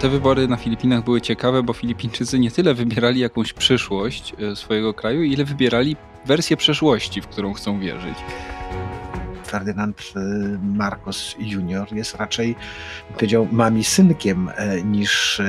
Te 0.00 0.08
wybory 0.08 0.48
na 0.48 0.56
Filipinach 0.56 1.04
były 1.04 1.20
ciekawe, 1.20 1.62
bo 1.62 1.72
Filipińczycy 1.72 2.38
nie 2.38 2.50
tyle 2.50 2.74
wybierali 2.74 3.20
jakąś 3.20 3.52
przyszłość 3.52 4.34
e, 4.38 4.56
swojego 4.56 4.94
kraju, 4.94 5.22
ile 5.22 5.44
wybierali 5.44 5.96
wersję 6.26 6.56
przeszłości, 6.56 7.20
w 7.22 7.26
którą 7.26 7.52
chcą 7.52 7.80
wierzyć. 7.80 8.18
Ferdynand 9.46 10.02
e, 10.16 10.20
Marcos 10.62 11.34
Jr. 11.38 11.92
jest 11.92 12.14
raczej, 12.14 12.56
powiedział, 13.14 13.48
mami 13.52 13.84
synkiem 13.84 14.50
e, 14.56 14.82
niż 14.82 15.42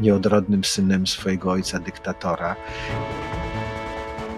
nieodrodnym 0.00 0.64
synem 0.64 1.06
swojego 1.06 1.50
ojca 1.50 1.78
dyktatora 1.78 2.56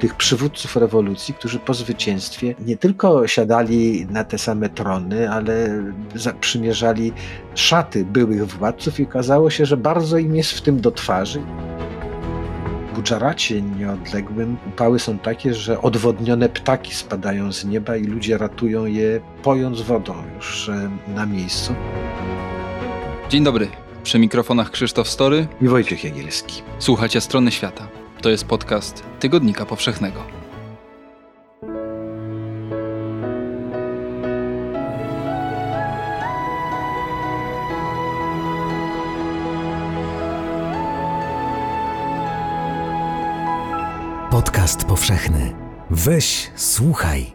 tych 0.01 0.15
przywódców 0.15 0.77
rewolucji, 0.77 1.35
którzy 1.35 1.59
po 1.59 1.75
zwycięstwie 1.75 2.55
nie 2.67 2.77
tylko 2.77 3.27
siadali 3.27 4.07
na 4.11 4.25
te 4.25 4.39
same 4.39 4.69
trony, 4.69 5.31
ale 5.31 5.83
przymierzali 6.41 7.13
szaty 7.55 8.05
byłych 8.05 8.47
władców 8.47 9.01
i 9.01 9.05
okazało 9.05 9.51
się, 9.51 9.67
że 9.67 9.77
bardzo 9.77 10.19
im 10.19 10.37
jest 10.37 10.53
w 10.53 10.61
tym 10.61 10.81
do 10.81 10.91
twarzy. 10.91 11.43
W 12.93 12.95
Gudzaracie 12.95 13.63
nieodległym 13.63 14.57
upały 14.69 14.99
są 14.99 15.19
takie, 15.19 15.55
że 15.55 15.83
odwodnione 15.83 16.49
ptaki 16.49 16.95
spadają 16.95 17.53
z 17.53 17.65
nieba 17.65 17.97
i 17.97 18.05
ludzie 18.05 18.39
ratują 18.39 18.87
je 18.87 19.21
pojąc 19.43 19.81
wodą 19.81 20.15
już 20.37 20.71
na 21.09 21.27
miejscu. 21.27 21.75
Dzień 23.29 23.45
dobry. 23.45 23.69
Przy 24.03 24.19
mikrofonach 24.19 24.71
Krzysztof 24.71 25.09
Story 25.09 25.47
i 25.63 25.69
Wojciech 25.69 26.05
Jagielski. 26.05 26.63
Słuchacie 26.79 27.21
Strony 27.21 27.51
Świata. 27.51 28.00
To 28.23 28.31
jest 28.31 28.45
podcast 28.45 29.05
Tygodnika 29.21 29.67
Powszechnego. 29.67 30.25
Podcast 44.31 44.85
powszechny. 44.85 45.55
Weź, 45.91 46.51
słuchaj. 46.57 47.33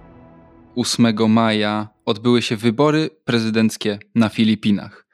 8 0.75 1.31
maja 1.31 1.89
odbyły 2.05 2.41
się 2.41 2.55
wybory 2.55 3.09
prezydenckie 3.23 3.99
na 4.15 4.29
Filipinach. 4.29 5.05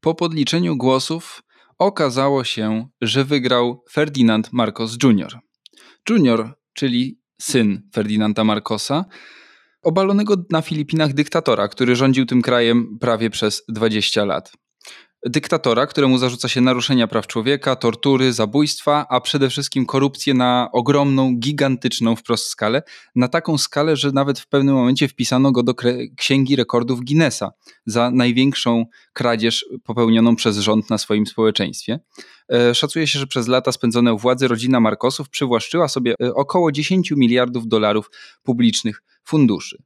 Po 0.00 0.14
podliczeniu 0.14 0.76
głosów 0.76 1.42
okazało 1.80 2.44
się, 2.44 2.88
że 3.00 3.24
wygrał 3.24 3.84
Ferdinand 3.92 4.52
Marcos 4.52 4.96
Jr. 5.04 5.38
Jr., 6.10 6.54
czyli 6.74 7.20
syn 7.40 7.88
Ferdinanda 7.94 8.44
Marcosa, 8.44 9.04
obalonego 9.82 10.34
na 10.50 10.62
Filipinach 10.62 11.12
dyktatora, 11.12 11.68
który 11.68 11.96
rządził 11.96 12.26
tym 12.26 12.42
krajem 12.42 12.98
prawie 13.00 13.30
przez 13.30 13.62
20 13.68 14.24
lat 14.24 14.52
dyktatora, 15.26 15.86
któremu 15.86 16.18
zarzuca 16.18 16.48
się 16.48 16.60
naruszenia 16.60 17.06
praw 17.06 17.26
człowieka, 17.26 17.76
tortury, 17.76 18.32
zabójstwa, 18.32 19.06
a 19.08 19.20
przede 19.20 19.50
wszystkim 19.50 19.86
korupcję 19.86 20.34
na 20.34 20.68
ogromną, 20.72 21.36
gigantyczną 21.36 22.16
wprost 22.16 22.46
skalę. 22.46 22.82
Na 23.14 23.28
taką 23.28 23.58
skalę, 23.58 23.96
że 23.96 24.12
nawet 24.12 24.38
w 24.38 24.48
pewnym 24.48 24.74
momencie 24.74 25.08
wpisano 25.08 25.52
go 25.52 25.62
do 25.62 25.74
księgi 26.16 26.56
rekordów 26.56 27.04
Guinnessa 27.04 27.50
za 27.86 28.10
największą 28.10 28.84
kradzież 29.12 29.66
popełnioną 29.84 30.36
przez 30.36 30.58
rząd 30.58 30.90
na 30.90 30.98
swoim 30.98 31.26
społeczeństwie. 31.26 32.00
E, 32.52 32.74
szacuje 32.74 33.06
się, 33.06 33.18
że 33.18 33.26
przez 33.26 33.48
lata 33.48 33.72
spędzone 33.72 34.14
u 34.14 34.18
władzy 34.18 34.48
rodzina 34.48 34.80
Markosów 34.80 35.28
przywłaszczyła 35.28 35.88
sobie 35.88 36.14
e, 36.22 36.34
około 36.34 36.72
10 36.72 37.10
miliardów 37.10 37.68
dolarów 37.68 38.10
publicznych 38.42 39.02
funduszy. 39.24 39.82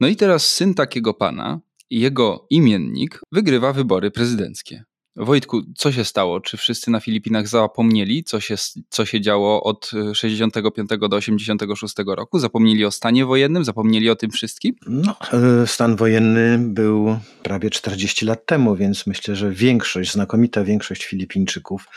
No 0.00 0.08
i 0.08 0.16
teraz 0.16 0.54
syn 0.54 0.74
takiego 0.74 1.14
pana, 1.14 1.60
jego 1.90 2.46
imiennik 2.50 3.20
wygrywa 3.32 3.72
wybory 3.72 4.10
prezydenckie. 4.10 4.84
Wojtku, 5.16 5.62
co 5.76 5.92
się 5.92 6.04
stało? 6.04 6.40
Czy 6.40 6.56
wszyscy 6.56 6.90
na 6.90 7.00
Filipinach 7.00 7.48
zapomnieli, 7.48 8.24
co 8.24 8.40
się, 8.40 8.54
co 8.88 9.04
się 9.04 9.20
działo 9.20 9.62
od 9.62 9.90
65 10.14 10.90
do 11.10 11.16
86 11.16 11.94
roku? 12.06 12.38
Zapomnieli 12.38 12.84
o 12.84 12.90
stanie 12.90 13.24
wojennym? 13.24 13.64
Zapomnieli 13.64 14.10
o 14.10 14.16
tym 14.16 14.30
wszystkim? 14.30 14.74
No, 14.86 15.16
e, 15.32 15.66
stan 15.66 15.96
wojenny 15.96 16.58
był 16.58 17.18
prawie 17.42 17.70
40 17.70 18.24
lat 18.26 18.46
temu, 18.46 18.76
więc 18.76 19.06
myślę, 19.06 19.36
że 19.36 19.50
większość, 19.50 20.12
znakomita 20.12 20.64
większość 20.64 21.04
Filipińczyków 21.04 21.88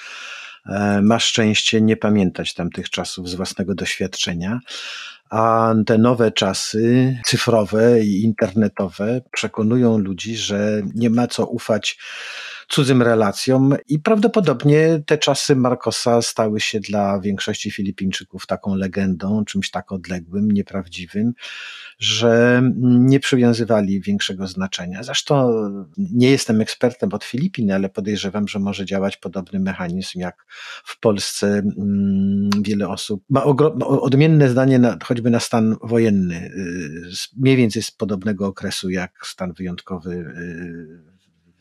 e, 0.66 1.02
ma 1.02 1.19
szczęście 1.19 1.81
nie 1.81 1.97
pamiętać 1.97 2.53
tamtych 2.53 2.90
czasów 2.90 3.30
z 3.30 3.36
własnego 3.36 3.75
doświadczenia 3.75 4.59
a 5.29 5.73
te 5.85 5.97
nowe 5.97 6.31
czasy 6.31 7.17
cyfrowe 7.25 8.03
i 8.03 8.23
internetowe 8.23 9.22
przekonują 9.31 9.97
ludzi, 9.97 10.38
że 10.38 10.81
nie 10.95 11.09
ma 11.09 11.28
co 11.28 11.45
ufać 11.45 11.97
cudzym 12.69 13.02
relacjom 13.02 13.75
i 13.88 14.00
prawdopodobnie 14.00 15.02
te 15.06 15.18
czasy 15.18 15.56
Marcosa 15.56 16.22
stały 16.22 16.59
się 16.59 16.80
dla 16.80 17.19
większości 17.19 17.72
Filipińczyków 17.72 18.47
taką 18.47 18.75
legendą, 18.75 19.46
czymś 19.46 19.72
tak 19.72 19.91
odległym, 19.91 20.52
nieprawdziwym, 20.52 21.34
że 22.00 22.62
nie 22.81 23.19
przywiązywali 23.19 24.02
większego 24.02 24.47
znaczenia. 24.47 25.03
Zresztą 25.03 25.52
nie 25.97 26.31
jestem 26.31 26.62
ekspertem 26.62 27.09
od 27.13 27.24
Filipin, 27.24 27.72
ale 27.72 27.90
podejrzewam, 27.90 28.47
że 28.47 28.59
może 28.59 28.86
działać 28.86 29.18
podobny 29.18 29.59
mechanizm 29.59 30.19
jak 30.19 30.46
w 30.84 31.00
Polsce. 31.00 31.47
Mm, 31.47 32.50
wiele 32.62 32.90
osób 32.90 33.24
ma 33.30 33.44
odmienne 33.80 34.50
zdanie 34.50 34.80
na, 34.80 34.97
choćby 35.03 35.30
na 35.30 35.40
stan 35.40 35.75
wojenny, 35.84 36.36
y, 36.36 37.31
mniej 37.38 37.57
więcej 37.57 37.81
z 37.81 37.91
podobnego 37.91 38.47
okresu 38.47 38.90
jak 38.90 39.12
stan 39.24 39.53
wyjątkowy 39.53 40.12
y, 40.12 41.09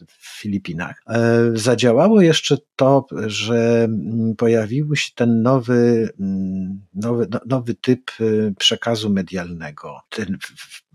w 0.09 0.41
Filipinach. 0.41 1.03
E, 1.09 1.51
zadziałało 1.55 2.21
jeszcze 2.21 2.57
to, 2.77 3.07
że 3.27 3.85
mm, 3.85 4.37
pojawił 4.37 4.97
się 4.97 5.11
ten 5.15 5.43
nowy, 5.43 6.09
mm, 6.21 6.87
nowy, 6.95 7.27
no, 7.31 7.41
nowy 7.47 7.75
typ 7.75 8.11
y, 8.21 8.55
przekazu 8.59 9.11
medialnego. 9.11 10.01
Ten 10.09 10.39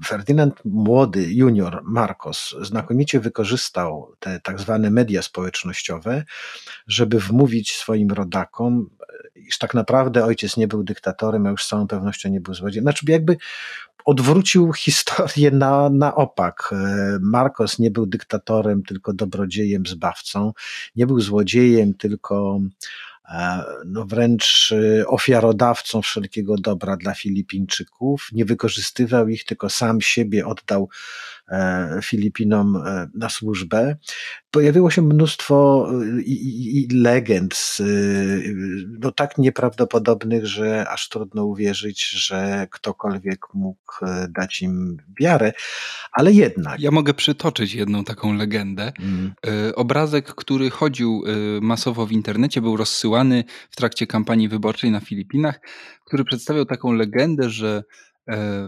Ferdynand 0.06 0.66
młody, 0.66 1.34
junior 1.34 1.81
Marcos, 1.84 2.56
znakomicie 2.62 3.19
wykorzystał 3.19 4.16
te 4.19 4.40
tak 4.40 4.59
zwane 4.59 4.90
media 4.90 5.22
społecznościowe, 5.22 6.24
żeby 6.88 7.19
wmówić 7.19 7.75
swoim 7.75 8.12
rodakom, 8.12 8.90
iż 9.36 9.58
tak 9.58 9.74
naprawdę 9.74 10.25
ojciec 10.25 10.58
nie 10.58 10.68
był 10.68 10.84
dyktatorem, 10.84 11.46
a 11.46 11.50
już 11.50 11.63
z 11.63 11.68
całą 11.68 11.88
pewnością 11.88 12.30
nie 12.30 12.42
był 12.42 12.53
złodziejem. 12.53 12.84
Znaczy 12.84 13.06
jakby 13.08 13.38
odwrócił 14.06 14.74
historię 14.74 15.52
na, 15.52 15.90
na 15.90 16.16
opak. 16.16 16.69
E, 16.72 17.18
Marcos 17.22 17.80
nie 17.80 17.91
był 17.91 18.06
dyktatorem, 18.06 18.84
tylko 18.84 19.14
dobrodziejem, 19.14 19.86
zbawcą. 19.86 20.53
Nie 20.96 21.08
był 21.08 21.22
złodziejem, 21.22 21.94
tylko 21.94 22.59
e, 23.30 23.63
no 23.86 24.06
wręcz 24.06 24.74
e, 25.02 25.08
ofiarodawcą 25.08 26.02
wszelkiego 26.02 26.56
dobra 26.58 26.97
dla 26.97 27.13
Filipińczyków. 27.13 28.28
Nie 28.31 28.46
wykorzystywał 28.46 29.28
ich, 29.28 29.46
tylko 29.46 29.69
sam 29.69 30.02
siebie 30.02 30.47
oddał 30.47 30.90
Filipinom 32.04 32.84
na 33.14 33.30
służbę 33.30 33.96
pojawiło 34.52 34.92
się 34.92 35.02
mnóstwo 35.02 35.88
i, 36.26 36.88
i, 36.92 36.96
legend, 36.96 37.78
no 39.00 39.12
tak 39.12 39.38
nieprawdopodobnych, 39.38 40.46
że 40.46 40.90
aż 40.90 41.09
trudno 41.09 41.46
uwierzyć, 41.46 42.09
że 42.09 42.68
ktokolwiek 42.72 43.40
mógł 43.54 43.94
dać 44.30 44.62
im 44.62 44.98
wiarę, 45.20 45.52
ale 46.12 46.31
jednak. 46.31 46.80
Ja 46.80 46.92
mogę 46.92 47.14
przytoczyć 47.14 47.74
jedną 47.74 48.04
taką 48.04 48.34
legendę. 48.34 48.92
Mm. 49.00 49.34
Obrazek, 49.75 50.36
który 50.36 50.70
chodził 50.70 51.24
masowo 51.62 52.06
w 52.06 52.12
internecie, 52.12 52.62
był 52.62 52.78
rozsyłany 52.78 53.44
w 53.70 53.75
trakcie 53.75 54.08
kampanii 54.08 54.50
wyborczej 54.50 54.92
na 54.92 55.00
Filipinach, 55.00 55.60
który 56.06 56.24
przedstawiał 56.24 56.66
taką 56.66 56.94
legendę, 56.94 57.50
że 57.50 57.74
E, 57.74 58.12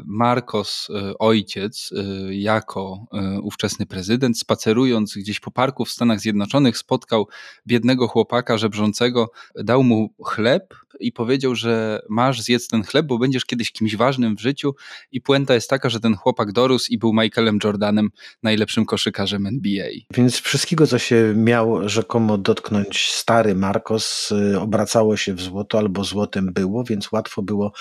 Marcos, 0.05 0.87
e, 0.89 1.17
ojciec, 1.17 1.89
e, 1.91 2.35
jako 2.35 3.05
ówczesny 3.41 3.85
prezydent, 3.85 4.39
spacerując 4.39 5.15
gdzieś 5.17 5.39
po 5.39 5.51
parku 5.51 5.85
w 5.85 5.91
Stanach 5.91 6.19
Zjednoczonych, 6.19 6.77
spotkał 6.77 7.27
biednego 7.67 8.07
chłopaka 8.07 8.57
żebrzącego, 8.57 9.31
dał 9.55 9.83
mu 9.83 10.13
chleb 10.25 10.73
i 10.99 11.11
powiedział, 11.11 11.55
że 11.55 12.01
masz 12.09 12.41
zjedz 12.41 12.67
ten 12.67 12.83
chleb, 12.83 13.05
bo 13.05 13.17
będziesz 13.17 13.45
kiedyś 13.45 13.71
kimś 13.71 13.95
ważnym 13.95 14.35
w 14.35 14.41
życiu. 14.41 14.75
I 15.11 15.21
puenta 15.21 15.53
jest 15.53 15.69
taka, 15.69 15.89
że 15.89 15.99
ten 15.99 16.15
chłopak 16.15 16.51
dorósł 16.51 16.91
i 16.91 16.97
był 16.97 17.13
Michaelem 17.13 17.59
Jordanem, 17.63 18.09
najlepszym 18.43 18.85
koszykarzem 18.85 19.47
NBA. 19.47 19.87
Więc 20.13 20.39
wszystkiego, 20.39 20.87
co 20.87 20.99
się 20.99 21.33
miał 21.37 21.89
rzekomo 21.89 22.37
dotknąć 22.37 23.11
stary 23.11 23.55
Marcos, 23.55 24.33
obracało 24.59 25.17
się 25.17 25.33
w 25.33 25.41
złoto 25.41 25.77
albo 25.77 26.03
złotem 26.03 26.53
było, 26.53 26.83
więc 26.83 27.11
łatwo 27.11 27.41
było 27.41 27.71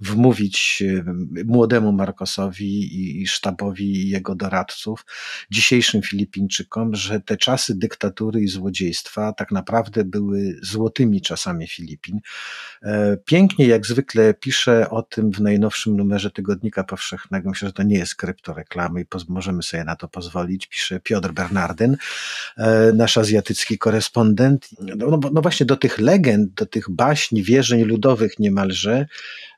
wmówić 0.00 0.82
młodemu 1.44 1.92
Marcosowi 1.92 3.00
i, 3.22 3.26
sztabowi 3.26 4.08
jego 4.08 4.34
doradców, 4.34 5.04
dzisiejszym 5.50 6.02
Filipińczykom, 6.02 6.94
że 6.94 7.20
te 7.20 7.36
czasy 7.36 7.78
dyktatury 7.78 8.40
i 8.40 8.48
złodziejstwa 8.48 9.32
tak 9.32 9.52
naprawdę 9.52 10.04
były 10.04 10.58
złotymi 10.62 11.20
czasami 11.20 11.68
Filipin. 11.68 12.20
E, 12.82 13.16
pięknie, 13.24 13.66
jak 13.66 13.86
zwykle, 13.86 14.34
pisze 14.34 14.90
o 14.90 15.02
tym 15.02 15.32
w 15.32 15.40
najnowszym 15.40 15.96
numerze 15.96 16.30
Tygodnika 16.30 16.84
Powszechnego. 16.84 17.50
Myślę, 17.50 17.68
że 17.68 17.72
to 17.72 17.82
nie 17.82 17.98
jest 17.98 18.14
kryptoreklamy 18.14 19.00
i 19.00 19.04
możemy 19.28 19.62
sobie 19.62 19.84
na 19.84 19.96
to 19.96 20.08
pozwolić. 20.08 20.66
Pisze 20.66 21.00
Piotr 21.00 21.32
Bernardyn, 21.32 21.96
e, 22.56 22.92
nasz 22.92 23.18
azjatycki 23.18 23.78
korespondent. 23.78 24.68
No, 24.80 25.06
no, 25.10 25.20
no 25.32 25.42
właśnie 25.42 25.66
do 25.66 25.76
tych 25.76 25.98
legend, 25.98 26.54
do 26.54 26.66
tych 26.66 26.90
baśni, 26.90 27.42
wierzeń 27.42 27.82
ludowych 27.82 28.38
niemalże 28.38 29.06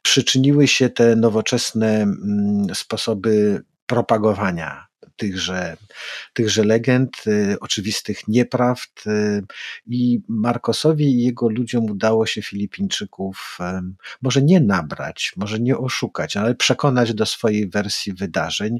przyczyniły 0.02 0.68
się 0.68 0.90
te 0.90 1.16
nowoczesne 1.16 2.02
mm, 2.02 2.74
sposoby 2.74 3.64
propagowania 3.86 4.89
tychże, 5.20 5.76
tychże 6.32 6.64
legend, 6.64 7.16
y, 7.26 7.56
oczywistych 7.60 8.28
nieprawd 8.28 9.06
y, 9.06 9.42
i 9.86 10.20
Markosowi 10.28 11.04
i 11.04 11.24
jego 11.24 11.48
ludziom 11.48 11.84
udało 11.84 12.26
się 12.26 12.42
Filipińczyków 12.42 13.58
może 14.22 14.42
nie 14.42 14.60
nabrać, 14.60 15.32
może 15.36 15.60
nie 15.60 15.78
oszukać, 15.78 16.36
ale 16.36 16.54
przekonać 16.54 17.14
do 17.14 17.26
swojej 17.26 17.68
wersji 17.68 18.12
wydarzeń, 18.12 18.78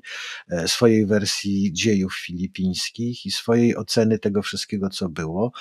swojej 0.66 1.06
wersji 1.06 1.72
dziejów 1.72 2.14
filipińskich 2.26 3.26
i 3.26 3.30
swojej 3.30 3.76
oceny 3.76 4.18
tego 4.18 4.42
wszystkiego, 4.42 4.90
co 4.90 5.08
było, 5.08 5.52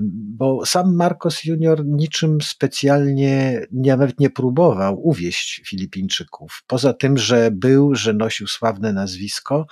bo 0.00 0.66
sam 0.66 0.96
Marcos 0.96 1.44
Junior 1.44 1.86
niczym 1.86 2.38
specjalnie 2.40 3.60
nawet 3.72 4.20
nie 4.20 4.30
próbował 4.30 5.08
uwieść 5.08 5.62
Filipińczyków. 5.66 6.62
Poza 6.66 6.92
tym, 6.92 7.18
że 7.18 7.50
był, 7.50 7.94
że 7.94 8.12
nosił 8.12 8.46
sławne 8.46 8.92
nazwisko, 8.92 9.66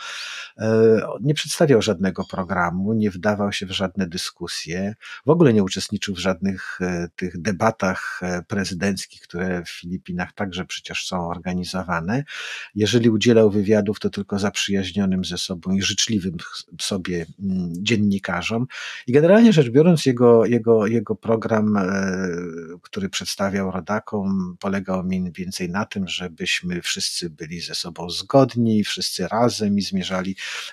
nie 1.20 1.34
przedstawiał 1.34 1.82
żadnego 1.82 2.25
programu, 2.31 2.93
nie 2.93 3.11
wdawał 3.11 3.52
się 3.52 3.67
w 3.67 3.70
żadne 3.70 4.06
dyskusje, 4.06 4.94
w 5.26 5.31
ogóle 5.31 5.52
nie 5.52 5.62
uczestniczył 5.62 6.14
w 6.14 6.19
żadnych 6.19 6.78
e, 6.81 7.08
tych 7.17 7.43
debatach 7.43 8.20
e, 8.23 8.43
prezydenckich, 8.43 9.20
które 9.20 9.62
w 9.64 9.70
Filipinach 9.70 10.32
także 10.32 10.64
przecież 10.64 11.06
są 11.06 11.28
organizowane. 11.28 12.25
Jeżeli 12.75 13.11
udzielał 13.11 13.50
wywiadów, 13.50 14.00
to 14.00 14.11
tylko 14.11 14.38
zaprzyjaźnionym 14.38 15.25
ze 15.25 15.38
sobą 15.38 15.73
i 15.73 15.82
życzliwym 15.82 16.37
sobie 16.81 17.26
mm, 17.43 17.73
dziennikarzom. 17.73 18.67
I 19.06 19.12
generalnie 19.12 19.52
rzecz 19.52 19.70
biorąc, 19.70 20.06
jego, 20.06 20.44
jego, 20.44 20.87
jego 20.87 21.14
program, 21.14 21.78
który 22.82 23.08
przedstawiał 23.08 23.70
rodakom, 23.70 24.56
polegał 24.61 25.05
mniej 25.05 25.32
więcej 25.32 25.70
na 25.70 25.84
tym, 25.84 26.08
żebyśmy 26.08 26.82
wszyscy 26.82 27.31
byli 27.31 27.61
ze 27.61 27.75
sobą 27.75 28.11
zgodni, 28.11 28.84
wszyscy 28.84 29.28
razem 29.28 29.78
i 29.78 29.82
zmierzali 29.82 30.15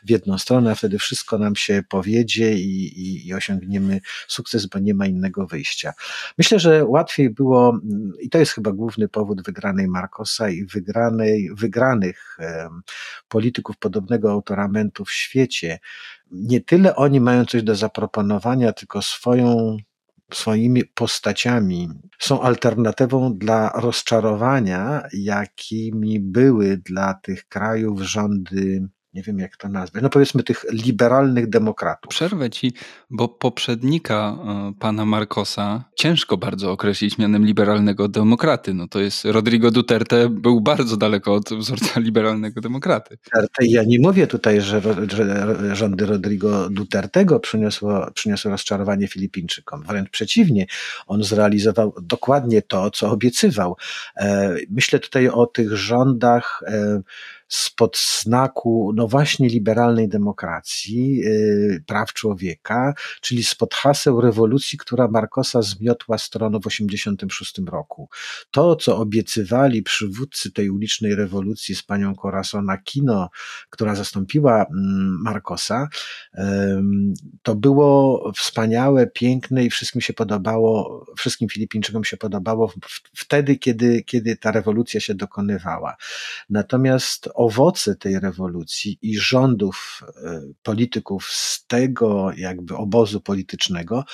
w 0.06 0.10
jedną 0.10 0.38
stronę, 0.38 0.72
a 0.72 0.76
wtedy 0.76 1.00
wszystko 1.00 1.38
nam 1.38 1.56
się 1.56 1.84
powiedzie 1.90 2.54
i, 2.54 3.00
i, 3.00 3.28
i 3.28 3.34
osiągniemy 3.34 4.02
sukces, 4.28 4.66
bo 4.66 4.80
nie 4.80 4.94
ma 4.94 5.06
innego 5.06 5.48
wyjścia. 5.48 5.94
Myślę, 6.38 6.60
że 6.60 6.86
łatwiej 6.86 7.30
było, 7.30 7.80
i 8.22 8.30
to 8.30 8.38
jest 8.38 8.52
chyba 8.52 8.72
główny 8.72 9.08
powód 9.08 9.44
wygranej 9.44 9.88
Marcosa 9.88 10.50
i 10.50 10.66
wygranej, 10.66 11.50
wygranych 11.54 12.38
polityków 13.28 13.78
podobnego 13.78 14.32
autoramentu 14.32 15.06
w 15.06 15.12
świecie. 15.12 15.80
Nie 16.32 16.62
tyle 16.62 16.96
oni 16.96 17.22
mają 17.22 17.46
coś 17.46 17.64
do 17.64 17.76
zaproponowania, 17.76 18.74
tylko 18.74 19.02
swoją 19.02 19.78
swoimi 20.34 20.86
postaciami 20.86 21.90
są 22.20 22.42
alternatywą 22.42 23.34
dla 23.38 23.72
rozczarowania, 23.76 25.04
jakimi 25.14 26.20
były 26.20 26.78
dla 26.78 27.14
tych 27.14 27.48
krajów 27.48 28.02
rządy 28.02 28.88
nie 29.14 29.22
wiem 29.22 29.40
jak 29.40 29.58
to 29.58 29.70
nazwać, 29.70 30.04
no 30.04 30.10
powiedzmy 30.10 30.44
tych 30.44 30.66
liberalnych 30.72 31.50
demokratów. 31.50 32.10
Przerwę 32.10 32.50
ci, 32.50 32.74
bo 33.10 33.28
poprzednika 33.28 34.38
e, 34.48 34.74
pana 34.80 35.06
Marcosa 35.06 35.84
ciężko 35.96 36.38
bardzo 36.38 36.72
określić 36.72 37.18
mianem 37.18 37.46
liberalnego 37.46 38.08
demokraty. 38.08 38.74
No 38.74 38.88
to 38.88 39.00
jest 39.00 39.26
Rodrigo 39.26 39.72
Duterte 39.72 40.30
był 40.30 40.62
bardzo 40.62 40.98
daleko 40.98 41.34
od 41.34 41.50
wzorca 41.50 42.00
liberalnego 42.08 42.62
demokraty. 42.62 43.18
Ja 43.62 43.84
nie 43.84 44.00
mówię 44.00 44.28
tutaj, 44.28 44.62
że, 44.62 44.82
że 45.10 45.76
rządy 45.76 46.06
Rodrigo 46.06 46.70
Dutertego 46.70 47.40
przyniosło, 47.40 48.12
przyniosło 48.14 48.52
rozczarowanie 48.52 49.08
Filipińczykom. 49.08 49.84
Wręcz 49.84 50.10
przeciwnie, 50.10 50.66
on 51.08 51.24
zrealizował 51.24 51.94
dokładnie 52.02 52.62
to, 52.62 52.92
co 52.92 53.10
obiecywał. 53.12 53.78
E, 54.18 54.56
myślę 54.70 55.00
tutaj 55.00 55.28
o 55.28 55.46
tych 55.46 55.78
rządach 55.78 56.64
e, 56.68 57.02
spod 57.54 57.98
znaku, 58.22 58.92
no 58.96 59.08
właśnie, 59.08 59.50
liberalnej 59.50 60.10
demokracji, 60.10 61.18
yy, 61.18 61.84
praw 61.88 62.14
człowieka, 62.14 62.94
czyli 63.22 63.44
spod 63.44 63.74
haseł 63.74 64.22
rewolucji, 64.22 64.78
która 64.78 65.08
Marcosa 65.08 65.62
zmiotła 65.62 66.18
stroną 66.18 66.60
w 66.60 66.64
1986 66.64 67.72
roku. 67.72 68.10
To, 68.52 68.76
co 68.76 68.98
obiecywali 68.98 69.84
przywódcy 69.84 70.52
tej 70.52 70.70
ulicznej 70.70 71.16
rewolucji 71.16 71.76
z 71.76 71.84
panią 71.84 72.16
Corazon 72.16 72.70
Aquino, 72.70 73.30
która 73.70 73.96
zastąpiła 73.96 74.66
mm, 74.66 75.22
Marcosa, 75.24 75.88
to 77.42 77.56
było 77.56 78.32
wspaniałe, 78.36 79.08
piękne 79.08 79.66
i 79.66 79.70
wszystkim 79.70 80.02
się 80.02 80.14
podobało, 80.14 81.06
wszystkim 81.18 81.50
Filipińczykom 81.50 82.04
się 82.04 82.18
podobało 82.18 82.74
wtedy, 83.16 83.56
kiedy, 83.56 84.04
kiedy 84.04 84.38
ta 84.38 84.52
rewolucja 84.52 85.00
się 85.00 85.16
dokonywała. 85.16 85.96
Natomiast 86.50 87.30
owoce 87.44 87.96
tej 87.96 88.20
rewolucji 88.20 88.98
i 89.02 89.18
rządów 89.18 90.02
e, 90.24 90.42
polityków 90.64 91.26
z 91.26 91.66
tego 91.68 92.32
jakby 92.38 92.76
obozu 92.76 93.22
politycznego, 93.22 94.06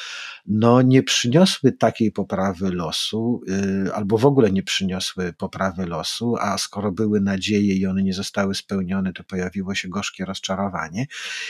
no 0.46 0.82
nie 0.82 1.04
przyniosły 1.04 1.72
takiej 1.72 2.12
poprawy 2.12 2.72
losu, 2.72 3.42
e, 3.86 3.94
albo 3.94 4.18
w 4.18 4.26
ogóle 4.26 4.52
nie 4.52 4.64
przyniosły 4.64 5.34
poprawy 5.34 5.86
losu, 5.86 6.36
a 6.40 6.58
skoro 6.58 6.92
były 6.92 7.22
nadzieje 7.22 7.76
i 7.76 7.86
one 7.86 8.04
nie 8.04 8.14
zostały 8.14 8.56
spełnione, 8.56 9.14
to 9.14 9.24
pojawiło 9.24 9.76
się 9.76 9.90
gorzkie 9.90 10.26
rozczarowanie 10.26 11.06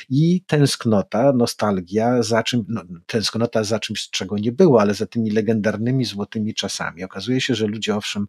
i 0.10 0.44
tęsknota, 0.48 1.34
nostalgia 1.34 2.24
za 2.24 2.44
czym, 2.44 2.66
no, 2.68 2.82
tęsknota 3.06 3.64
za 3.64 3.80
czymś, 3.80 4.10
czego 4.10 4.38
nie 4.38 4.52
było, 4.52 4.82
ale 4.82 4.94
za 4.94 5.06
tymi 5.06 5.32
legendarnymi 5.32 6.06
złotymi 6.06 6.54
czasami. 6.54 7.04
Okazuje 7.04 7.42
się, 7.42 7.56
że 7.56 7.68
ludzie 7.68 7.96
owszem 7.96 8.28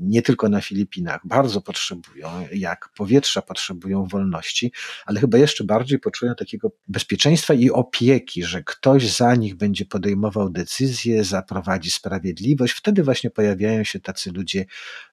nie 0.00 0.22
tylko 0.22 0.48
na 0.48 0.60
Filipinach, 0.60 1.20
bardzo 1.24 1.60
potrzebują, 1.60 2.28
jak 2.52 2.88
powietrza 2.96 3.42
potrzebują 3.42 4.06
wolności, 4.06 4.72
ale 5.06 5.20
chyba 5.20 5.38
jeszcze 5.38 5.64
bardziej 5.64 5.98
poczują 5.98 6.34
takiego 6.34 6.72
bezpieczeństwa 6.88 7.54
i 7.54 7.70
opieki, 7.70 8.44
że 8.44 8.62
ktoś 8.62 9.10
za 9.10 9.34
nich 9.34 9.54
będzie 9.54 9.84
podejmował 9.84 10.50
decyzje, 10.50 11.24
zaprowadzi 11.24 11.90
sprawiedliwość. 11.90 12.74
Wtedy 12.74 13.02
właśnie 13.02 13.30
pojawiają 13.30 13.84
się 13.84 14.00
tacy 14.00 14.32
ludzie 14.32 14.64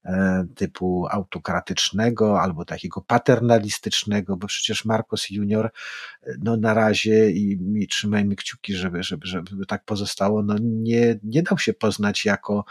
e, 0.05 0.45
typu 0.55 1.07
autokratycznego 1.11 2.41
albo 2.41 2.65
takiego 2.65 3.01
paternalistycznego, 3.01 4.37
bo 4.37 4.47
przecież 4.47 4.85
Marcos 4.85 5.29
Junior 5.29 5.65
e, 6.23 6.33
no 6.43 6.57
na 6.57 6.73
razie 6.73 7.31
i, 7.31 7.59
i 7.75 7.87
trzymajmy 7.87 8.35
kciuki, 8.35 8.75
żeby, 8.75 9.03
żeby, 9.03 9.27
żeby 9.27 9.65
tak 9.65 9.85
pozostało, 9.85 10.43
no 10.43 10.55
nie, 10.61 11.19
nie 11.23 11.43
dał 11.43 11.57
się 11.57 11.73
poznać 11.73 12.25
jako 12.25 12.65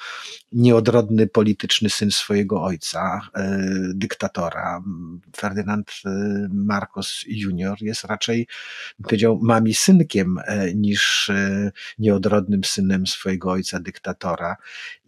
nieodrodny 0.52 1.26
polityczny 1.26 1.90
syn 1.98 2.10
swojego 2.10 2.62
ojca, 2.62 3.20
e, 3.34 3.58
dyktatora. 3.94 4.82
Ferdynand 5.36 5.90
e, 6.06 6.10
Marcos 6.52 7.24
Junior 7.26 7.82
jest 7.82 8.04
raczej, 8.04 8.46
powiedział, 9.02 9.38
mami 9.42 9.74
synkiem 9.74 10.38
e, 10.46 10.74
niż 10.74 11.30
nieodrodnym 11.98 12.64
synem 12.64 13.06
swojego 13.06 13.50
ojca, 13.50 13.80
dyktatora. 13.80 14.56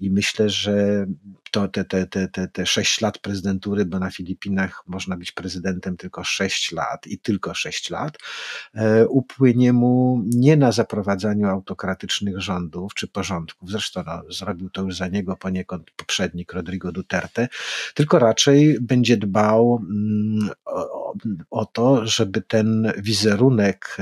I 0.00 0.10
myślę, 0.10 0.50
że 0.50 1.06
to 1.50 1.68
te, 1.68 1.84
te, 1.84 2.06
te, 2.06 2.28
te, 2.28 2.48
te 2.48 2.66
sześć 2.66 3.00
lat 3.00 3.18
prezydentury, 3.18 3.84
bo 3.84 3.98
na 3.98 4.10
Filipinach 4.10 4.82
można 4.86 5.16
być 5.16 5.32
prezydentem 5.32 5.96
tylko 5.96 6.24
sześć 6.24 6.72
lat 6.72 7.06
i 7.06 7.18
tylko 7.18 7.54
sześć 7.54 7.90
lat, 7.90 8.18
upłynie 9.08 9.72
mu 9.72 10.22
nie 10.24 10.56
na 10.56 10.72
zaprowadzaniu 10.72 11.48
autokratycznych 11.48 12.40
rządów 12.40 12.94
czy 12.94 13.08
porządków. 13.08 13.70
Zresztą 13.70 14.02
no, 14.06 14.22
zrobił 14.32 14.70
to 14.70 14.82
już 14.82 14.96
za 14.96 15.08
niego 15.08 15.36
poniekąd 15.36 15.90
poprzednik 15.90 16.52
Rodrigo 16.52 16.69
Rodrigo 16.70 16.92
Duterte, 16.92 17.48
tylko 17.94 18.18
raczej 18.18 18.80
będzie 18.80 19.16
dbał 19.16 19.82
mm, 19.90 20.48
o, 20.64 21.14
o 21.50 21.66
to, 21.66 22.06
żeby 22.06 22.40
ten 22.40 22.92
wizerunek 22.98 23.96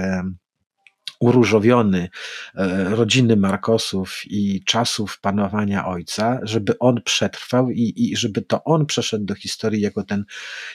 uróżowiony 1.21 2.09
e, 2.55 2.85
rodziny 2.85 3.37
Markosów 3.37 4.21
i 4.27 4.63
czasów 4.65 5.21
panowania 5.21 5.87
ojca, 5.87 6.41
żeby 6.43 6.79
on 6.79 7.03
przetrwał 7.03 7.71
i, 7.71 7.95
i 7.97 8.17
żeby 8.17 8.43
to 8.43 8.65
on 8.65 8.87
przeszedł 8.87 9.25
do 9.25 9.35
historii 9.35 9.81
jako 9.81 10.03
ten, 10.05 10.25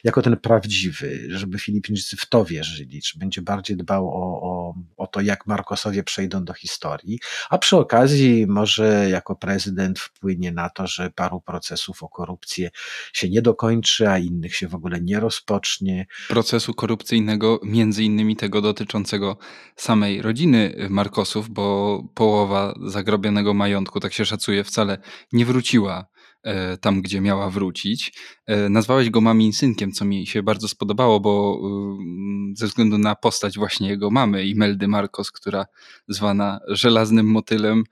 jako 0.04 0.22
ten 0.22 0.38
prawdziwy, 0.38 1.28
żeby 1.30 1.60
Filipińczycy 1.60 2.18
w 2.18 2.26
to 2.26 2.46
wierzyli, 2.46 3.02
czy 3.02 3.20
będzie 3.20 3.42
bardziej 3.42 3.78
dbał 3.78 4.10
o, 4.10 4.42
o, 4.42 4.76
o 4.98 5.08
to, 5.08 5.22
jak 5.22 5.48
Markosowie 5.48 6.04
przejdą 6.04 6.46
do 6.46 6.54
historii, 6.54 7.20
a 7.50 7.58
przy 7.58 7.78
okazji 7.78 8.48
może 8.48 9.10
jako 9.10 9.36
prezydent 9.36 10.00
wpłynie 10.00 10.52
na 10.52 10.70
to, 10.70 10.88
że 10.88 11.10
paru 11.10 11.42
procesów 11.42 12.04
o 12.04 12.10
korupcję 12.10 12.70
się 13.14 13.30
nie 13.30 13.42
dokończy, 13.42 14.10
a 14.10 14.18
innych 14.18 14.56
się 14.56 14.68
w 14.68 14.76
ogóle 14.76 15.02
nie 15.02 15.20
rozpocznie. 15.20 16.06
Procesu 16.28 16.74
korupcyjnego, 16.74 17.60
między 17.64 18.04
innymi 18.04 18.36
tego 18.36 18.62
dotyczącego 18.62 19.38
samej 19.76 20.22
rodziny 20.22 20.33
rodziny 20.34 20.88
Markosów, 20.90 21.50
bo 21.50 22.04
połowa 22.14 22.74
zagrobionego 22.86 23.54
majątku, 23.54 24.00
tak 24.00 24.14
się 24.14 24.26
szacuje, 24.26 24.64
wcale 24.64 24.98
nie 25.32 25.46
wróciła 25.46 26.06
e, 26.44 26.78
tam, 26.78 27.02
gdzie 27.02 27.22
miała 27.22 27.50
wrócić. 27.50 28.14
E, 28.46 28.70
nazwałeś 28.70 29.10
go 29.10 29.22
mamin 29.22 29.54
synkiem, 29.54 29.92
co 29.92 30.06
mi 30.06 30.28
się 30.28 30.44
bardzo 30.44 30.68
spodobało, 30.68 31.20
bo 31.20 31.60
mm, 31.64 32.54
ze 32.56 32.68
względu 32.68 32.98
na 32.98 33.16
postać 33.16 33.58
właśnie 33.58 33.90
jego 33.90 34.12
mamy, 34.12 34.46
Imeldy 34.46 34.88
Marcos, 34.88 35.32
która 35.32 35.66
zwana 36.08 36.60
żelaznym 36.68 37.26
motylem, 37.26 37.84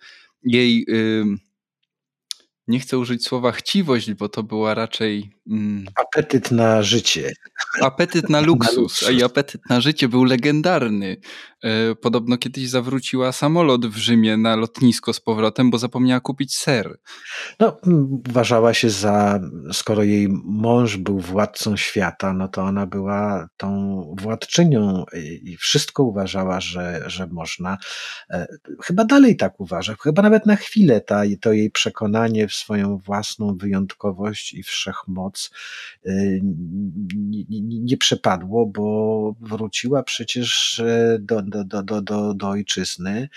jej 0.44 0.86
nie 2.72 2.80
chcę 2.80 2.98
użyć 2.98 3.26
słowa 3.26 3.52
chciwość, 3.52 4.14
bo 4.14 4.30
to 4.30 4.44
była 4.44 4.74
raczej. 4.74 5.32
Mm, 5.50 5.86
apetyt 5.96 6.52
na 6.52 6.84
życie. 6.84 7.32
Apetyt 7.82 8.30
na 8.30 8.42
luksus, 8.42 8.76
na 8.76 8.82
luksus. 8.82 9.12
i 9.12 9.24
apetyt 9.24 9.62
na 9.70 9.82
życie 9.82 10.08
był 10.08 10.24
legendarny. 10.24 11.18
E, 11.64 11.96
podobno 11.96 12.38
kiedyś 12.38 12.70
zawróciła 12.70 13.32
samolot 13.32 13.86
w 13.86 13.98
Rzymie 13.98 14.38
na 14.38 14.56
lotnisko 14.56 15.14
z 15.14 15.20
powrotem, 15.20 15.72
bo 15.72 15.78
zapomniała 15.78 16.20
kupić 16.20 16.56
ser. 16.58 17.00
No, 17.60 17.78
uważała 18.30 18.74
się 18.74 18.90
za, 18.90 19.40
skoro 19.74 20.04
jej 20.04 20.28
mąż 20.44 20.98
był 20.98 21.20
władcą 21.20 21.78
świata, 21.78 22.34
no 22.34 22.48
to 22.48 22.62
ona 22.62 22.86
była 22.86 23.48
tą 23.58 24.02
władczynią 24.20 25.06
i 25.44 25.58
wszystko 25.58 26.04
uważała, 26.04 26.62
że, 26.62 27.04
że 27.06 27.28
można. 27.28 27.78
E, 28.30 28.48
chyba 28.84 29.06
dalej 29.06 29.38
tak 29.38 29.60
uważa, 29.60 29.96
chyba 30.04 30.22
nawet 30.22 30.46
na 30.46 30.56
chwilę 30.56 31.02
ta, 31.02 31.22
to 31.42 31.54
jej 31.54 31.72
przekonanie 31.72 32.48
w 32.48 32.54
swoją 32.62 32.98
własną 32.98 33.58
wyjątkowość 33.58 34.54
i 34.54 34.64
wszechmoc 34.64 35.52
y, 36.06 36.42
nie 37.62 37.98
przepadło, 37.98 38.66
bo 38.66 39.36
wróciła 39.42 40.04
przecież 40.04 40.80
e, 40.80 41.18
do, 41.20 41.42
do, 41.42 41.64
do, 41.64 41.84
do, 41.84 42.02
do, 42.02 42.34
do 42.34 42.50
ojczyzny 42.50 43.30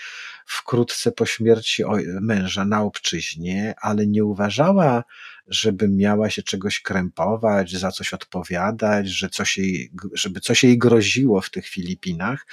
wkrótce 0.45 1.11
po 1.11 1.25
śmierci 1.25 1.83
męża 2.21 2.65
na 2.65 2.81
obczyźnie, 2.81 3.73
ale 3.81 4.07
nie 4.07 4.25
uważała 4.25 5.03
żeby 5.47 5.87
miała 5.87 6.29
się 6.29 6.43
czegoś 6.43 6.79
krępować, 6.79 7.77
za 7.77 7.91
coś 7.91 8.13
odpowiadać, 8.13 9.09
że 9.09 9.29
coś 9.29 9.57
jej, 9.57 9.91
żeby 10.13 10.39
coś 10.39 10.63
jej 10.63 10.77
groziło 10.77 11.41
w 11.41 11.49
tych 11.49 11.67
Filipinach, 11.67 12.47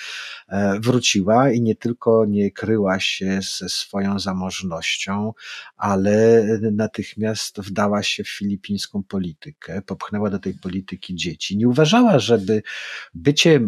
e, 0.49 0.81
wróciła 0.81 1.51
i 1.51 1.61
nie 1.61 1.75
tylko 1.75 2.25
nie 2.29 2.51
kryła 2.51 3.01
się 3.01 3.41
ze 3.59 3.69
swoją 3.69 4.19
zamożnością, 4.19 5.33
ale 5.77 6.45
natychmiast 6.73 7.61
wdała 7.61 8.03
się 8.03 8.25
w 8.25 8.29
filipińską 8.29 9.03
politykę, 9.03 9.83
popchnęła 9.83 10.31
do 10.31 10.39
tej 10.39 10.55
polityki 10.55 11.15
dzieci. 11.15 11.57
Nie 11.57 11.69
uważała, 11.69 12.19
żeby 12.19 12.63
bycie, 13.15 13.61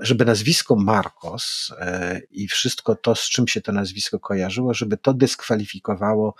żeby 0.00 0.24
nazwisko 0.24 0.76
Marcos 0.76 1.72
e, 1.78 2.20
i 2.30 2.48
wszystko 2.48 2.94
to, 2.94 3.14
z 3.14 3.30
czym 3.30 3.48
się 3.48 3.60
to 3.60 3.72
nazwisko 3.72 4.20
kojarzyło, 4.20 4.74
żeby 4.74 4.96
to 4.96 5.14
dyskwalifikowało 5.14 6.34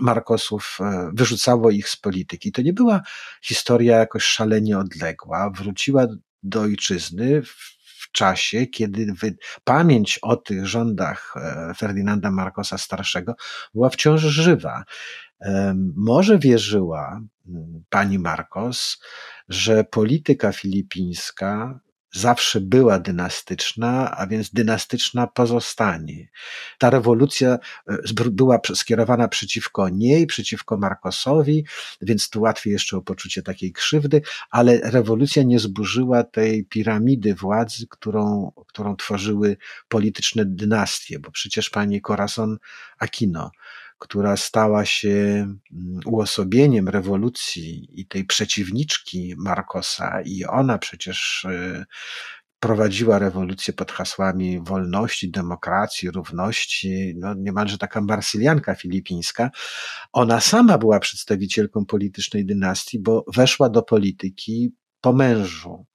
Markosów 0.00 0.78
e, 0.80 1.10
wyrzucało 1.12 1.70
ich 1.70 1.88
z 1.88 1.96
polityki. 1.96 2.52
To 2.52 2.62
nie 2.62 2.72
była 2.72 3.02
historia 3.42 3.98
jakoś 3.98 4.24
szalenie 4.24 4.78
odległa. 4.78 5.50
Wróciła 5.50 6.06
do 6.42 6.60
ojczyzny 6.60 7.42
w 7.42 8.12
czasie, 8.12 8.66
kiedy 8.66 9.06
pamięć 9.64 10.18
o 10.22 10.36
tych 10.36 10.66
rządach 10.66 11.34
e, 11.36 11.74
Ferdynanda 11.74 12.30
Marcosa 12.30 12.78
Starszego 12.78 13.34
była 13.74 13.90
wciąż 13.90 14.20
żywa. 14.20 14.84
Może 15.96 16.38
wierzyła 16.38 17.20
mm, 17.46 17.84
pani 17.88 18.18
Marcos, 18.18 19.02
że 19.48 19.84
polityka 19.84 20.52
filipińska 20.52 21.80
zawsze 22.14 22.60
była 22.60 22.98
dynastyczna, 22.98 24.16
a 24.16 24.26
więc 24.26 24.50
dynastyczna 24.50 25.26
pozostanie. 25.26 26.28
Ta 26.78 26.90
rewolucja 26.90 27.58
e, 27.88 28.30
była 28.30 28.58
skierowana 28.74 29.28
przeciwko 29.28 29.88
niej, 29.88 30.26
przeciwko 30.26 30.76
Markosowi, 30.76 31.64
więc 32.00 32.30
tu 32.30 32.40
łatwiej 32.40 32.72
jeszcze 32.72 32.96
o 32.96 33.02
poczucie 33.02 33.42
takiej 33.42 33.72
krzywdy, 33.72 34.22
ale 34.50 34.80
rewolucja 34.80 35.42
nie 35.42 35.58
zburzyła 35.58 36.24
tej 36.24 36.64
piramidy 36.64 37.34
władzy, 37.34 37.86
którą, 37.90 38.52
którą 38.66 38.96
tworzyły 38.96 39.56
polityczne 39.88 40.44
dynastie, 40.44 41.18
bo 41.18 41.30
przecież 41.30 41.70
pani 41.70 42.00
Corazon 42.02 42.58
Aquino 42.98 43.50
która 43.98 44.36
stała 44.36 44.84
się 44.84 45.08
mm, 45.08 46.00
uosobieniem 46.06 46.88
rewolucji 46.88 47.88
i 48.00 48.06
tej 48.06 48.24
przeciwniczki 48.24 49.34
Marcosa, 49.38 50.20
i 50.24 50.44
ona 50.44 50.78
przecież 50.78 51.44
y, 51.44 51.84
prowadziła 52.64 53.18
rewolucję 53.18 53.74
pod 53.74 53.92
hasłami 53.92 54.60
wolności, 54.60 55.30
demokracji, 55.30 56.10
równości, 56.10 57.14
no 57.16 57.34
niemalże 57.34 57.78
taka 57.78 58.00
marsylianka 58.00 58.74
filipińska. 58.74 59.50
Ona 60.12 60.40
sama 60.40 60.78
była 60.78 61.00
przedstawicielką 61.00 61.86
politycznej 61.86 62.46
dynastii, 62.46 62.98
bo 62.98 63.24
weszła 63.34 63.68
do 63.68 63.82
polityki 63.82 64.74
po 65.00 65.12
mężu 65.12 65.86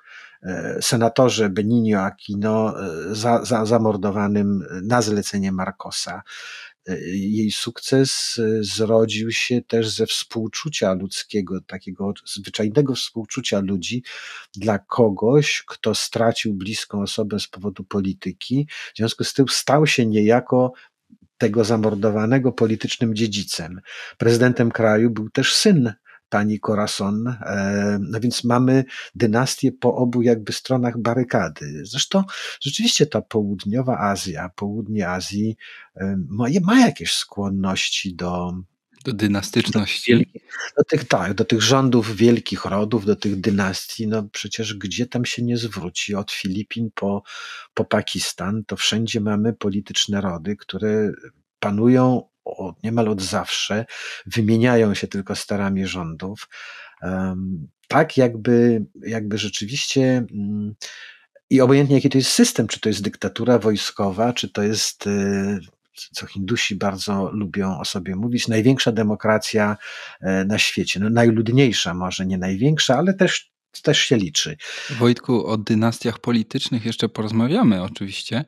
e, 0.43 0.77
senatorze 0.81 1.49
Benigno 1.49 1.99
Aquino 1.99 2.83
e, 2.83 3.15
za, 3.15 3.45
za, 3.45 3.65
zamordowanym 3.65 4.63
na 4.83 5.01
zlecenie 5.01 5.51
Marcosa. 5.51 6.21
Jej 7.11 7.51
sukces 7.51 8.39
e, 8.39 8.63
zrodził 8.63 9.31
się 9.31 9.61
też 9.61 9.89
ze 9.89 10.05
współczucia 10.05 10.93
ludzkiego, 10.93 11.61
takiego 11.61 12.13
zwyczajnego 12.25 12.95
współczucia 12.95 13.59
ludzi 13.59 14.03
dla 14.55 14.79
kogoś, 14.79 15.63
kto 15.67 15.95
stracił 15.95 16.53
bliską 16.53 17.01
osobę 17.01 17.39
z 17.39 17.47
powodu 17.47 17.83
polityki. 17.83 18.67
W 18.93 18.97
związku 18.97 19.23
z 19.23 19.33
tym 19.33 19.45
stał 19.49 19.87
się 19.87 20.05
niejako 20.05 20.73
tego 21.37 21.63
zamordowanego 21.63 22.51
politycznym 22.51 23.15
dziedzicem. 23.15 23.81
Prezydentem 24.17 24.71
kraju 24.71 25.09
był 25.09 25.29
też 25.29 25.55
syn 25.55 25.93
pani 26.29 26.59
Corazon. 26.59 27.27
E, 27.27 27.99
no 28.01 28.19
więc 28.19 28.43
mamy 28.43 28.85
dynastię 29.15 29.71
po 29.71 29.95
obu 29.95 30.21
jakby 30.21 30.53
stronach 30.53 30.97
barykady. 30.97 31.81
Zresztą 31.85 32.23
rzeczywiście 32.61 33.05
ta 33.05 33.21
południowa 33.21 33.99
Azja, 33.99 34.49
południe 34.55 35.09
Azji 35.09 35.57
e, 35.95 36.17
ma, 36.29 36.45
ma 36.61 36.79
jakieś 36.79 37.13
skłonności 37.13 38.15
do, 38.15 38.53
do 39.05 39.13
dynastyczności. 39.13 40.15
Do, 40.15 40.41
do, 40.77 40.83
tych, 40.83 41.03
tak, 41.03 41.33
do 41.33 41.45
tych 41.45 41.61
rządów 41.61 42.15
wielkich 42.15 42.65
rodów, 42.65 43.05
do 43.05 43.15
tych 43.15 43.41
dynastii, 43.41 44.07
no 44.07 44.23
przecież 44.31 44.73
gdzie 44.73 45.05
tam 45.05 45.25
się 45.25 45.43
nie 45.43 45.57
zwróci, 45.57 46.15
od 46.15 46.31
Filipin 46.31 46.89
po, 46.95 47.23
po 47.73 47.85
Pakistan, 47.85 48.63
to 48.67 48.75
wszędzie 48.75 49.21
mamy 49.21 49.53
polityczne 49.53 50.21
rody, 50.21 50.55
które 50.55 51.11
panują 51.59 52.29
od, 52.57 52.83
niemal 52.83 53.07
od 53.07 53.21
zawsze, 53.21 53.85
wymieniają 54.25 54.93
się 54.93 55.07
tylko 55.07 55.35
starami 55.35 55.87
rządów. 55.87 56.47
Tak, 57.87 58.17
jakby, 58.17 58.85
jakby 59.07 59.37
rzeczywiście. 59.37 60.01
Mm, 60.31 60.75
I 61.49 61.61
obojętnie 61.61 61.95
jaki 61.95 62.09
to 62.09 62.17
jest 62.17 62.31
system, 62.31 62.67
czy 62.67 62.79
to 62.79 62.89
jest 62.89 63.01
dyktatura 63.01 63.59
wojskowa, 63.59 64.33
czy 64.33 64.49
to 64.49 64.63
jest, 64.63 65.07
y, 65.07 65.59
co 66.13 66.25
Hindusi 66.25 66.75
bardzo 66.75 67.31
lubią 67.33 67.79
o 67.79 67.85
sobie 67.85 68.15
mówić, 68.15 68.47
największa 68.47 68.91
demokracja 68.91 69.77
e, 70.21 70.45
na 70.45 70.59
świecie. 70.59 70.99
No, 70.99 71.09
najludniejsza, 71.09 71.93
może 71.93 72.25
nie 72.25 72.37
największa, 72.37 72.97
ale 72.97 73.13
też, 73.13 73.51
też 73.83 73.99
się 73.99 74.17
liczy. 74.17 74.57
Wojtku, 74.89 75.47
o 75.47 75.57
dynastiach 75.57 76.19
politycznych 76.19 76.85
jeszcze 76.85 77.09
porozmawiamy 77.09 77.83
oczywiście, 77.83 78.43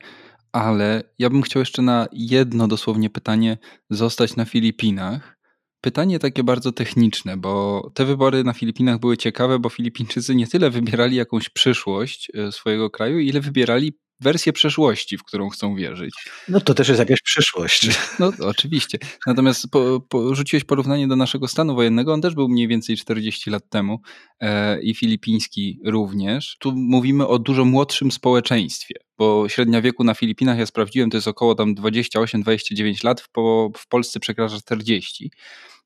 ale 0.52 1.02
ja 1.18 1.30
bym 1.30 1.42
chciał 1.42 1.60
jeszcze 1.60 1.82
na 1.82 2.06
jedno 2.12 2.68
dosłownie 2.68 3.10
pytanie 3.10 3.58
zostać 3.90 4.36
na 4.36 4.44
Filipinach. 4.44 5.38
Pytanie 5.80 6.18
takie 6.18 6.44
bardzo 6.44 6.72
techniczne, 6.72 7.36
bo 7.36 7.82
te 7.94 8.04
wybory 8.04 8.44
na 8.44 8.52
Filipinach 8.52 8.98
były 8.98 9.16
ciekawe, 9.16 9.58
bo 9.58 9.68
Filipińczycy 9.68 10.34
nie 10.34 10.46
tyle 10.46 10.70
wybierali 10.70 11.16
jakąś 11.16 11.48
przyszłość 11.48 12.32
e, 12.34 12.52
swojego 12.52 12.90
kraju, 12.90 13.18
ile 13.18 13.40
wybierali 13.40 13.98
wersję 14.22 14.52
przeszłości, 14.52 15.18
w 15.18 15.24
którą 15.24 15.48
chcą 15.48 15.74
wierzyć. 15.74 16.14
No 16.48 16.60
to 16.60 16.74
też 16.74 16.88
jest 16.88 16.98
jakaś 16.98 17.22
przyszłość. 17.22 17.88
No 18.18 18.32
oczywiście. 18.40 18.98
Natomiast 19.26 19.70
po, 19.70 20.00
po, 20.08 20.34
rzuciłeś 20.34 20.64
porównanie 20.64 21.08
do 21.08 21.16
naszego 21.16 21.48
stanu 21.48 21.74
wojennego, 21.74 22.12
on 22.12 22.20
też 22.20 22.34
był 22.34 22.48
mniej 22.48 22.68
więcej 22.68 22.96
40 22.96 23.50
lat 23.50 23.68
temu 23.68 24.00
e, 24.40 24.82
i 24.82 24.94
filipiński 24.94 25.80
również. 25.84 26.56
Tu 26.60 26.72
mówimy 26.72 27.26
o 27.26 27.38
dużo 27.38 27.64
młodszym 27.64 28.10
społeczeństwie, 28.10 28.94
bo 29.18 29.48
średnia 29.48 29.82
wieku 29.82 30.04
na 30.04 30.14
Filipinach, 30.14 30.58
ja 30.58 30.66
sprawdziłem, 30.66 31.10
to 31.10 31.16
jest 31.16 31.28
około 31.28 31.54
tam 31.54 31.74
28-29 31.74 33.04
lat, 33.04 33.20
w, 33.20 33.30
po, 33.30 33.70
w 33.76 33.88
Polsce 33.88 34.20
przekracza 34.20 34.58
40. 34.58 35.30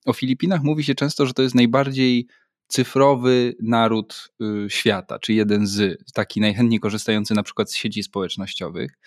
O 0.06 0.12
Filipinach 0.12 0.62
mówi 0.62 0.84
się 0.84 0.94
często, 0.94 1.26
że 1.26 1.34
to 1.34 1.42
jest 1.42 1.54
najbardziej 1.54 2.26
cyfrowy 2.68 3.56
naród 3.62 4.32
y, 4.42 4.70
świata, 4.70 5.18
czy 5.18 5.32
jeden 5.32 5.66
z, 5.66 6.04
taki 6.14 6.40
najchętniej 6.40 6.80
korzystający 6.80 7.34
na 7.34 7.42
przykład 7.42 7.72
z 7.72 7.76
sieci 7.76 8.02
społecznościowych. 8.02 8.98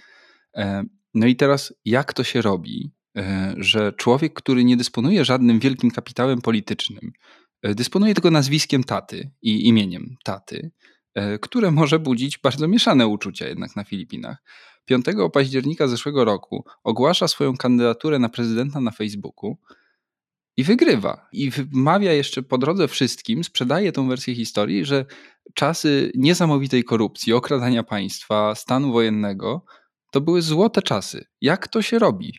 E, 0.55 0.83
no 1.13 1.27
i 1.27 1.35
teraz, 1.35 1.73
jak 1.85 2.13
to 2.13 2.23
się 2.23 2.41
robi, 2.41 2.91
e, 3.17 3.53
że 3.57 3.93
człowiek, 3.93 4.33
który 4.33 4.63
nie 4.63 4.77
dysponuje 4.77 5.25
żadnym 5.25 5.59
wielkim 5.59 5.91
kapitałem 5.91 6.41
politycznym, 6.41 7.11
e, 7.61 7.75
dysponuje 7.75 8.13
tylko 8.13 8.31
nazwiskiem 8.31 8.83
taty 8.83 9.31
i 9.41 9.67
imieniem 9.67 10.15
taty, 10.23 10.71
które 11.41 11.71
może 11.71 11.99
budzić 11.99 12.37
bardzo 12.37 12.67
mieszane 12.67 13.07
uczucia 13.07 13.47
jednak 13.47 13.75
na 13.75 13.83
Filipinach. 13.83 14.37
5 14.85 15.05
października 15.33 15.87
zeszłego 15.87 16.25
roku 16.25 16.65
ogłasza 16.83 17.27
swoją 17.27 17.57
kandydaturę 17.57 18.19
na 18.19 18.29
prezydenta 18.29 18.81
na 18.81 18.91
Facebooku 18.91 19.57
i 20.59 20.63
wygrywa. 20.63 21.27
I 21.31 21.51
wmawia 21.51 22.13
jeszcze 22.13 22.43
po 22.43 22.57
drodze 22.57 22.87
wszystkim, 22.87 23.43
sprzedaje 23.43 23.91
tą 23.91 24.07
wersję 24.07 24.35
historii, 24.35 24.85
że 24.85 25.05
czasy 25.53 26.11
niesamowitej 26.15 26.83
korupcji, 26.83 27.33
okradania 27.33 27.83
państwa, 27.83 28.55
stanu 28.55 28.91
wojennego 28.91 29.65
to 30.11 30.21
były 30.21 30.41
złote 30.41 30.81
czasy. 30.81 31.25
Jak 31.41 31.67
to 31.67 31.81
się 31.81 31.99
robi? 31.99 32.33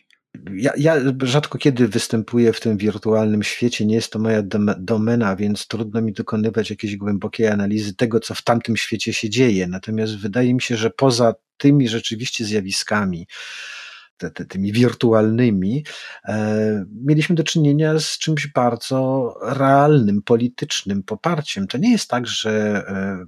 Ja, 0.55 0.71
ja, 0.77 0.95
rzadko 1.23 1.57
kiedy 1.57 1.87
występuję 1.87 2.53
w 2.53 2.59
tym 2.59 2.77
wirtualnym 2.77 3.43
świecie, 3.43 3.85
nie 3.85 3.95
jest 3.95 4.11
to 4.11 4.19
moja 4.19 4.43
domena, 4.77 5.35
więc 5.35 5.67
trudno 5.67 6.01
mi 6.01 6.13
dokonywać 6.13 6.69
jakiejś 6.69 6.97
głębokiej 6.97 7.47
analizy 7.47 7.95
tego, 7.95 8.19
co 8.19 8.35
w 8.35 8.41
tamtym 8.41 8.77
świecie 8.77 9.13
się 9.13 9.29
dzieje. 9.29 9.67
Natomiast 9.67 10.17
wydaje 10.17 10.53
mi 10.53 10.61
się, 10.61 10.77
że 10.77 10.89
poza 10.89 11.33
tymi 11.57 11.87
rzeczywiście 11.87 12.45
zjawiskami, 12.45 13.27
te, 14.21 14.31
te, 14.31 14.45
tymi 14.45 14.71
wirtualnymi, 14.71 15.85
e, 16.25 16.85
mieliśmy 17.05 17.35
do 17.35 17.43
czynienia 17.43 17.99
z 17.99 18.17
czymś 18.17 18.47
bardzo 18.47 19.33
realnym, 19.41 20.21
politycznym 20.21 21.03
poparciem. 21.03 21.67
To 21.67 21.77
nie 21.77 21.91
jest 21.91 22.09
tak, 22.09 22.27
że 22.27 22.51
e, 22.87 23.25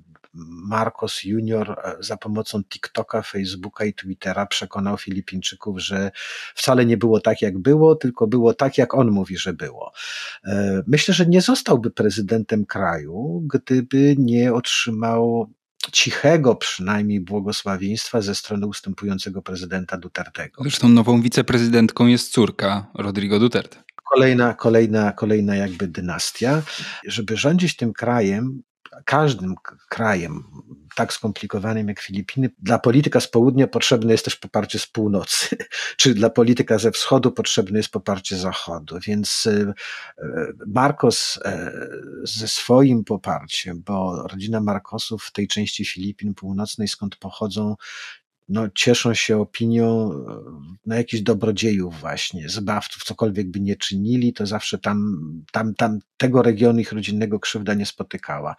Marcos 0.69 1.23
Junior 1.23 1.71
e, 1.71 1.95
za 1.99 2.17
pomocą 2.17 2.63
TikToka, 2.63 3.21
Facebooka 3.21 3.85
i 3.85 3.93
Twittera 3.93 4.45
przekonał 4.45 4.97
Filipińczyków, 4.97 5.79
że 5.79 6.11
wcale 6.55 6.85
nie 6.85 6.97
było 6.97 7.19
tak, 7.19 7.41
jak 7.41 7.57
było, 7.57 7.95
tylko 7.95 8.27
było 8.27 8.53
tak, 8.53 8.77
jak 8.77 8.93
on 8.93 9.11
mówi, 9.11 9.37
że 9.37 9.53
było. 9.53 9.91
E, 10.45 10.83
myślę, 10.87 11.13
że 11.13 11.25
nie 11.25 11.41
zostałby 11.41 11.91
prezydentem 11.91 12.65
kraju, 12.65 13.43
gdyby 13.53 14.15
nie 14.17 14.53
otrzymał 14.53 15.49
cichego 15.91 16.55
przynajmniej 16.55 17.19
błogosławieństwa 17.19 18.21
ze 18.21 18.35
strony 18.35 18.67
ustępującego 18.67 19.41
prezydenta 19.41 19.97
Dutertego. 19.97 20.61
Zresztą 20.61 20.89
nową 20.89 21.21
wiceprezydentką 21.21 22.07
jest 22.07 22.31
córka 22.31 22.91
Rodrigo 22.93 23.39
Duterte. 23.39 23.83
Kolejna, 24.13 24.53
kolejna, 24.53 25.11
kolejna 25.11 25.55
jakby 25.55 25.87
dynastia. 25.87 26.61
Żeby 27.07 27.37
rządzić 27.37 27.75
tym 27.75 27.93
krajem, 27.93 28.61
każdym 29.05 29.55
krajem 29.89 30.43
tak 30.95 31.13
skomplikowanym 31.13 31.87
jak 31.87 31.99
Filipiny, 31.99 32.49
dla 32.59 32.79
polityka 32.79 33.19
z 33.19 33.27
południa 33.27 33.67
potrzebne 33.67 34.11
jest 34.11 34.25
też 34.25 34.35
poparcie 34.35 34.79
z 34.79 34.87
północy, 34.87 35.57
czy 35.97 36.13
dla 36.13 36.29
polityka 36.29 36.77
ze 36.77 36.91
wschodu 36.91 37.31
potrzebne 37.31 37.79
jest 37.79 37.89
poparcie 37.89 38.37
zachodu. 38.37 38.99
Więc 39.07 39.49
e, 39.51 39.73
Marcos 40.67 41.39
e, 41.45 41.71
ze 42.23 42.47
swoim 42.47 43.03
poparciem, 43.03 43.81
bo 43.85 44.27
rodzina 44.27 44.61
Marcosów 44.61 45.23
w 45.23 45.31
tej 45.31 45.47
części 45.47 45.85
Filipin 45.85 46.33
północnej, 46.33 46.87
skąd 46.87 47.15
pochodzą, 47.15 47.75
no, 48.49 48.69
cieszą 48.75 49.13
się 49.13 49.37
opinią 49.37 50.11
no, 50.85 50.95
jakichś 50.95 51.23
dobrodziejów 51.23 51.99
właśnie, 51.99 52.49
zbawców, 52.49 53.03
cokolwiek 53.03 53.51
by 53.51 53.59
nie 53.59 53.75
czynili, 53.75 54.33
to 54.33 54.45
zawsze 54.45 54.77
tam, 54.77 55.17
tam, 55.51 55.75
tam 55.75 55.99
tego 56.17 56.41
regionu 56.41 56.79
ich 56.79 56.91
rodzinnego 56.91 57.39
krzywda 57.39 57.73
nie 57.73 57.85
spotykała. 57.85 58.55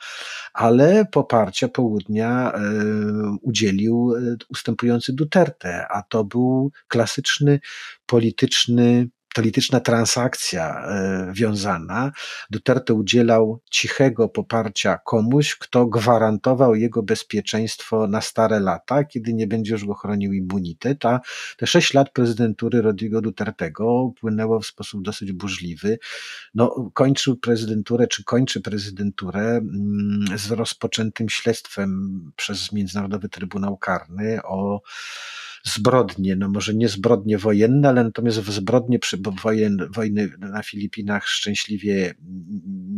Ale 0.53 1.05
poparcia 1.05 1.69
południa 1.69 2.53
y, 2.53 2.61
udzielił 3.43 4.15
e, 4.17 4.37
ustępujący 4.49 5.13
Duterte, 5.13 5.89
a 5.89 6.03
to 6.03 6.25
był 6.25 6.73
klasyczny 6.89 7.61
polityczny 8.07 9.09
polityczna 9.35 9.81
transakcja 9.81 10.85
e, 10.87 11.33
wiązana. 11.33 12.13
Duterte 12.51 12.95
udzielał 12.95 13.61
cichego 13.71 14.29
poparcia 14.29 14.99
komuś, 15.05 15.57
kto 15.57 15.87
gwarantował 15.87 16.75
jego 16.75 17.03
bezpieczeństwo 17.03 18.07
na 18.07 18.21
stare 18.21 18.61
lata, 18.61 19.05
kiedy 19.05 19.35
nie 19.35 19.47
będzie 19.47 19.73
już 19.73 19.85
go 19.85 19.95
chronił 19.95 20.33
immunitet. 20.33 21.05
A 21.05 21.21
te 21.57 21.67
sześć 21.67 21.95
lat 21.95 22.13
prezydentury 22.13 22.83
Rodrigo 22.83 23.21
Dutertego 23.21 24.03
upłynęło 24.03 24.61
w 24.61 24.67
sposób 24.67 25.03
dosyć 25.03 25.33
burzliwy. 25.33 25.99
No, 26.55 26.91
kończył 26.95 27.37
prezydenturę, 27.37 28.07
czy 28.07 28.25
kończy 28.25 28.61
prezydenturę 28.61 29.41
mm, 29.41 30.39
z 30.39 30.51
rozpoczętym 30.51 31.29
śledztwem 31.29 32.21
przez 32.37 32.73
Międzynarodowy 32.73 33.29
Trybunał 33.29 33.77
Karny 33.77 34.43
o 34.45 34.81
zbrodnie, 35.65 36.37
no 36.37 36.49
może 36.49 36.75
nie 36.75 36.89
zbrodnie 36.89 37.39
wojenne, 37.39 37.89
ale 37.89 38.05
natomiast 38.05 38.41
w 38.41 38.53
zbrodnie 38.53 38.99
przy, 38.99 39.19
wojen, 39.43 39.89
wojny 39.91 40.31
na 40.39 40.63
Filipinach 40.63 41.29
szczęśliwie 41.29 42.15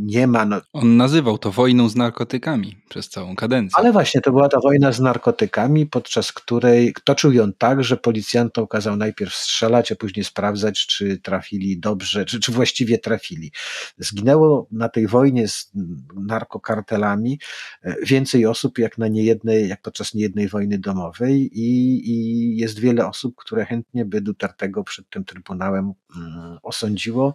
nie 0.07 0.27
ma. 0.27 0.45
No. 0.45 0.61
On 0.73 0.97
nazywał 0.97 1.39
to 1.39 1.53
wojną 1.53 1.89
z 1.89 1.97
narkotykami 1.97 2.77
przez 2.89 3.09
całą 3.09 3.37
kadencję. 3.37 3.79
Ale 3.79 3.93
właśnie 3.93 4.21
to 4.21 4.31
była 4.31 4.49
ta 4.49 4.61
wojna 4.61 4.93
z 4.93 5.01
narkotykami, 5.01 5.87
podczas 5.87 6.33
której 6.33 6.95
toczył 7.05 7.33
ją 7.33 7.53
tak, 7.53 7.85
że 7.85 7.97
policjantom 7.97 8.67
kazał 8.67 8.97
najpierw 8.97 9.35
strzelać, 9.35 9.93
a 9.93 9.97
później 9.97 10.25
sprawdzać, 10.25 10.87
czy 10.87 11.19
trafili 11.19 11.79
dobrze, 11.79 12.25
czy, 12.25 12.41
czy 12.41 12.53
właściwie 12.53 12.99
trafili. 12.99 13.53
Zginęło 13.99 14.69
na 14.73 14.89
tej 14.89 15.07
wojnie 15.07 15.49
z 15.49 15.73
narkokartelami 16.15 17.39
e, 17.83 17.97
więcej 18.03 18.47
osób 18.47 18.79
jak 18.79 18.99
na 18.99 19.09
niejednej, 19.09 19.69
jak 19.69 19.83
podczas 19.83 20.15
niejednej 20.15 20.49
wojny 20.49 20.79
domowej 20.79 21.51
i, 21.53 22.03
i 22.11 22.56
jest 22.57 22.79
wiele 22.79 23.07
osób, 23.07 23.35
które 23.37 23.65
chętnie 23.65 24.05
by 24.05 24.21
Dutertego 24.21 24.85
przed 24.85 25.11
tym 25.11 25.25
Trybunałem 25.25 25.93
mm, 26.17 26.59
osądziło, 26.63 27.35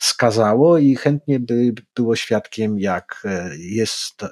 skazało 0.00 0.78
i 0.78 0.96
chętnie 0.96 1.40
by 1.40 1.72
było 1.94 2.16
świadkiem, 2.16 2.78
jak 2.78 3.22
e, 3.24 3.56
jest 3.56 4.22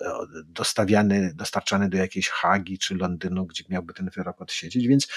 dostawiany, 0.44 1.32
dostarczany 1.34 1.88
do 1.88 1.96
jakiejś 1.96 2.28
Hagi 2.28 2.78
czy 2.78 2.94
Londynu, 2.94 3.46
gdzie 3.46 3.64
miałby 3.68 3.94
ten 3.94 4.10
wyrok 4.16 4.40
odsiedzieć. 4.40 4.86
Więc 4.86 5.08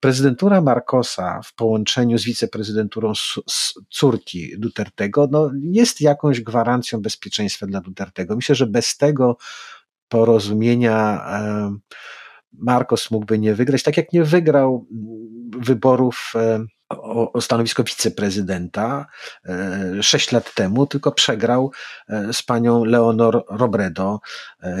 prezydentura 0.00 0.60
Marcosa 0.60 1.40
w 1.44 1.54
połączeniu 1.54 2.18
z 2.18 2.24
wiceprezydenturą 2.24 3.12
córki 3.90 4.58
Dutertego 4.58 5.28
no, 5.30 5.50
jest 5.62 6.00
jakąś 6.00 6.40
gwarancją 6.40 7.02
bezpieczeństwa 7.02 7.66
dla 7.66 7.80
Dutertego. 7.80 8.36
Myślę, 8.36 8.54
że 8.54 8.66
bez 8.66 8.96
tego 8.96 9.36
porozumienia 10.08 11.26
Marcos 12.52 13.10
mógłby 13.10 13.38
nie 13.38 13.54
wygrać, 13.54 13.82
tak 13.82 13.96
jak 13.96 14.12
nie 14.12 14.24
wygrał 14.24 14.86
wyborów 15.58 16.32
e, 16.34 16.64
o, 16.88 17.32
o 17.32 17.40
stanowisko 17.40 17.84
wiceprezydenta 17.84 19.06
e, 19.44 20.02
sześć 20.02 20.32
lat 20.32 20.54
temu, 20.54 20.86
tylko 20.86 21.12
przegrał 21.12 21.72
e, 22.08 22.32
z 22.32 22.42
panią 22.42 22.84
Leonor 22.84 23.44
Robredo, 23.48 24.20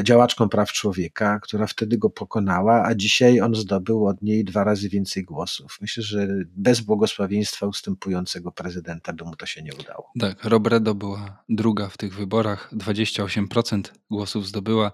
działaczką 0.02 0.48
praw 0.48 0.72
człowieka, 0.72 1.40
która 1.42 1.66
wtedy 1.66 1.98
go 1.98 2.10
pokonała, 2.10 2.84
a 2.86 2.94
dzisiaj 2.94 3.40
on 3.40 3.54
zdobył 3.54 4.06
od 4.06 4.22
niej 4.22 4.44
dwa 4.44 4.64
razy 4.64 4.88
więcej 4.88 5.24
głosów. 5.24 5.78
Myślę, 5.80 6.02
że 6.02 6.28
bez 6.56 6.80
błogosławieństwa 6.80 7.66
ustępującego 7.66 8.52
prezydenta 8.52 9.12
by 9.12 9.24
mu 9.24 9.36
to 9.36 9.46
się 9.46 9.62
nie 9.62 9.74
udało. 9.74 10.10
Tak, 10.20 10.44
Robredo 10.44 10.94
była 10.94 11.42
druga 11.48 11.88
w 11.88 11.96
tych 11.96 12.14
wyborach, 12.14 12.70
28% 12.72 13.82
głosów 14.10 14.46
zdobyła, 14.46 14.92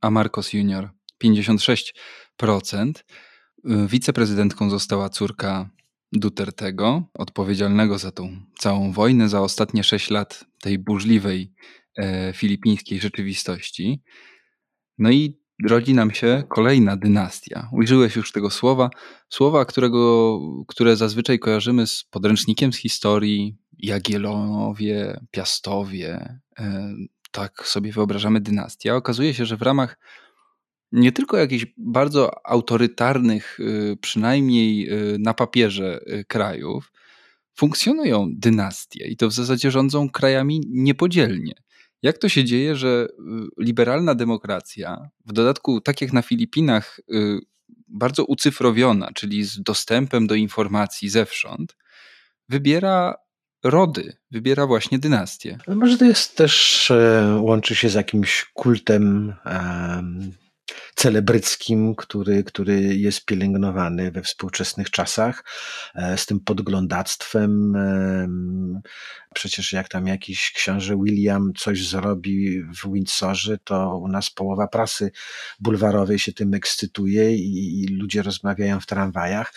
a 0.00 0.10
Marcos 0.10 0.52
Junior 0.52 0.90
56%. 1.24 2.92
Wiceprezydentką 3.64 4.70
została 4.70 5.08
córka 5.08 5.70
Dutertego, 6.12 7.02
odpowiedzialnego 7.14 7.98
za 7.98 8.10
tą 8.10 8.36
całą 8.58 8.92
wojnę, 8.92 9.28
za 9.28 9.40
ostatnie 9.40 9.84
6 9.84 10.10
lat 10.10 10.44
tej 10.60 10.78
burzliwej 10.78 11.52
e, 11.96 12.32
filipińskiej 12.32 13.00
rzeczywistości. 13.00 14.02
No 14.98 15.10
i 15.10 15.40
rodzi 15.68 15.94
nam 15.94 16.10
się 16.10 16.44
kolejna 16.48 16.96
dynastia. 16.96 17.68
Użyłeś 17.72 18.16
już 18.16 18.32
tego 18.32 18.50
słowa, 18.50 18.90
słowa, 19.28 19.64
którego, 19.64 20.38
które 20.68 20.96
zazwyczaj 20.96 21.38
kojarzymy 21.38 21.86
z 21.86 22.04
podręcznikiem 22.04 22.72
z 22.72 22.76
historii, 22.76 23.56
Jagiellonowie, 23.78 25.20
Piastowie. 25.30 26.38
E, 26.58 26.94
tak 27.30 27.66
sobie 27.66 27.92
wyobrażamy 27.92 28.40
dynastię. 28.40 28.94
Okazuje 28.94 29.34
się, 29.34 29.46
że 29.46 29.56
w 29.56 29.62
ramach 29.62 29.98
nie 30.92 31.12
tylko 31.12 31.36
jakichś 31.36 31.66
bardzo 31.76 32.46
autorytarnych, 32.46 33.60
y, 33.60 33.96
przynajmniej 34.00 34.92
y, 34.92 35.18
na 35.18 35.34
papierze 35.34 36.00
y, 36.06 36.24
krajów, 36.24 36.92
funkcjonują 37.54 38.30
dynastie 38.32 39.06
i 39.06 39.16
to 39.16 39.28
w 39.28 39.32
zasadzie 39.32 39.70
rządzą 39.70 40.10
krajami 40.10 40.60
niepodzielnie. 40.68 41.54
Jak 42.02 42.18
to 42.18 42.28
się 42.28 42.44
dzieje, 42.44 42.76
że 42.76 43.08
liberalna 43.58 44.14
demokracja, 44.14 45.10
w 45.26 45.32
dodatku 45.32 45.80
tak 45.80 46.00
jak 46.00 46.12
na 46.12 46.22
Filipinach, 46.22 47.00
bardzo 47.88 48.24
ucyfrowiona, 48.24 49.10
czyli 49.14 49.44
z 49.44 49.62
dostępem 49.62 50.26
do 50.26 50.34
informacji 50.34 51.08
zewsząd, 51.08 51.76
wybiera 52.48 53.14
rody, 53.64 54.16
wybiera 54.30 54.66
właśnie 54.66 54.98
dynastię. 54.98 55.58
Może 55.68 55.98
to 55.98 56.04
jest 56.04 56.36
też, 56.36 56.90
e, 56.90 57.38
łączy 57.40 57.74
się 57.74 57.88
z 57.88 57.94
jakimś 57.94 58.50
kultem 58.54 59.34
celebryckim, 60.94 61.94
który, 61.94 62.44
który 62.44 62.80
jest 62.96 63.24
pielęgnowany 63.24 64.10
we 64.10 64.22
współczesnych 64.22 64.90
czasach, 64.90 65.44
e, 65.94 66.18
z 66.18 66.26
tym 66.26 66.40
podglądactwem. 66.40 67.74
Przecież 69.34 69.72
jak 69.72 69.88
tam 69.88 70.06
jakiś 70.06 70.52
książę 70.52 70.96
William 71.04 71.52
coś 71.58 71.86
zrobi 71.88 72.62
w 72.62 72.92
Windsorze, 72.92 73.58
to 73.64 73.98
u 73.98 74.08
nas 74.08 74.30
połowa 74.30 74.68
prasy 74.68 75.10
bulwarowej 75.60 76.18
się 76.18 76.32
tym 76.32 76.54
ekscytuje 76.54 77.36
i, 77.36 77.82
i 77.82 77.86
ludzie 77.86 78.22
rozmawiają 78.22 78.80
w 78.80 78.86
tramwajach. 78.86 79.52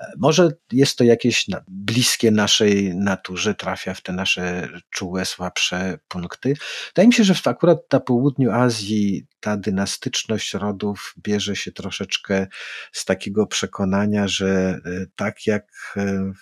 E, 0.00 0.12
może 0.18 0.50
jest 0.72 0.98
to 0.98 1.04
jakieś 1.04 1.46
bliskie 1.68 2.30
naszej 2.30 2.96
naturze, 2.96 3.54
trafia 3.54 3.94
w 3.94 4.00
te 4.00 4.12
nasze 4.12 4.68
czułe, 4.90 5.24
słabsze 5.24 5.98
punkty. 6.08 6.54
Wydaje 6.86 7.08
mi 7.08 7.14
się, 7.14 7.24
że 7.24 7.34
akurat 7.44 7.92
na 7.92 8.00
południu 8.00 8.50
Azji 8.50 9.26
ta 9.40 9.56
dynastyczność 9.56 10.54
rodów 10.58 11.14
bierze 11.18 11.56
się 11.56 11.72
troszeczkę 11.72 12.46
z 12.92 13.04
takiego 13.04 13.46
przekonania, 13.46 14.28
że 14.28 14.48
e, 14.48 15.06
tak 15.16 15.46
jak, 15.46 15.94
e, 15.96 16.32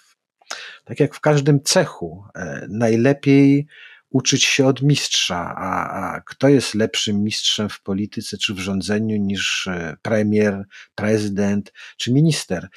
tak 0.85 1.01
jak 1.01 1.15
w 1.15 1.21
każdym 1.21 1.63
cechu, 1.63 2.25
e, 2.35 2.67
najlepiej 2.71 3.67
uczyć 4.11 4.45
się 4.45 4.67
od 4.67 4.83
mistrza, 4.83 5.55
a, 5.57 5.91
a 5.91 6.21
kto 6.21 6.49
jest 6.49 6.75
lepszym 6.75 7.23
mistrzem 7.23 7.69
w 7.69 7.83
polityce 7.83 8.39
czy 8.39 8.55
w 8.55 8.59
rządzeniu 8.59 9.17
niż 9.17 9.69
premier, 10.03 10.65
prezydent 10.95 11.73
czy 11.97 12.13
minister. 12.13 12.69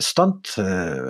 Stąd 0.00 0.54
e, 0.58 1.02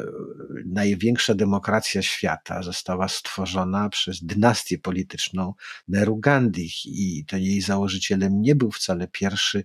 największa 0.67 1.35
demokracja 1.35 2.03
świata 2.03 2.63
została 2.63 3.09
stworzona 3.09 3.89
przez 3.89 4.25
dynastię 4.25 4.79
polityczną 4.79 5.55
Nehru 5.89 6.17
Gandhi 6.17 6.71
i 6.85 7.25
to 7.25 7.37
jej 7.37 7.61
założycielem 7.61 8.41
nie 8.41 8.55
był 8.55 8.71
wcale 8.71 9.09
pierwszy 9.09 9.65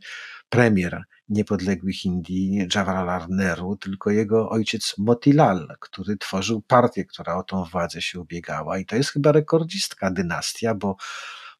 premier 0.50 1.04
niepodległych 1.30 2.06
Indii 2.06 2.68
Jawaharlal 2.76 3.28
Nehru, 3.30 3.76
tylko 3.76 4.12
jego 4.12 4.50
ojciec 4.50 4.96
Motilal, 4.98 5.68
który 5.80 6.18
tworzył 6.18 6.62
partię, 6.62 7.06
która 7.06 7.36
o 7.36 7.44
tą 7.44 7.64
władzę 7.64 8.02
się 8.02 8.20
ubiegała. 8.20 8.78
I 8.78 8.86
to 8.86 8.96
jest 8.96 9.10
chyba 9.10 9.32
rekordzistka 9.32 10.12
dynastia, 10.12 10.76
bo 10.76 10.96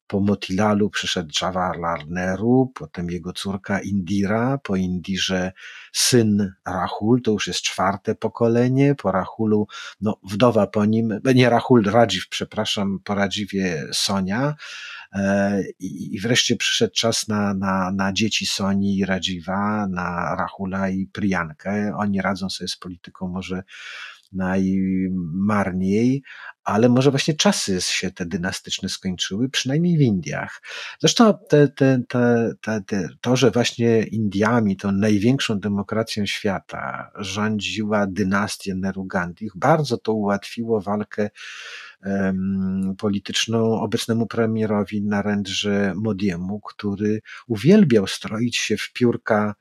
po 0.06 0.20
Motilalu 0.20 0.90
przyszedł 0.90 1.30
Jawaharlal 1.42 1.98
Nehru, 2.08 2.72
potem 2.74 3.10
jego 3.10 3.32
córka 3.32 3.80
Indira, 3.80 4.58
po 4.58 4.76
Indirze 4.76 5.52
syn 5.92 6.52
Rahul, 6.66 7.22
to 7.22 7.30
już 7.30 7.46
jest 7.46 7.62
czwarte 7.62 8.14
pokolenie, 8.14 8.94
po 8.94 9.12
Rahulu, 9.12 9.66
no 10.00 10.20
wdowa 10.22 10.66
po 10.66 10.84
nim, 10.84 11.20
nie 11.34 11.50
Rahul, 11.50 11.84
Radziw, 11.84 12.28
przepraszam, 12.28 12.98
po 13.04 13.14
Radziwie 13.14 13.84
Sonia, 13.92 14.54
E, 15.14 15.62
I 15.78 16.20
wreszcie 16.20 16.56
przyszedł 16.56 16.94
czas 16.94 17.28
na, 17.28 17.54
na, 17.54 17.90
na 17.90 18.12
dzieci 18.12 18.46
Soni 18.46 18.98
i 18.98 19.04
Radziwa, 19.04 19.86
na 19.90 20.36
Rahula 20.38 20.88
i 20.88 21.06
Priyankę. 21.06 21.96
Oni 21.96 22.20
radzą 22.20 22.50
sobie 22.50 22.68
z 22.68 22.76
polityką 22.76 23.28
może 23.28 23.62
najmarniej, 24.34 26.22
ale 26.64 26.88
może 26.88 27.10
właśnie 27.10 27.34
czasy 27.34 27.80
się 27.80 28.10
te 28.10 28.26
dynastyczne 28.26 28.88
skończyły, 28.88 29.48
przynajmniej 29.48 29.98
w 29.98 30.00
Indiach. 30.00 30.62
Zresztą 31.00 31.34
te, 31.48 31.68
te, 31.68 32.02
te, 32.86 33.08
to, 33.20 33.36
że 33.36 33.50
właśnie 33.50 34.02
Indiami, 34.02 34.76
tą 34.76 34.92
największą 34.92 35.60
demokracją 35.60 36.26
świata, 36.26 37.10
rządziła 37.14 38.06
dynastia 38.06 38.74
Nehru 38.74 39.04
Gandhi, 39.04 39.50
bardzo 39.54 39.98
to 39.98 40.12
ułatwiło 40.12 40.80
walkę 40.80 41.30
um, 42.04 42.94
polityczną 42.98 43.80
obecnemu 43.80 44.26
premierowi 44.26 45.02
Narendrze 45.02 45.92
Modiemu, 45.96 46.60
który 46.60 47.20
uwielbiał 47.46 48.06
stroić 48.06 48.56
się 48.56 48.76
w 48.76 48.92
piórka 48.92 49.54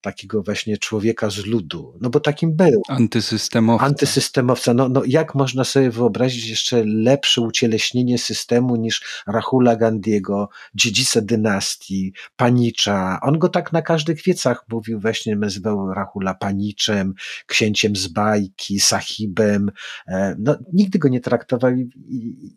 takiego 0.00 0.42
właśnie 0.42 0.78
człowieka 0.78 1.30
z 1.30 1.46
ludu, 1.46 1.98
no 2.00 2.10
bo 2.10 2.20
takim 2.20 2.56
był. 2.56 2.82
Antysystemowca. 2.88 3.86
Antysystemowca. 3.86 4.74
No, 4.74 4.88
no 4.88 5.02
jak 5.06 5.34
można 5.34 5.64
sobie 5.64 5.90
wyobrazić 5.90 6.48
jeszcze 6.48 6.84
lepsze 6.84 7.40
ucieleśnienie 7.40 8.18
systemu 8.18 8.76
niż 8.76 9.22
Rahula 9.26 9.76
Gandiego, 9.76 10.48
dziedzica 10.74 11.20
dynastii, 11.20 12.12
panicza. 12.36 13.18
On 13.22 13.38
go 13.38 13.48
tak 13.48 13.72
na 13.72 13.82
każdych 13.82 14.22
wiecach 14.22 14.64
mówił, 14.68 15.00
właśnie 15.00 15.36
nazywał 15.36 15.94
Rahula 15.94 16.34
paniczem, 16.34 17.14
księciem 17.46 17.96
z 17.96 18.06
bajki, 18.06 18.80
sahibem. 18.80 19.70
E, 20.06 20.36
no, 20.38 20.56
nigdy 20.72 20.98
go 20.98 21.08
nie 21.08 21.20
traktował 21.20 21.72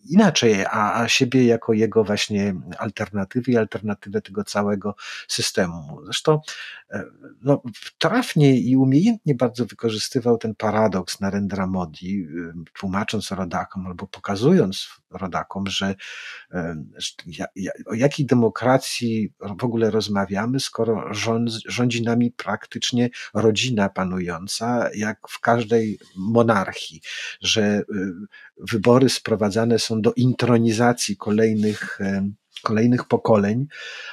inaczej, 0.10 0.66
a, 0.66 1.02
a 1.02 1.08
siebie 1.08 1.46
jako 1.46 1.74
jego 1.74 2.04
właśnie 2.04 2.56
alternatywy 2.78 3.52
i 3.52 3.58
alternatywę 3.58 4.22
tego 4.22 4.44
całego 4.44 4.96
systemu. 5.28 6.00
Zresztą 6.06 6.40
e, 6.92 7.04
no, 7.42 7.62
trafnie 7.98 8.60
i 8.60 8.76
umiejętnie 8.76 9.36
bardzo 9.36 9.66
wykorzystywał 9.66 10.38
ten 10.38 10.56
paradoks 10.56 11.20
Narendra 11.20 11.68
Modi, 11.68 12.28
tłumacząc 12.74 13.32
rodakom 13.32 13.88
albo 13.88 14.08
pokazując 14.08 14.90
rodakom, 15.12 15.68
że, 15.68 15.96
że 16.98 17.46
o 17.86 17.94
jakiej 17.94 18.26
demokracji 18.26 19.34
w 19.60 19.64
ogóle 19.64 19.92
rozmawiamy, 19.92 20.60
skoro 20.60 21.14
rząd, 21.14 21.50
rządzi 21.66 22.04
nami 22.04 22.32
praktycznie 22.32 23.10
rodzina 23.34 23.90
panująca, 23.90 24.90
jak 24.96 25.20
w 25.30 25.40
każdej 25.40 26.00
monarchii, 26.16 27.02
że 27.42 27.80
y, 27.80 27.84
wybory 28.58 29.10
sprowadzane 29.10 29.80
są 29.80 30.02
do 30.02 30.14
intronizacji 30.14 31.18
kolejnych 31.18 32.00
kolejnych 32.64 33.06
pokoleń, 33.06 33.68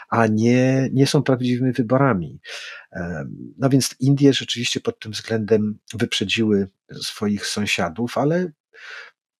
a 0.08 0.26
nie, 0.26 0.88
nie 0.92 1.06
są 1.06 1.22
prawdziwymi 1.22 1.72
wyborami. 1.72 2.40
No 3.58 3.68
więc 3.68 3.94
Indie 4.00 4.32
rzeczywiście 4.32 4.80
pod 4.80 4.98
tym 4.98 5.12
względem 5.12 5.78
wyprzedziły 5.94 6.68
swoich 7.02 7.46
sąsiadów, 7.46 8.18
ale 8.18 8.52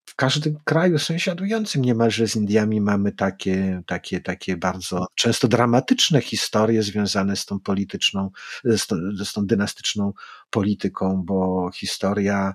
w 0.04 0.14
każdym 0.14 0.58
kraju 0.64 0.98
sąsiadującym 0.98 1.82
niemalże 1.82 2.28
z 2.28 2.36
Indiami 2.36 2.80
mamy 2.80 3.12
takie, 3.12 3.82
takie, 3.86 4.20
takie 4.20 4.56
bardzo 4.56 5.06
często 5.14 5.48
dramatyczne 5.48 6.20
historie 6.20 6.82
związane 6.82 7.36
z 7.36 7.46
tą 7.46 7.60
polityczną, 7.60 8.30
z 8.64 8.86
tą, 8.86 8.96
z 9.24 9.32
tą 9.32 9.46
dynastyczną 9.46 10.12
polityką, 10.50 11.22
bo 11.26 11.70
historia 11.74 12.54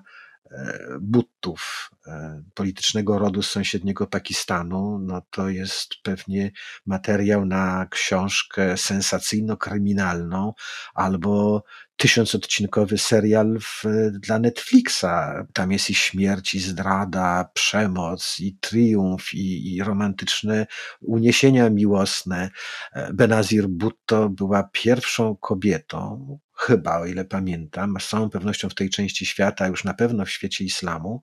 Buttów, 1.00 1.90
e, 2.06 2.42
politycznego 2.54 3.18
rodu 3.18 3.42
z 3.42 3.50
sąsiedniego 3.50 4.06
Pakistanu, 4.06 4.98
no 4.98 5.22
to 5.30 5.48
jest 5.48 5.94
pewnie 6.02 6.52
materiał 6.86 7.46
na 7.46 7.86
książkę 7.90 8.76
sensacyjno-kryminalną 8.76 10.52
albo 10.94 11.64
tysiącodcinkowy 11.96 12.98
serial 12.98 13.58
w, 13.60 13.84
dla 14.12 14.38
Netflixa. 14.38 15.04
Tam 15.52 15.72
jest 15.72 15.90
i 15.90 15.94
śmierć, 15.94 16.54
i 16.54 16.60
zdrada, 16.60 17.50
przemoc, 17.54 18.40
i 18.40 18.58
triumf, 18.60 19.34
i, 19.34 19.74
i 19.74 19.82
romantyczne 19.82 20.66
uniesienia 21.00 21.70
miłosne. 21.70 22.50
E, 22.92 23.12
Benazir 23.12 23.68
Bhutto 23.68 24.28
była 24.28 24.68
pierwszą 24.72 25.36
kobietą, 25.36 26.38
chyba, 26.56 27.00
o 27.00 27.06
ile 27.06 27.24
pamiętam, 27.24 27.94
z 28.00 28.08
całą 28.08 28.30
pewnością 28.30 28.68
w 28.68 28.74
tej 28.74 28.90
części 28.90 29.26
świata, 29.26 29.66
już 29.66 29.84
na 29.84 29.94
pewno 29.94 30.24
w 30.24 30.30
świecie 30.30 30.64
islamu, 30.64 31.22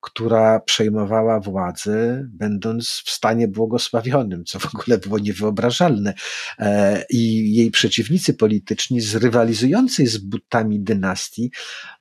która 0.00 0.60
przejmowała 0.60 1.40
władzę, 1.40 2.24
będąc 2.28 3.02
w 3.06 3.10
stanie 3.10 3.48
błogosławionym, 3.48 4.44
co 4.44 4.58
w 4.58 4.74
ogóle 4.74 4.98
było 4.98 5.18
niewyobrażalne. 5.18 6.14
E, 6.58 7.04
I 7.10 7.54
jej 7.54 7.70
przeciwnicy 7.70 8.34
polityczni 8.34 9.00
z 9.00 9.14
rywalizującej 9.14 10.06
z 10.06 10.18
butami 10.18 10.80
dynastii 10.80 11.50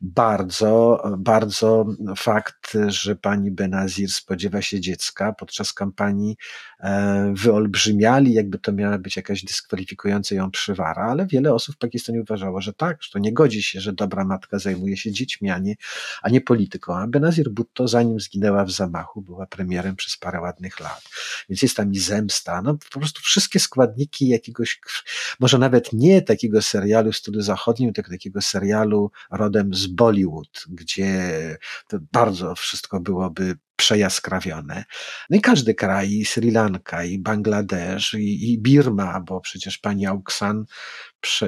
bardzo, 0.02 1.04
bardzo 1.18 1.86
fakt, 2.18 2.78
że 2.88 3.16
pani 3.16 3.52
Benazir 3.52 4.12
spodziewa 4.12 4.62
się 4.62 4.80
dziecka 4.80 5.34
podczas 5.34 5.74
kampanii 5.74 6.36
e, 6.80 7.34
wyolbrzymiali, 7.36 8.34
jakby 8.34 8.60
to 8.60 8.72
miała 8.72 8.98
być 8.98 9.16
jakaś 9.16 9.44
dyskwalifikująca 9.44 10.36
ją 10.36 10.52
przywara, 10.52 11.04
ale 11.04 11.28
wiele 11.28 11.54
osób 11.54 11.76
w 11.76 11.78
Pakistanie 11.78 12.22
uważało, 12.22 12.62
że 12.64 12.74
tak, 12.74 13.04
że 13.04 13.10
to 13.12 13.20
nie 13.20 13.34
godzi 13.34 13.64
się, 13.64 13.82
że 13.82 13.94
dobra 13.94 14.26
matka 14.26 14.60
zajmuje 14.60 14.98
się 14.98 15.12
dziećmi, 15.12 15.50
a 15.50 15.60
nie, 15.60 15.76
a 16.22 16.30
nie 16.30 16.42
polityką. 16.42 16.96
A 16.96 17.08
Benazir 17.08 17.50
Bhutto, 17.50 17.88
zanim 17.88 18.20
zginęła 18.20 18.66
w 18.66 18.72
zamachu, 18.72 19.22
była 19.22 19.48
premierem 19.48 19.96
przez 19.96 20.18
parę 20.18 20.42
ładnych 20.42 20.80
lat. 20.80 21.02
Więc 21.50 21.62
jest 21.62 21.78
tam 21.78 21.92
i 21.92 22.00
zemsta, 22.00 22.62
no 22.62 22.78
po 22.94 23.00
prostu 23.00 23.22
wszystkie 23.22 23.60
składniki 23.60 24.28
jakiegoś, 24.28 24.82
może 25.40 25.58
nawet 25.58 25.94
nie 25.94 26.22
takiego 26.22 26.62
serialu 26.62 27.12
w 27.12 27.18
stylu 27.18 27.42
zachodnim, 27.42 27.94
tylko 27.94 28.12
takiego 28.12 28.42
serialu 28.42 29.12
rodem 29.32 29.74
z 29.74 29.88
Bollywood, 29.88 30.66
gdzie 30.70 31.58
to 31.88 31.98
bardzo 32.12 32.56
wszystko 32.56 33.00
byłoby 33.00 33.56
przejaskrawione. 33.76 34.86
No 35.30 35.38
i 35.38 35.42
każdy 35.42 35.74
kraj, 35.74 36.12
i 36.12 36.26
Sri 36.26 36.52
Lanka, 36.52 37.04
i 37.04 37.20
Bangladesz, 37.20 38.14
i, 38.14 38.54
i 38.54 38.60
Birma, 38.60 39.22
bo 39.22 39.42
przecież 39.42 39.78
pani 39.78 40.06
Aung 40.06 40.32
San 40.32 40.66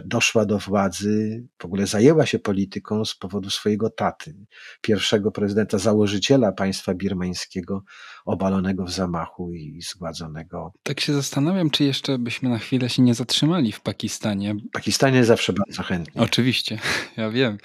doszła 0.06 0.46
do 0.46 0.60
władzy, 0.60 1.48
w 1.62 1.66
ogóle 1.66 1.88
zajęła 1.88 2.26
się 2.26 2.40
polityką 2.40 3.06
z 3.06 3.16
powodu 3.16 3.50
swojego 3.50 3.90
taty, 3.90 4.36
pierwszego 4.82 5.32
prezydenta, 5.32 5.78
założyciela 5.78 6.52
państwa 6.52 6.94
birmańskiego, 6.94 7.84
obalonego 8.26 8.86
w 8.86 8.92
zamachu 8.92 9.54
i 9.54 9.82
zgładzonego. 9.82 10.74
Tak 10.84 11.00
się 11.00 11.14
zastanawiam, 11.14 11.70
czy 11.70 11.84
jeszcze 11.84 12.18
byśmy 12.20 12.50
na 12.50 12.58
chwilę 12.58 12.90
się 12.90 13.02
nie 13.02 13.14
zatrzymali 13.14 13.72
w 13.72 13.82
Pakistanie. 13.82 14.56
Pakistanie 14.74 15.24
zawsze 15.24 15.54
bardzo 15.54 15.84
chętnie. 15.84 16.22
Oczywiście, 16.22 16.80
ja 17.18 17.30
wiem. 17.30 17.58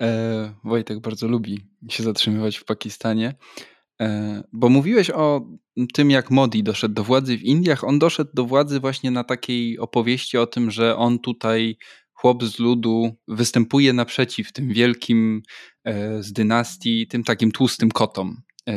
E, 0.00 0.54
Wojtek 0.64 1.00
bardzo 1.00 1.28
lubi 1.28 1.66
się 1.88 2.02
zatrzymywać 2.02 2.56
w 2.56 2.64
Pakistanie. 2.64 3.34
E, 4.02 4.42
bo 4.52 4.68
mówiłeś 4.68 5.10
o 5.10 5.48
tym, 5.94 6.10
jak 6.10 6.30
Modi 6.30 6.62
doszedł 6.62 6.94
do 6.94 7.04
władzy 7.04 7.38
w 7.38 7.42
Indiach. 7.42 7.84
On 7.84 7.98
doszedł 7.98 8.30
do 8.34 8.44
władzy 8.44 8.80
właśnie 8.80 9.10
na 9.10 9.24
takiej 9.24 9.78
opowieści 9.78 10.38
o 10.38 10.46
tym, 10.46 10.70
że 10.70 10.96
on 10.96 11.18
tutaj, 11.18 11.76
chłop 12.12 12.44
z 12.44 12.58
ludu, 12.58 13.16
występuje 13.28 13.92
naprzeciw 13.92 14.52
tym 14.52 14.68
wielkim 14.68 15.42
e, 15.84 16.22
z 16.22 16.32
dynastii, 16.32 17.06
tym 17.06 17.24
takim 17.24 17.52
tłustym 17.52 17.90
kotom 17.90 18.42
e, 18.68 18.74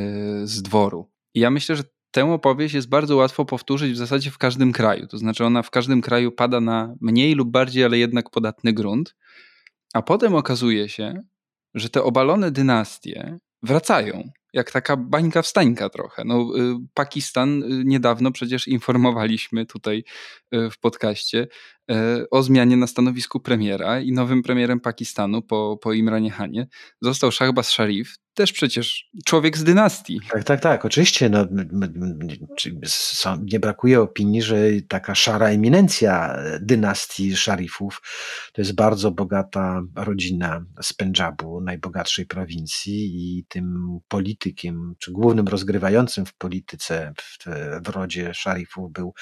z 0.47 0.61
dworu. 0.61 1.11
I 1.33 1.39
ja 1.39 1.49
myślę, 1.49 1.75
że 1.75 1.83
tę 2.11 2.33
opowieść 2.33 2.75
jest 2.75 2.89
bardzo 2.89 3.15
łatwo 3.15 3.45
powtórzyć 3.45 3.93
w 3.93 3.97
zasadzie 3.97 4.31
w 4.31 4.37
każdym 4.37 4.71
kraju. 4.71 5.07
To 5.07 5.17
znaczy, 5.17 5.45
ona 5.45 5.63
w 5.63 5.69
każdym 5.69 6.01
kraju 6.01 6.31
pada 6.31 6.61
na 6.61 6.95
mniej 7.01 7.33
lub 7.33 7.51
bardziej, 7.51 7.83
ale 7.83 7.97
jednak 7.97 8.29
podatny 8.29 8.73
grunt. 8.73 9.15
A 9.93 10.01
potem 10.01 10.35
okazuje 10.35 10.89
się, 10.89 11.21
że 11.73 11.89
te 11.89 12.03
obalone 12.03 12.51
dynastie 12.51 13.39
wracają 13.63 14.29
jak 14.57 14.71
taka 14.71 14.97
bańka 14.97 15.41
wstańka 15.41 15.89
trochę. 15.89 16.23
No, 16.25 16.41
y, 16.57 16.75
Pakistan 16.93 17.63
y, 17.63 17.83
niedawno 17.85 18.31
przecież 18.31 18.67
informowaliśmy 18.67 19.65
tutaj 19.65 20.03
y, 20.55 20.69
w 20.69 20.79
podcaście 20.79 21.47
o 22.31 22.43
zmianie 22.43 22.77
na 22.77 22.87
stanowisku 22.87 23.39
premiera 23.39 24.01
i 24.01 24.11
nowym 24.11 24.43
premierem 24.43 24.79
Pakistanu 24.79 25.41
po, 25.41 25.77
po 25.81 25.93
Imranie 25.93 26.31
Hanie 26.31 26.67
został 27.01 27.31
Shahbaz 27.31 27.67
Sharif, 27.67 28.15
też 28.37 28.53
przecież 28.53 29.09
człowiek 29.25 29.57
z 29.57 29.63
dynastii. 29.63 30.19
Tak, 30.31 30.43
tak, 30.43 30.59
tak, 30.61 30.85
oczywiście. 30.85 31.29
No, 31.29 31.47
nie 33.41 33.59
brakuje 33.59 34.01
opinii, 34.01 34.41
że 34.41 34.57
taka 34.87 35.15
szara 35.15 35.47
eminencja 35.47 36.37
dynastii 36.61 37.37
szarifów 37.37 38.01
to 38.53 38.61
jest 38.61 38.75
bardzo 38.75 39.11
bogata 39.11 39.81
rodzina 39.95 40.65
z 40.81 40.93
Pendżabu, 40.93 41.61
najbogatszej 41.61 42.25
prowincji 42.25 43.05
i 43.15 43.45
tym 43.47 43.99
politykiem, 44.07 44.95
czy 44.99 45.11
głównym 45.11 45.47
rozgrywającym 45.47 46.25
w 46.25 46.33
polityce 46.33 47.13
w, 47.17 47.45
w 47.85 47.89
rodzie 47.89 48.33
szarifów 48.33 48.91
był 48.91 49.13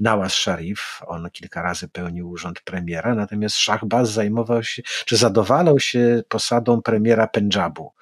Nawaz 0.00 0.32
Sharif. 0.32 1.00
On 1.06 1.30
kilka 1.30 1.62
razy 1.62 1.88
pełnił 1.88 2.30
urząd 2.30 2.60
premiera, 2.60 3.14
natomiast 3.14 3.56
Shahbaz 3.56 4.12
zajmował 4.12 4.62
się, 4.62 4.82
czy 5.06 5.16
zadowalał 5.16 5.80
się 5.80 6.22
posadą 6.28 6.82
premiera 6.82 7.26
Pendżabu 7.26 7.92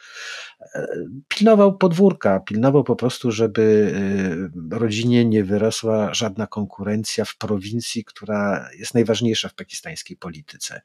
pilnował 1.29 1.79
podwórka, 1.79 2.41
pilnował 2.41 2.85
po 2.85 2.97
prostu, 2.97 3.31
żeby 3.31 3.63
y, 4.73 4.79
rodzinie 4.79 5.25
nie 5.25 5.45
wyrosła 5.45 6.15
żadna 6.15 6.47
konkurencja 6.47 7.25
w 7.25 7.37
prowincji, 7.37 8.05
która 8.05 8.69
jest 8.79 8.95
najważniejsza 8.95 9.49
w 9.49 9.55
pakistańskiej 9.55 10.17
polityce. 10.17 10.83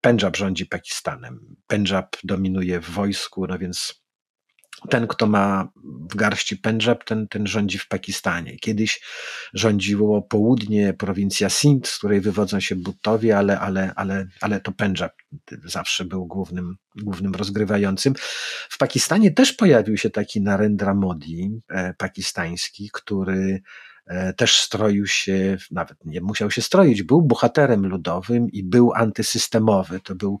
Pendżab 0.00 0.36
rządzi 0.36 0.66
Pakistanem. 0.66 1.56
Pendżab 1.66 2.16
dominuje 2.24 2.80
w 2.80 2.90
wojsku, 2.90 3.46
no 3.46 3.58
więc 3.58 4.05
ten, 4.90 5.06
kto 5.06 5.26
ma 5.26 5.68
w 6.10 6.16
garści 6.16 6.56
Pendżab, 6.56 7.04
ten, 7.04 7.28
ten 7.28 7.46
rządzi 7.46 7.78
w 7.78 7.88
Pakistanie. 7.88 8.56
Kiedyś 8.58 9.00
rządziło 9.54 10.22
południe, 10.22 10.94
prowincja 10.94 11.48
Sindh, 11.50 11.88
z 11.88 11.98
której 11.98 12.20
wywodzą 12.20 12.60
się 12.60 12.76
Buttowie, 12.76 13.38
ale, 13.38 13.60
ale, 13.60 13.92
ale, 13.96 14.26
ale 14.40 14.60
to 14.60 14.72
Pendżab 14.72 15.12
zawsze 15.64 16.04
był 16.04 16.26
głównym, 16.26 16.76
głównym 16.96 17.34
rozgrywającym. 17.34 18.14
W 18.70 18.78
Pakistanie 18.78 19.30
też 19.30 19.52
pojawił 19.52 19.96
się 19.96 20.10
taki 20.10 20.40
Narendra 20.40 20.94
Modi, 20.94 21.60
e, 21.68 21.94
pakistański, 21.94 22.90
który 22.92 23.62
E, 24.06 24.32
też 24.32 24.56
stroił 24.56 25.06
się, 25.06 25.56
nawet 25.70 26.04
nie 26.04 26.20
musiał 26.20 26.50
się 26.50 26.62
stroić, 26.62 27.02
był 27.02 27.22
bohaterem 27.22 27.86
ludowym 27.86 28.50
i 28.50 28.62
był 28.62 28.92
antysystemowy. 28.94 30.00
To 30.00 30.14
był 30.14 30.40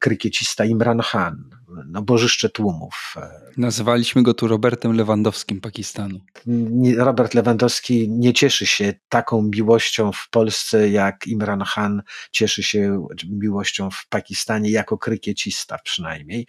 krykiecista 0.00 0.64
Imran 0.64 1.00
Khan, 1.02 1.50
no 1.86 2.02
bożyszcze 2.02 2.48
tłumów. 2.48 3.14
E. 3.16 3.30
Nazywaliśmy 3.56 4.22
go 4.22 4.34
tu 4.34 4.48
Robertem 4.48 4.92
Lewandowskim 4.92 5.60
Pakistanu. 5.60 6.20
Robert 6.96 7.34
Lewandowski 7.34 8.10
nie 8.10 8.32
cieszy 8.32 8.66
się 8.66 8.94
taką 9.08 9.42
miłością 9.42 10.12
w 10.12 10.28
Polsce, 10.30 10.90
jak 10.90 11.26
Imran 11.26 11.64
Khan 11.64 12.02
cieszy 12.30 12.62
się 12.62 13.06
miłością 13.28 13.90
w 13.90 14.08
Pakistanie 14.08 14.70
jako 14.70 14.98
krykiecista 14.98 15.78
przynajmniej. 15.84 16.46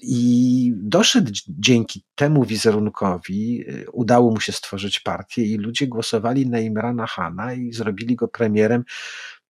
I 0.00 0.72
doszedł 0.76 1.32
dzięki 1.48 2.04
temu 2.14 2.44
wizerunkowi, 2.44 3.64
udało 3.92 4.30
mu 4.30 4.40
się 4.40 4.52
stworzyć 4.52 5.00
partię 5.00 5.42
i 5.42 5.56
ludzie 5.56 5.86
głosowali 5.86 6.48
na 6.48 6.60
Imrana 6.60 7.06
Hana 7.06 7.54
i 7.54 7.72
zrobili 7.72 8.16
go 8.16 8.28
premierem 8.28 8.84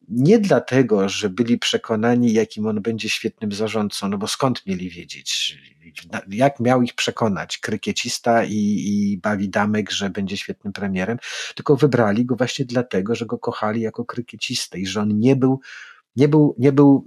nie 0.09 0.39
dlatego, 0.39 1.09
że 1.09 1.31
byli 1.31 1.59
przekonani, 1.59 2.33
jakim 2.33 2.67
on 2.67 2.83
będzie 2.83 3.09
świetnym 3.09 3.53
zarządcą, 3.53 4.09
no 4.09 4.19
bo 4.19 4.27
skąd 4.27 4.67
mieli 4.67 4.91
wiedzieć? 4.91 5.59
Jak 6.29 6.61
miał 6.61 6.83
ich 6.83 6.95
przekonać 6.95 7.59
krykiecista 7.59 8.45
i, 8.45 8.55
i 8.87 9.19
bawi 9.19 9.51
że 9.91 10.11
będzie 10.11 10.37
świetnym 10.37 10.73
premierem, 10.73 11.19
tylko 11.55 11.77
wybrali 11.77 12.25
go 12.25 12.37
właśnie 12.37 12.65
dlatego, 12.65 13.15
że 13.15 13.27
go 13.27 13.39
kochali 13.39 13.81
jako 13.81 14.05
krykiecistę 14.05 14.79
i 14.79 14.87
że 14.87 15.01
on 15.01 15.19
nie 15.19 15.37
był 15.37 15.61
nie 16.17 16.29
był, 16.29 16.55
nie 16.59 16.73
był, 16.73 17.05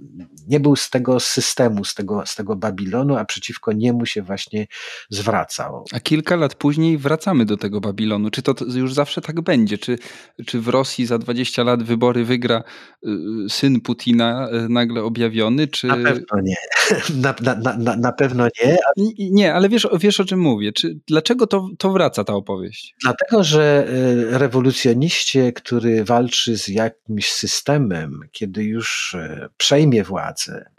nie 0.48 0.60
był 0.60 0.76
z 0.76 0.90
tego 0.90 1.20
systemu, 1.20 1.84
z 1.84 1.94
tego, 1.94 2.22
z 2.26 2.34
tego 2.34 2.56
Babilonu, 2.56 3.16
a 3.16 3.24
przeciwko 3.24 3.72
niemu 3.72 4.06
się 4.06 4.22
właśnie 4.22 4.66
zwracał. 5.10 5.84
A 5.92 6.00
kilka 6.00 6.36
lat 6.36 6.54
później 6.54 6.98
wracamy 6.98 7.44
do 7.44 7.56
tego 7.56 7.80
Babilonu. 7.80 8.30
Czy 8.30 8.42
to 8.42 8.54
już 8.74 8.94
zawsze 8.94 9.20
tak 9.20 9.40
będzie? 9.40 9.78
Czy, 9.78 9.98
czy 10.46 10.60
w 10.60 10.68
Rosji 10.68 11.06
za 11.06 11.18
20 11.18 11.62
lat 11.62 11.82
wybory 11.82 12.24
wygra 12.24 12.62
y, 13.06 13.10
syn 13.48 13.80
Putina 13.80 14.48
y, 14.48 14.68
nagle 14.68 15.02
objawiony? 15.02 15.68
Czy... 15.68 15.86
Na 15.86 15.96
pewno 15.96 16.40
nie. 16.42 16.56
Na, 17.22 17.34
na, 17.42 17.76
na, 17.76 17.96
na 17.96 18.12
pewno 18.12 18.48
nie. 18.64 18.76
Nie, 19.18 19.54
ale 19.54 19.68
wiesz, 19.68 19.88
wiesz 20.00 20.20
o 20.20 20.24
czym 20.24 20.40
mówię. 20.40 20.72
Czy, 20.72 20.98
dlaczego 21.06 21.46
to, 21.46 21.68
to 21.78 21.92
wraca 21.92 22.24
ta 22.24 22.34
opowieść? 22.34 22.94
Dlatego, 23.02 23.44
że 23.44 23.88
y, 24.32 24.38
rewolucjoniście, 24.38 25.52
który 25.52 26.04
walczy 26.04 26.58
z 26.58 26.68
jakimś 26.68 27.32
systemem, 27.32 28.20
kiedy 28.32 28.64
już 28.64 28.97
E, 29.14 29.48
przejmie 29.56 30.04
władzę, 30.04 30.70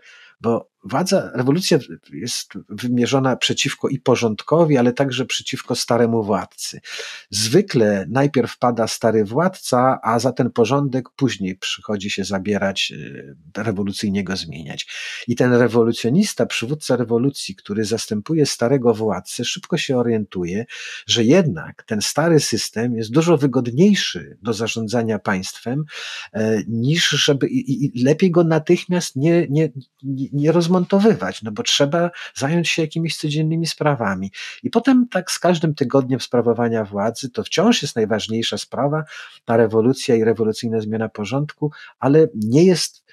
bo 0.41 0.69
władza, 0.83 1.31
rewolucja 1.33 1.79
jest 2.13 2.53
wymierzona 2.69 3.35
przeciwko 3.35 3.89
i 3.89 3.99
porządkowi, 3.99 4.77
ale 4.77 4.93
także 4.93 5.25
przeciwko 5.25 5.75
staremu 5.75 6.23
władcy. 6.23 6.79
Zwykle 7.29 8.05
najpierw 8.09 8.57
pada 8.57 8.87
stary 8.87 9.25
władca, 9.25 9.99
a 10.03 10.19
za 10.19 10.31
ten 10.31 10.51
porządek 10.51 11.09
później 11.15 11.55
przychodzi 11.55 12.09
się 12.09 12.23
zabierać, 12.23 12.93
e, 13.55 13.63
rewolucyjnie 13.63 14.23
go 14.23 14.35
zmieniać. 14.35 14.87
I 15.27 15.35
ten 15.35 15.53
rewolucjonista, 15.53 16.45
przywódca 16.45 16.95
rewolucji, 16.95 17.55
który 17.55 17.85
zastępuje 17.85 18.45
starego 18.45 18.93
władcę, 18.93 19.45
szybko 19.45 19.77
się 19.77 19.97
orientuje, 19.97 20.65
że 21.07 21.23
jednak 21.23 21.83
ten 21.83 22.01
stary 22.01 22.39
system 22.39 22.95
jest 22.95 23.11
dużo 23.11 23.37
wygodniejszy 23.37 24.37
do 24.41 24.53
zarządzania 24.53 25.19
państwem, 25.19 25.83
e, 26.33 26.63
niż 26.67 27.09
żeby 27.09 27.47
i, 27.47 27.99
i 27.99 28.03
lepiej 28.03 28.31
go 28.31 28.43
natychmiast 28.43 29.15
nie, 29.15 29.47
nie, 29.49 29.69
nie, 30.03 30.27
nie 30.33 30.51
rozmontowywać, 30.69 31.41
no 31.41 31.51
bo 31.51 31.63
trzeba 31.63 32.11
zająć 32.35 32.69
się 32.69 32.81
jakimiś 32.81 33.17
codziennymi 33.17 33.67
sprawami. 33.67 34.31
I 34.63 34.69
potem 34.69 35.07
tak 35.07 35.31
z 35.31 35.39
każdym 35.39 35.75
tygodniem 35.75 36.19
sprawowania 36.19 36.85
władzy 36.85 37.29
to 37.29 37.43
wciąż 37.43 37.81
jest 37.81 37.95
najważniejsza 37.95 38.57
sprawa, 38.57 39.03
ta 39.45 39.57
rewolucja 39.57 40.15
i 40.15 40.23
rewolucyjna 40.23 40.81
zmiana 40.81 41.09
porządku, 41.09 41.71
ale 41.99 42.27
nie 42.35 42.63
jest, 42.63 43.03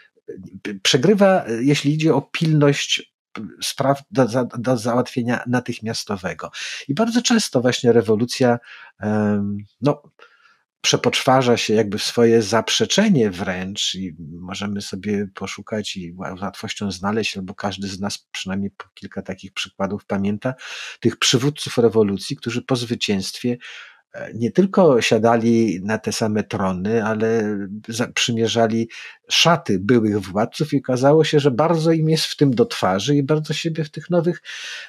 przegrywa, 0.83 1.45
jeśli 1.61 1.95
idzie 1.95 2.15
o 2.15 2.23
pilność 2.23 3.17
spraw 3.63 4.03
do, 4.11 4.27
do 4.59 4.77
załatwienia 4.77 5.45
natychmiastowego. 5.47 6.51
I 6.89 6.95
bardzo 6.95 7.23
często 7.23 7.61
właśnie 7.61 7.93
rewolucja, 7.93 8.59
no, 9.81 10.03
przepoczwarza 10.87 11.57
się 11.57 11.75
jakby 11.75 11.99
swoje 11.99 12.43
zaprzeczenie 12.43 13.31
wręcz 13.31 13.95
i 13.95 14.17
możemy 14.19 14.83
sobie 14.83 15.29
poszukać 15.35 15.97
i 15.97 16.15
łatwością 16.43 16.91
znaleźć, 16.91 17.37
albo 17.37 17.55
każdy 17.55 17.89
z 17.89 18.01
nas 18.01 18.19
przynajmniej 18.33 18.71
kilka 18.95 19.23
takich 19.23 19.53
przykładów 19.53 20.05
pamięta, 20.05 20.55
tych 21.01 21.17
przywódców 21.17 21.79
rewolucji, 21.79 22.37
którzy 22.37 22.63
po 22.63 22.77
zwycięstwie 22.77 23.57
nie 24.35 24.51
tylko 24.51 25.03
siadali 25.03 25.81
na 25.83 25.99
te 25.99 26.13
same 26.13 26.45
trony, 26.45 27.05
ale 27.05 27.59
przymierzali 28.15 28.89
szaty 29.29 29.79
byłych 29.79 30.21
władców 30.21 30.73
i 30.73 30.79
okazało 30.79 31.25
się, 31.25 31.41
że 31.41 31.51
bardzo 31.51 31.93
im 31.93 32.09
jest 32.09 32.25
w 32.25 32.37
tym 32.37 32.55
do 32.55 32.67
twarzy 32.67 33.17
i 33.17 33.23
bardzo 33.23 33.55
siebie 33.55 33.85
w 33.85 33.91
tych 33.91 34.11
nowych 34.11 34.43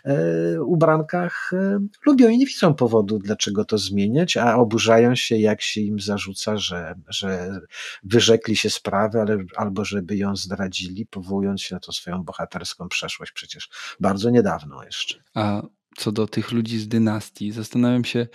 e, 0.05 0.61
ubrankach 0.61 1.51
e, 1.53 1.79
lubią 2.05 2.29
i 2.29 2.37
nie 2.37 2.45
widzą 2.45 2.73
powodu, 2.73 3.19
dlaczego 3.19 3.65
to 3.65 3.77
zmieniać, 3.77 4.37
a 4.37 4.55
oburzają 4.55 5.15
się, 5.15 5.37
jak 5.37 5.61
się 5.61 5.81
im 5.81 5.99
zarzuca, 5.99 6.57
że, 6.57 6.95
że 7.07 7.59
wyrzekli 8.03 8.55
się 8.55 8.69
sprawy, 8.69 9.21
ale, 9.21 9.37
albo 9.55 9.85
żeby 9.85 10.17
ją 10.17 10.35
zdradzili, 10.35 11.05
powołując 11.05 11.61
się 11.61 11.75
na 11.75 11.79
tą 11.79 11.91
swoją 11.91 12.23
bohaterską 12.23 12.89
przeszłość, 12.89 13.31
przecież 13.31 13.69
bardzo 13.99 14.29
niedawno 14.29 14.83
jeszcze. 14.83 15.23
A 15.33 15.61
co 15.97 16.11
do 16.11 16.27
tych 16.27 16.51
ludzi 16.51 16.79
z 16.79 16.87
dynastii, 16.87 17.51
zastanawiam 17.51 18.05
się, 18.05 18.27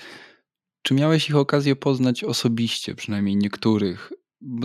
czy 0.82 0.94
miałeś 0.94 1.28
ich 1.28 1.36
okazję 1.36 1.76
poznać 1.76 2.24
osobiście, 2.24 2.94
przynajmniej 2.94 3.36
niektórych? 3.36 4.12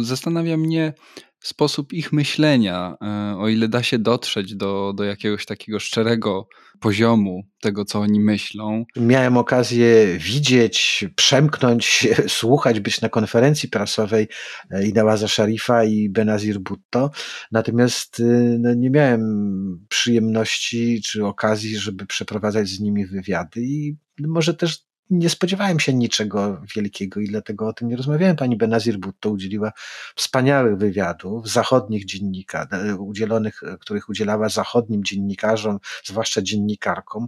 Zastanawia 0.02 0.58
mnie 0.58 0.94
sposób 1.40 1.94
ich 1.94 2.14
myślenia, 2.14 2.98
e, 3.02 3.38
o 3.38 3.48
ile 3.48 3.68
da 3.68 3.84
się 3.84 4.00
dotrzeć 4.00 4.56
do, 4.56 4.94
do 4.96 5.04
jakiegoś 5.04 5.46
takiego 5.46 5.80
szczerego 5.80 6.48
poziomu 6.80 7.44
tego, 7.62 7.86
co 7.86 8.00
oni 8.00 8.20
myślą. 8.20 8.86
Miałem 8.96 9.38
okazję 9.38 10.18
widzieć, 10.18 11.06
przemknąć, 11.16 12.08
słuchać, 12.28 12.80
być 12.80 13.02
na 13.02 13.10
konferencji 13.10 13.70
prasowej 13.70 14.28
e, 14.72 14.88
Idałaza 14.88 15.28
Szarifa 15.28 15.84
i 15.84 16.10
Benazir 16.10 16.60
Bhutto, 16.60 17.12
natomiast 17.52 18.20
y, 18.20 18.58
no, 18.60 18.74
nie 18.74 18.90
miałem 18.90 19.86
przyjemności 19.90 21.02
czy 21.06 21.26
okazji, 21.26 21.78
żeby 21.78 22.06
przeprowadzać 22.06 22.68
z 22.68 22.80
nimi 22.80 23.06
wywiady 23.06 23.62
i 23.62 23.98
może 24.20 24.54
też 24.54 24.87
nie 25.10 25.30
spodziewałem 25.30 25.80
się 25.80 25.94
niczego 25.94 26.62
wielkiego 26.76 27.20
i 27.20 27.28
dlatego 27.28 27.68
o 27.68 27.74
tym 27.74 27.88
nie 27.88 27.96
rozmawiałem. 27.96 28.36
Pani 28.36 28.58
Benazir 28.58 28.98
Bhutto 28.98 29.30
udzieliła 29.30 29.72
wspaniałych 30.16 30.78
wywiadów, 30.78 31.50
zachodnich 31.50 32.06
dziennika, 32.06 32.68
e, 32.72 32.96
udzielonych, 32.96 33.64
e, 33.64 33.78
których 33.78 34.10
udzielała 34.10 34.50
zachodnim 34.50 35.04
dziennikarzom, 35.04 35.80
zwłaszcza 36.04 36.42
dziennikarkom, 36.42 37.28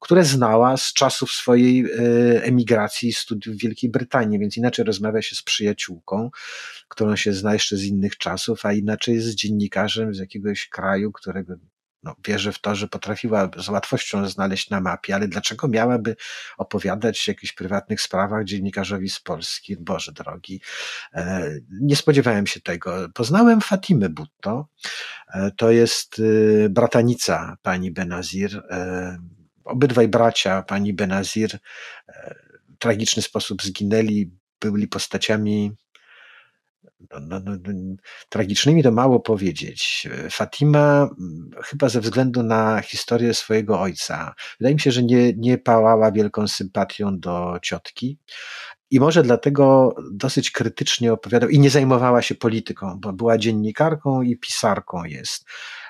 które 0.00 0.24
znała 0.24 0.76
z 0.76 0.92
czasów 0.92 1.32
swojej 1.32 1.84
e, 1.84 2.42
emigracji 2.44 3.08
i 3.08 3.12
studiów 3.12 3.56
w 3.56 3.60
Wielkiej 3.60 3.90
Brytanii, 3.90 4.38
więc 4.38 4.56
inaczej 4.56 4.84
rozmawia 4.84 5.22
się 5.22 5.36
z 5.36 5.42
przyjaciółką, 5.42 6.30
którą 6.88 7.16
się 7.16 7.32
zna 7.32 7.52
jeszcze 7.52 7.76
z 7.76 7.84
innych 7.84 8.18
czasów, 8.18 8.66
a 8.66 8.72
inaczej 8.72 9.20
z 9.20 9.34
dziennikarzem 9.34 10.14
z 10.14 10.18
jakiegoś 10.18 10.68
kraju, 10.68 11.12
którego 11.12 11.54
no, 12.02 12.14
wierzę 12.26 12.52
w 12.52 12.60
to, 12.60 12.74
że 12.74 12.88
potrafiła 12.88 13.50
z 13.56 13.68
łatwością 13.68 14.28
znaleźć 14.28 14.70
na 14.70 14.80
mapie, 14.80 15.14
ale 15.14 15.28
dlaczego 15.28 15.68
miałaby 15.68 16.16
opowiadać 16.58 17.28
o 17.28 17.30
jakichś 17.30 17.52
prywatnych 17.52 18.00
sprawach 18.00 18.44
dziennikarzowi 18.44 19.10
z 19.10 19.20
Polski? 19.20 19.76
Boże 19.76 20.12
drogi, 20.12 20.60
e, 21.14 21.50
nie 21.80 21.96
spodziewałem 21.96 22.46
się 22.46 22.60
tego. 22.60 23.08
Poznałem 23.14 23.60
Fatimę 23.60 24.08
Butto, 24.08 24.68
e, 25.34 25.50
to 25.56 25.70
jest 25.70 26.18
y, 26.18 26.68
bratanica 26.70 27.56
pani 27.62 27.90
Benazir. 27.90 28.62
E, 28.70 29.18
obydwaj 29.64 30.08
bracia 30.08 30.62
pani 30.62 30.94
Benazir 30.94 31.58
w 32.68 32.78
tragiczny 32.78 33.22
sposób 33.22 33.62
zginęli, 33.62 34.30
byli 34.60 34.88
postaciami 34.88 35.72
no, 37.10 37.20
no, 37.20 37.40
no, 37.44 37.56
no, 37.64 37.96
tragicznymi 38.28 38.82
to 38.82 38.92
mało 38.92 39.20
powiedzieć. 39.20 40.08
Fatima, 40.30 41.02
mm, 41.02 41.50
chyba 41.64 41.88
ze 41.88 42.00
względu 42.00 42.42
na 42.42 42.80
historię 42.80 43.34
swojego 43.34 43.80
ojca, 43.80 44.34
wydaje 44.60 44.74
mi 44.74 44.80
się, 44.80 44.92
że 44.92 45.02
nie, 45.02 45.32
nie 45.36 45.58
pałała 45.58 46.12
wielką 46.12 46.48
sympatią 46.48 47.18
do 47.18 47.58
ciotki. 47.62 48.18
I 48.90 49.00
może 49.00 49.22
dlatego 49.22 49.94
dosyć 50.12 50.50
krytycznie 50.50 51.12
opowiadał 51.12 51.48
i 51.48 51.58
nie 51.58 51.70
zajmowała 51.70 52.22
się 52.22 52.34
polityką, 52.34 52.98
bo 53.00 53.12
była 53.12 53.38
dziennikarką 53.38 54.22
i 54.22 54.36
pisarką 54.36 55.04
jest 55.04 55.44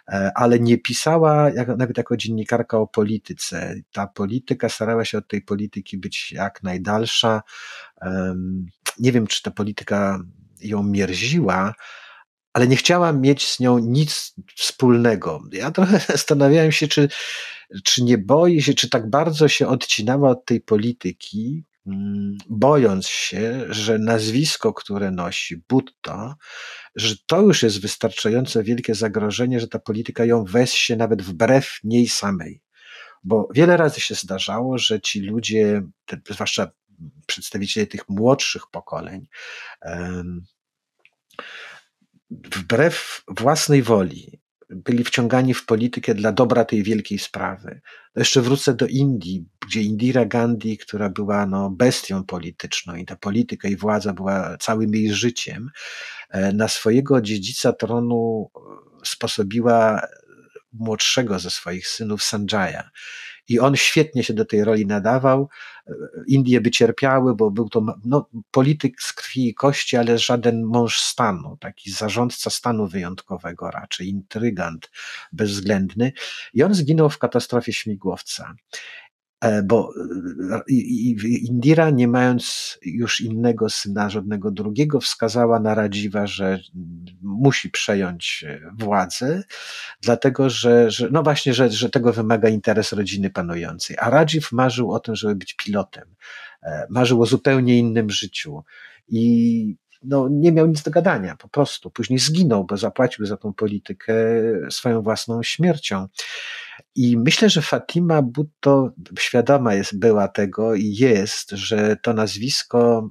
e, 0.08 0.30
ale 0.34 0.60
nie 0.60 0.78
pisała 0.78 1.50
jak, 1.50 1.68
nawet 1.68 1.98
jako 1.98 2.16
dziennikarka 2.16 2.78
o 2.78 2.86
polityce. 2.86 3.74
Ta 3.92 4.06
polityka 4.06 4.68
starała 4.68 5.04
się 5.04 5.18
od 5.18 5.28
tej 5.28 5.42
polityki 5.42 5.98
być 5.98 6.32
jak 6.32 6.62
najdalsza. 6.62 7.42
Nie 8.98 9.12
wiem, 9.12 9.26
czy 9.26 9.42
ta 9.42 9.50
polityka 9.50 10.20
ją 10.62 10.82
mierziła, 10.82 11.74
ale 12.52 12.66
nie 12.66 12.76
chciałam 12.76 13.20
mieć 13.20 13.48
z 13.48 13.60
nią 13.60 13.78
nic 13.78 14.34
wspólnego. 14.56 15.42
Ja 15.52 15.70
trochę 15.70 15.98
zastanawiałem 16.08 16.72
się, 16.72 16.88
czy, 16.88 17.08
czy 17.84 18.04
nie 18.04 18.18
boi 18.18 18.62
się, 18.62 18.74
czy 18.74 18.90
tak 18.90 19.10
bardzo 19.10 19.48
się 19.48 19.68
odcinała 19.68 20.30
od 20.30 20.44
tej 20.44 20.60
polityki, 20.60 21.64
mm, 21.86 22.38
bojąc 22.48 23.06
się, 23.06 23.64
że 23.68 23.98
nazwisko, 23.98 24.74
które 24.74 25.10
nosi 25.10 25.56
Butto, 25.68 26.34
że 26.96 27.14
to 27.26 27.40
już 27.40 27.62
jest 27.62 27.80
wystarczająco 27.80 28.62
wielkie 28.62 28.94
zagrożenie, 28.94 29.60
że 29.60 29.68
ta 29.68 29.78
polityka 29.78 30.24
ją 30.24 30.44
wessie 30.44 30.96
nawet 30.96 31.22
wbrew 31.22 31.78
niej 31.84 32.08
samej. 32.08 32.62
Bo 33.24 33.48
wiele 33.54 33.76
razy 33.76 34.00
się 34.00 34.14
zdarzało, 34.14 34.78
że 34.78 35.00
ci 35.00 35.20
ludzie, 35.20 35.82
zwłaszcza 36.30 36.70
przedstawiciele 37.26 37.86
tych 37.86 38.08
młodszych 38.08 38.62
pokoleń, 38.70 39.26
wbrew 42.30 43.22
własnej 43.28 43.82
woli 43.82 44.40
byli 44.70 45.04
wciągani 45.04 45.54
w 45.54 45.66
politykę 45.66 46.14
dla 46.14 46.32
dobra 46.32 46.64
tej 46.64 46.82
wielkiej 46.82 47.18
sprawy. 47.18 47.80
jeszcze 48.16 48.40
wrócę 48.40 48.74
do 48.74 48.86
Indii, 48.86 49.44
gdzie 49.66 49.82
Indira 49.82 50.24
Gandhi, 50.24 50.78
która 50.78 51.10
była 51.10 51.46
no, 51.46 51.70
bestią 51.70 52.24
polityczną 52.24 52.94
i 52.94 53.04
ta 53.04 53.16
polityka 53.16 53.68
i 53.68 53.76
władza 53.76 54.12
była 54.12 54.56
całym 54.56 54.94
jej 54.94 55.12
życiem, 55.12 55.70
e, 56.30 56.52
na 56.52 56.68
swojego 56.68 57.20
dziedzica 57.20 57.72
tronu 57.72 58.50
e, 58.54 58.60
sposobiła 59.04 60.00
młodszego 60.72 61.38
ze 61.38 61.50
swoich 61.50 61.88
synów 61.88 62.22
Sanjaya. 62.22 62.82
I 63.50 63.58
on 63.58 63.76
świetnie 63.76 64.24
się 64.24 64.34
do 64.34 64.44
tej 64.44 64.64
roli 64.64 64.86
nadawał. 64.86 65.48
Indie 66.26 66.60
by 66.60 66.70
cierpiały, 66.70 67.34
bo 67.34 67.50
był 67.50 67.68
to 67.68 67.84
no, 68.04 68.28
polityk 68.50 69.02
z 69.02 69.12
krwi 69.12 69.48
i 69.48 69.54
kości, 69.54 69.96
ale 69.96 70.18
żaden 70.18 70.64
mąż 70.64 71.00
stanu, 71.00 71.56
taki 71.60 71.90
zarządca 71.90 72.50
stanu 72.50 72.86
wyjątkowego, 72.86 73.70
raczej 73.70 74.08
intrygant 74.08 74.90
bezwzględny. 75.32 76.12
I 76.54 76.62
on 76.62 76.74
zginął 76.74 77.10
w 77.10 77.18
katastrofie 77.18 77.72
śmigłowca. 77.72 78.54
E, 79.40 79.62
bo 79.62 79.92
e, 80.50 80.60
Indira, 81.42 81.90
nie 81.90 82.08
mając 82.08 82.78
już 82.82 83.20
innego 83.20 83.70
syna, 83.70 84.10
żadnego 84.10 84.50
drugiego, 84.50 85.00
wskazała 85.00 85.60
na 85.60 85.74
Radziwa, 85.74 86.26
że 86.26 86.60
musi 87.22 87.70
przejąć 87.70 88.44
e, 88.48 88.60
władzę, 88.78 89.42
dlatego 90.02 90.50
że, 90.50 90.90
że 90.90 91.08
no 91.12 91.22
właśnie, 91.22 91.54
że, 91.54 91.70
że 91.70 91.90
tego 91.90 92.12
wymaga 92.12 92.48
interes 92.48 92.92
rodziny 92.92 93.30
panującej. 93.30 93.96
A 94.00 94.10
Radziw 94.10 94.52
marzył 94.52 94.92
o 94.92 95.00
tym, 95.00 95.16
żeby 95.16 95.34
być 95.34 95.54
pilotem. 95.54 96.14
Marzył 96.90 97.22
o 97.22 97.26
zupełnie 97.26 97.78
innym 97.78 98.10
życiu. 98.10 98.62
I 99.08 99.76
no, 100.02 100.28
nie 100.30 100.52
miał 100.52 100.66
nic 100.66 100.82
do 100.82 100.90
gadania, 100.90 101.36
po 101.36 101.48
prostu. 101.48 101.90
Później 101.90 102.18
zginął, 102.18 102.64
bo 102.64 102.76
zapłacił 102.76 103.26
za 103.26 103.36
tą 103.36 103.52
politykę 103.52 104.14
swoją 104.70 105.02
własną 105.02 105.42
śmiercią. 105.42 106.08
I 106.94 107.16
myślę, 107.16 107.50
że 107.50 107.62
Fatima 107.62 108.22
Butto 108.22 108.90
świadoma 109.18 109.74
jest, 109.74 109.98
była 109.98 110.28
tego 110.28 110.74
i 110.74 110.94
jest, 110.94 111.50
że 111.50 111.96
to 112.02 112.12
nazwisko 112.12 113.10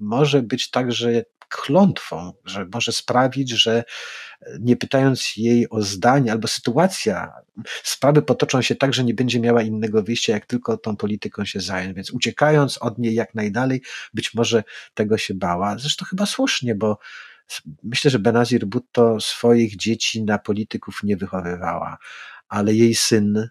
może 0.00 0.42
być 0.42 0.70
także 0.70 1.22
klątwą, 1.48 2.32
że 2.44 2.66
może 2.74 2.92
sprawić, 2.92 3.50
że 3.50 3.84
nie 4.60 4.76
pytając 4.76 5.36
jej 5.36 5.70
o 5.70 5.82
zdanie, 5.82 6.32
albo 6.32 6.48
sytuacja, 6.48 7.32
sprawy 7.82 8.22
potoczą 8.22 8.62
się 8.62 8.74
tak, 8.74 8.94
że 8.94 9.04
nie 9.04 9.14
będzie 9.14 9.40
miała 9.40 9.62
innego 9.62 10.02
wyjścia, 10.02 10.32
jak 10.32 10.46
tylko 10.46 10.76
tą 10.76 10.96
polityką 10.96 11.44
się 11.44 11.60
zająć. 11.60 11.96
Więc 11.96 12.10
uciekając 12.10 12.78
od 12.78 12.98
niej 12.98 13.14
jak 13.14 13.34
najdalej, 13.34 13.82
być 14.14 14.34
może 14.34 14.64
tego 14.94 15.18
się 15.18 15.34
bała. 15.34 15.78
Zresztą 15.78 16.04
chyba 16.04 16.26
słusznie, 16.26 16.74
bo 16.74 16.98
myślę, 17.82 18.10
że 18.10 18.18
Benazir 18.18 18.66
Bhutto 18.66 19.20
swoich 19.20 19.76
dzieci 19.76 20.24
na 20.24 20.38
polityków 20.38 21.00
nie 21.02 21.16
wychowywała, 21.16 21.98
ale 22.52 22.74
jej 22.74 22.94
syn 22.94 23.48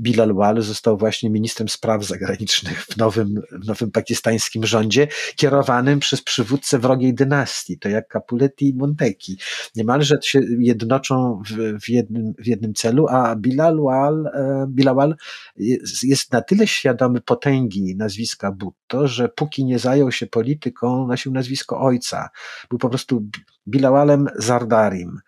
Bilal 0.00 0.34
Wal 0.34 0.62
został 0.62 0.96
właśnie 0.96 1.30
ministrem 1.30 1.68
spraw 1.68 2.04
zagranicznych 2.04 2.84
w 2.84 2.96
nowym, 2.96 3.42
w 3.52 3.66
nowym 3.66 3.90
pakistańskim 3.90 4.66
rządzie, 4.66 5.08
kierowanym 5.36 6.00
przez 6.00 6.22
przywódcę 6.22 6.78
wrogiej 6.78 7.14
dynastii, 7.14 7.78
to 7.78 7.88
jak 7.88 8.08
Capuletti 8.08 8.68
i 8.68 8.74
Monteki. 8.74 9.38
Niemalże 9.76 10.16
się 10.22 10.40
jednoczą 10.58 11.42
w, 11.46 11.80
w, 11.82 11.88
jednym, 11.88 12.34
w 12.38 12.46
jednym 12.46 12.74
celu, 12.74 13.06
a 13.08 13.36
Bilal 13.36 13.80
Wal, 13.82 14.26
e, 14.26 14.66
Bilal 14.68 14.94
Wal 14.94 15.16
jest, 15.56 16.04
jest 16.04 16.32
na 16.32 16.42
tyle 16.42 16.66
świadomy 16.66 17.20
potęgi 17.20 17.96
nazwiska 17.96 18.52
Bhutto, 18.52 19.08
że 19.08 19.28
póki 19.28 19.64
nie 19.64 19.78
zajął 19.78 20.12
się 20.12 20.26
polityką, 20.26 21.06
nosił 21.06 21.32
nazwisko 21.32 21.80
ojca. 21.80 22.28
Był 22.70 22.78
po 22.78 22.88
prostu 22.88 23.26
Bilawalem 23.68 24.26
Zardarim, 24.36 25.20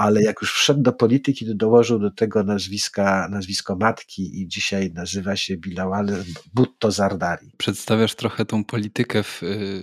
ale 0.00 0.22
jak 0.22 0.36
już 0.40 0.52
wszedł 0.52 0.82
do 0.82 0.92
polityki, 0.92 1.46
to 1.46 1.54
dołożył 1.54 1.98
do 1.98 2.10
tego 2.10 2.42
nazwiska, 2.42 3.28
nazwisko 3.30 3.76
matki 3.76 4.40
i 4.42 4.48
dzisiaj 4.48 4.92
nazywa 4.92 5.36
się 5.36 5.56
Bilawal 5.56 6.06
Butto 6.54 6.90
Zardari. 6.90 7.50
Przedstawiasz 7.56 8.14
trochę 8.14 8.44
tą 8.44 8.64
politykę 8.64 9.22
w, 9.22 9.42
y, 9.42 9.82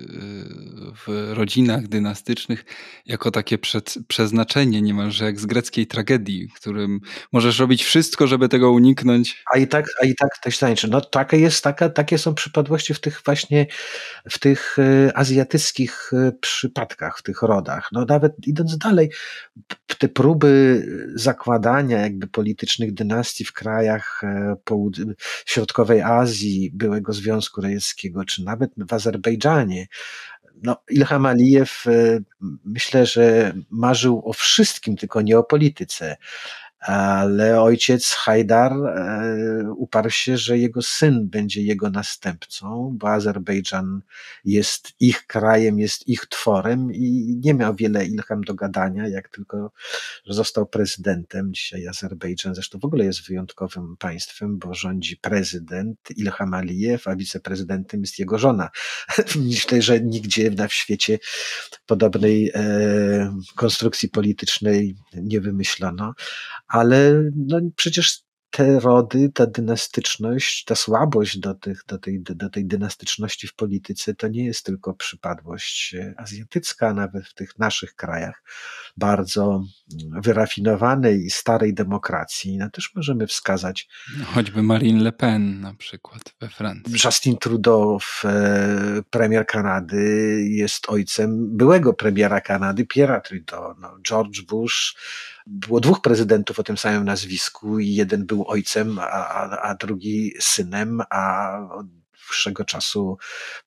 w 1.06 1.32
rodzinach 1.34 1.88
dynastycznych 1.88 2.66
jako 3.06 3.32
takie 3.32 3.58
przed, 3.58 3.96
przeznaczenie 4.08 4.82
niemalże 4.82 5.26
jak 5.26 5.40
z 5.40 5.46
greckiej 5.46 5.88
tragedii, 5.88 6.50
którym 6.56 7.00
możesz 7.32 7.60
robić 7.60 7.84
wszystko, 7.84 8.28
żeby 8.28 8.50
tego 8.50 8.72
uniknąć. 8.72 9.44
A 9.54 9.58
i 9.58 9.68
tak, 9.68 9.86
a 10.02 10.06
i 10.06 10.16
tak 10.16 10.30
też 10.44 10.58
tańczy. 10.58 10.88
No 10.88 11.02
taka 11.02 11.38
jest, 11.38 11.64
taka, 11.64 11.90
takie 11.90 12.18
są 12.18 12.36
przypadłości 12.36 12.94
w 12.94 13.00
tych 13.00 13.22
właśnie, 13.26 13.68
w 14.30 14.40
tych 14.40 14.80
y, 14.80 15.12
azjatyckich 15.16 16.14
y, 16.14 16.32
przypadkach, 16.42 17.18
w 17.18 17.24
tych 17.24 17.42
rodach. 17.42 17.90
No 17.92 18.06
nawet 18.06 18.48
idąc 18.48 18.78
dalej, 18.78 19.10
te 20.08 20.14
próby 20.14 20.86
zakładania 21.16 22.00
jakby 22.00 22.28
politycznych 22.28 22.94
dynastii 22.94 23.46
w 23.46 23.54
krajach 23.54 24.22
e, 24.24 24.56
środkowej 25.46 26.02
Azji, 26.02 26.72
byłego 26.74 27.14
Związku 27.14 27.62
Radzieckiego, 27.62 28.26
czy 28.26 28.44
nawet 28.44 28.72
w 28.78 28.94
Azerbejdżanie, 28.94 29.88
no, 30.64 30.78
Ilham 30.90 31.26
Alijew 31.26 31.88
e, 31.88 32.20
myślę, 32.66 33.06
że 33.06 33.54
marzył 33.70 34.22
o 34.26 34.34
wszystkim, 34.34 34.96
tylko 34.96 35.22
nie 35.22 35.38
o 35.38 35.44
polityce 35.44 36.18
ale 36.88 37.62
ojciec 37.62 38.12
Hajdar 38.12 38.74
e, 38.74 39.74
uparł 39.78 40.10
się, 40.10 40.38
że 40.38 40.58
jego 40.58 40.82
syn 40.82 41.30
będzie 41.30 41.62
jego 41.62 41.90
następcą, 41.90 42.96
bo 42.98 43.10
Azerbejdżan 43.10 44.02
jest 44.46 44.92
ich 45.00 45.28
krajem, 45.28 45.80
jest 45.80 46.08
ich 46.08 46.26
tworem 46.26 46.92
i 46.94 47.38
nie 47.44 47.54
miał 47.54 47.76
wiele 47.76 48.06
Ilham 48.06 48.42
do 48.42 48.56
gadania, 48.56 49.08
jak 49.08 49.30
tylko, 49.30 49.72
został 50.26 50.66
prezydentem. 50.66 51.54
Dzisiaj 51.54 51.88
Azerbejdżan 51.88 52.56
zresztą 52.56 52.80
w 52.80 52.86
ogóle 52.86 53.06
jest 53.06 53.28
wyjątkowym 53.28 53.98
państwem, 53.98 54.60
bo 54.60 54.74
rządzi 54.74 55.18
prezydent 55.18 56.00
Ilham 56.16 56.54
Alijew, 56.54 57.08
a 57.08 57.16
wiceprezydentem 57.16 58.02
jest 58.02 58.20
jego 58.20 58.38
żona. 58.38 58.70
Myślę, 59.50 59.82
że 59.82 60.02
nigdzie 60.02 60.52
na 60.52 60.70
świecie 60.70 61.20
podobnej 61.86 62.52
e, 62.56 63.40
konstrukcji 63.56 64.10
politycznej 64.10 64.96
nie 65.14 65.42
wymyślono 65.42 66.14
ale 66.78 67.24
no 67.36 67.60
przecież 67.76 68.28
te 68.52 68.80
rody, 68.80 69.30
ta 69.34 69.46
dynastyczność, 69.46 70.64
ta 70.64 70.76
słabość 70.76 71.40
do, 71.40 71.54
tych, 71.54 71.84
do, 71.88 71.98
tej, 71.98 72.22
do 72.22 72.50
tej 72.50 72.66
dynastyczności 72.66 73.48
w 73.48 73.56
polityce 73.56 74.14
to 74.14 74.28
nie 74.28 74.46
jest 74.46 74.66
tylko 74.66 74.94
przypadłość 74.94 75.96
azjatycka, 76.18 76.94
nawet 76.94 77.26
w 77.28 77.34
tych 77.34 77.60
naszych 77.60 77.96
krajach 77.96 78.44
bardzo 78.98 79.64
wyrafinowanej, 80.24 81.30
starej 81.30 81.74
demokracji. 81.74 82.58
No 82.58 82.70
też 82.70 82.92
możemy 82.96 83.28
wskazać. 83.28 83.88
No, 84.20 84.26
choćby 84.26 84.64
Marine 84.64 85.04
Le 85.04 85.12
Pen 85.12 85.62
na 85.62 85.74
przykład 85.74 86.22
we 86.42 86.50
Francji. 86.50 86.96
Justin 87.06 87.38
Trudeau, 87.38 88.00
e, 88.26 89.02
premier 89.10 89.46
Kanady, 89.46 90.46
jest 90.50 90.90
ojcem 90.90 91.58
byłego 91.58 91.94
premiera 91.94 92.42
Kanady, 92.42 92.86
Pierre'a 92.86 93.22
Trudeau. 93.22 93.76
No, 93.80 93.98
George 94.08 94.42
Bush 94.42 94.96
było 95.48 95.80
dwóch 95.80 96.02
prezydentów 96.02 96.60
o 96.60 96.64
tym 96.64 96.78
samym 96.78 97.06
nazwisku 97.06 97.80
i 97.80 97.96
jeden 97.96 98.26
był 98.26 98.48
ojcem, 98.48 99.00
a, 99.00 99.60
a, 99.62 99.76
drugi 99.76 100.34
synem, 100.40 101.02
a 101.10 101.58
od 101.72 101.88
dłuższego 102.28 102.66
czasu 102.66 103.18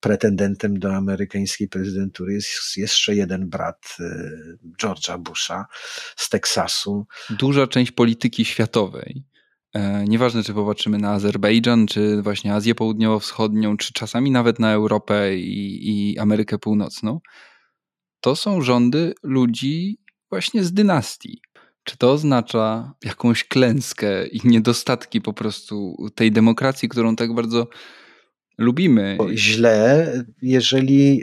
pretendentem 0.00 0.78
do 0.78 0.94
amerykańskiej 0.94 1.68
prezydentury 1.68 2.32
jest 2.32 2.76
jeszcze 2.76 3.14
jeden 3.14 3.48
brat 3.48 3.96
y, 4.00 4.58
George'a 4.82 5.18
Busha 5.18 5.66
z 6.16 6.28
Teksasu. 6.28 7.06
Duża 7.30 7.66
część 7.66 7.92
polityki 7.92 8.44
światowej 8.44 9.24
e, 9.74 10.04
Nieważne, 10.04 10.42
czy 10.42 10.54
popatrzymy 10.54 10.98
na 10.98 11.12
Azerbejdżan, 11.12 11.86
czy 11.86 12.22
właśnie 12.22 12.54
Azję 12.54 12.74
Południowo-Wschodnią, 12.74 13.76
czy 13.76 13.92
czasami 13.92 14.30
nawet 14.30 14.58
na 14.58 14.72
Europę 14.72 15.36
i, 15.36 15.88
i 15.90 16.18
Amerykę 16.18 16.58
Północną, 16.58 17.20
to 18.20 18.36
są 18.36 18.62
rządy 18.62 19.14
ludzi 19.22 19.98
właśnie 20.30 20.64
z 20.64 20.72
dynastii. 20.72 21.42
Czy 21.84 21.96
to 21.96 22.12
oznacza 22.12 22.94
jakąś 23.04 23.44
klęskę 23.44 24.26
i 24.26 24.40
niedostatki 24.44 25.20
po 25.20 25.32
prostu 25.32 25.96
tej 26.14 26.32
demokracji, 26.32 26.88
którą 26.88 27.16
tak 27.16 27.34
bardzo 27.34 27.68
lubimy? 28.58 29.18
Źle, 29.34 30.12
jeżeli 30.42 31.22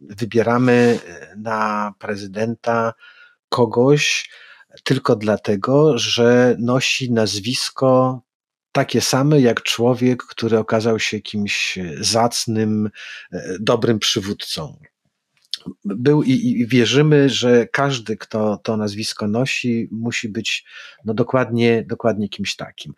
wybieramy 0.00 0.98
e, 1.06 1.36
na 1.36 1.92
prezydenta 1.98 2.94
kogoś 3.48 4.30
tylko 4.84 5.16
dlatego, 5.16 5.98
że 5.98 6.56
nosi 6.58 7.12
nazwisko 7.12 8.20
takie 8.72 9.00
same 9.00 9.40
jak 9.40 9.62
człowiek, 9.62 10.22
który 10.22 10.58
okazał 10.58 10.98
się 10.98 11.20
kimś 11.20 11.78
zacnym, 12.00 12.90
e, 13.32 13.56
dobrym 13.60 13.98
przywódcą 13.98 14.78
był 15.84 16.22
i, 16.22 16.30
i, 16.30 16.66
wierzymy, 16.66 17.28
że 17.28 17.66
każdy, 17.66 18.16
kto 18.16 18.56
to 18.56 18.76
nazwisko 18.76 19.28
nosi, 19.28 19.88
musi 19.90 20.28
być 20.28 20.64
no 21.04 21.14
dokładnie, 21.14 21.84
dokładnie 21.88 22.28
kimś 22.28 22.56
takim. 22.56 22.92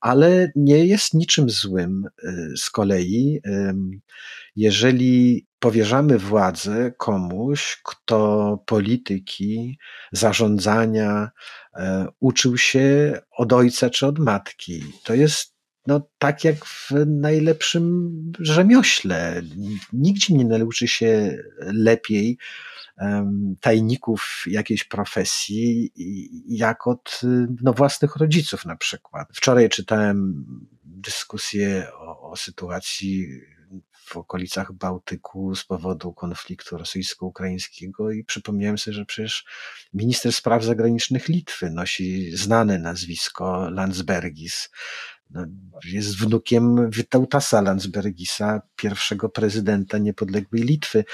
Ale 0.00 0.52
nie 0.56 0.86
jest 0.86 1.14
niczym 1.14 1.50
złym 1.50 2.04
y, 2.24 2.56
z 2.56 2.70
kolei, 2.70 3.40
jeżeli 4.56 5.46
powierzamy 5.58 6.18
władzę 6.18 6.92
komuś, 6.98 7.80
kto 7.84 8.58
polityki, 8.66 9.78
zarządzania 10.12 11.30
e, 11.74 12.06
uczył 12.20 12.58
się 12.58 13.18
od 13.30 13.52
ojca 13.52 13.90
czy 13.90 14.06
od 14.06 14.18
matki. 14.18 14.84
To 15.04 15.14
jest 15.14 15.55
no, 15.86 16.08
tak 16.18 16.44
jak 16.44 16.64
w 16.64 16.90
najlepszym 17.06 18.12
rzemiośle. 18.38 19.42
Nigdzie 19.92 20.34
nie 20.34 20.44
nauczy 20.44 20.88
się 20.88 21.38
lepiej 21.60 22.38
tajników 23.60 24.44
jakiejś 24.46 24.84
profesji, 24.84 25.92
jak 26.48 26.86
od 26.86 27.20
no, 27.62 27.72
własnych 27.72 28.16
rodziców 28.16 28.64
na 28.64 28.76
przykład. 28.76 29.28
Wczoraj 29.34 29.68
czytałem 29.68 30.44
dyskusję 30.84 31.86
o, 31.94 32.30
o 32.30 32.36
sytuacji 32.36 33.40
w 34.06 34.16
okolicach 34.16 34.72
Bałtyku 34.72 35.54
z 35.54 35.64
powodu 35.64 36.12
konfliktu 36.12 36.78
rosyjsko-ukraińskiego 36.78 38.10
i 38.10 38.24
przypomniałem 38.24 38.78
sobie, 38.78 38.94
że 38.94 39.04
przecież 39.04 39.44
minister 39.94 40.32
spraw 40.32 40.64
zagranicznych 40.64 41.28
Litwy 41.28 41.70
nosi 41.70 42.36
znane 42.36 42.78
nazwisko 42.78 43.70
Landsbergis 43.70 44.70
jest 45.84 46.18
wnukiem 46.18 46.90
Witautasa 46.90 47.60
Landsbergisa, 47.60 48.62
pierwszego 48.76 49.28
prezydenta 49.28 49.98
niepodległej 49.98 50.62
Litwy. 50.62 51.04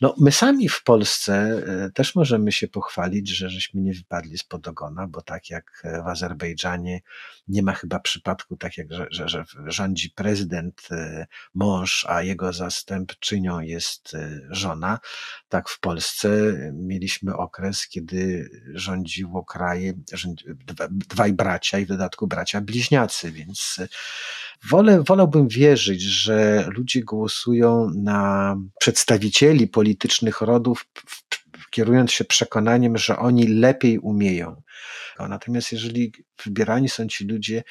No, 0.00 0.14
my 0.20 0.32
sami 0.32 0.68
w 0.68 0.82
Polsce 0.82 1.62
e, 1.66 1.90
też 1.90 2.14
możemy 2.14 2.52
się 2.52 2.68
pochwalić, 2.68 3.28
że 3.28 3.50
żeśmy 3.50 3.80
nie 3.80 3.92
wypadli 3.94 4.38
spod 4.38 4.68
ogona, 4.68 5.06
bo 5.06 5.22
tak 5.22 5.50
jak 5.50 5.82
w 6.04 6.08
Azerbejdżanie 6.08 7.00
nie 7.48 7.62
ma 7.62 7.72
chyba 7.72 8.00
przypadku, 8.00 8.56
tak 8.56 8.78
jak 8.78 8.92
że, 8.92 9.06
że, 9.10 9.28
że 9.28 9.44
rządzi 9.66 10.10
prezydent, 10.10 10.88
e, 10.90 11.26
mąż, 11.54 12.06
a 12.08 12.22
jego 12.22 12.52
zastępczynią 12.52 13.60
jest 13.60 14.14
e, 14.14 14.40
żona, 14.50 14.98
tak 15.48 15.68
w 15.68 15.80
Polsce 15.80 16.28
mieliśmy 16.72 17.36
okres, 17.36 17.88
kiedy 17.88 18.50
rządziło 18.74 19.44
kraje, 19.44 19.92
dwaj 20.90 21.32
bracia 21.32 21.78
i 21.78 21.84
w 21.84 21.88
dodatku 21.88 22.26
bracia 22.26 22.60
bliźniacy, 22.60 23.32
więc 23.32 23.61
wolę, 24.70 25.02
wolałbym 25.02 25.48
wierzyć, 25.48 26.02
że 26.02 26.66
ludzie 26.76 27.02
głosują 27.02 27.90
na 27.94 28.56
przedstawicieli 28.80 29.68
politycznych 29.68 30.40
rodów, 30.40 30.86
kierując 31.70 32.12
się 32.12 32.24
przekonaniem, 32.24 32.96
że 32.96 33.18
oni 33.18 33.46
lepiej 33.46 33.98
umieją. 33.98 34.62
Natomiast 35.18 35.72
jeżeli 35.72 36.12
wybierani 36.44 36.88
są 36.88 37.06
ci 37.06 37.24
ludzie 37.24 37.62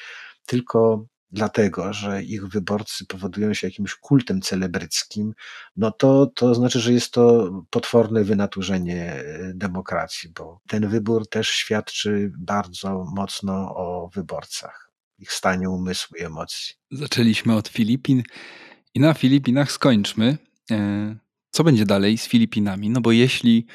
tylko 0.46 1.06
dlatego, 1.32 1.92
że 1.92 2.22
ich 2.22 2.48
wyborcy 2.48 3.06
powodują 3.06 3.54
się 3.54 3.66
jakimś 3.66 3.94
kultem 3.94 4.40
celebryckim, 4.40 5.34
no 5.76 5.90
to, 5.90 6.26
to 6.26 6.54
znaczy, 6.54 6.80
że 6.80 6.92
jest 6.92 7.12
to 7.12 7.50
potworne 7.70 8.24
wynaturzenie 8.24 9.12
e, 9.12 9.52
demokracji, 9.54 10.30
bo 10.30 10.60
ten 10.68 10.88
wybór 10.88 11.28
też 11.28 11.48
świadczy 11.48 12.32
bardzo 12.38 13.04
mocno 13.14 13.76
o 13.76 14.10
wyborcach 14.14 14.81
ich 15.22 15.32
stanie 15.32 15.70
umysłu 15.70 16.16
i 16.20 16.24
emocji. 16.24 16.74
Zaczęliśmy 16.90 17.54
od 17.54 17.68
Filipin 17.68 18.22
i 18.94 19.00
na 19.00 19.14
Filipinach 19.14 19.72
skończmy. 19.72 20.38
E, 20.70 21.16
co 21.50 21.64
będzie 21.64 21.86
dalej 21.86 22.18
z 22.18 22.26
Filipinami? 22.26 22.90
No 22.90 23.00
bo 23.00 23.12
jeśli 23.12 23.66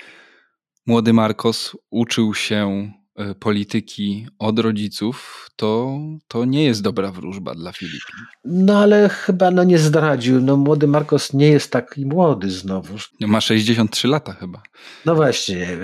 młody 0.85 1.13
Marcos 1.13 1.77
uczył 1.89 2.33
się 2.33 2.91
E, 3.17 3.35
polityki 3.35 4.27
od 4.39 4.59
rodziców, 4.59 5.46
to, 5.57 5.99
to 6.27 6.45
nie 6.45 6.65
jest 6.65 6.81
dobra 6.81 7.11
wróżba 7.11 7.55
dla 7.55 7.71
Filipin. 7.71 8.15
No 8.45 8.79
ale 8.79 9.09
chyba 9.09 9.51
no 9.51 9.63
nie 9.63 9.77
zdradził. 9.77 10.41
No 10.41 10.57
młody 10.57 10.87
Marcos 10.87 11.33
nie 11.33 11.47
jest 11.47 11.71
taki 11.71 12.05
młody 12.05 12.49
znowu. 12.49 12.95
No, 13.19 13.27
ma 13.27 13.41
63 13.41 14.07
lata 14.07 14.33
chyba. 14.33 14.61
No 15.05 15.15
właśnie, 15.15 15.67
e, 15.67 15.77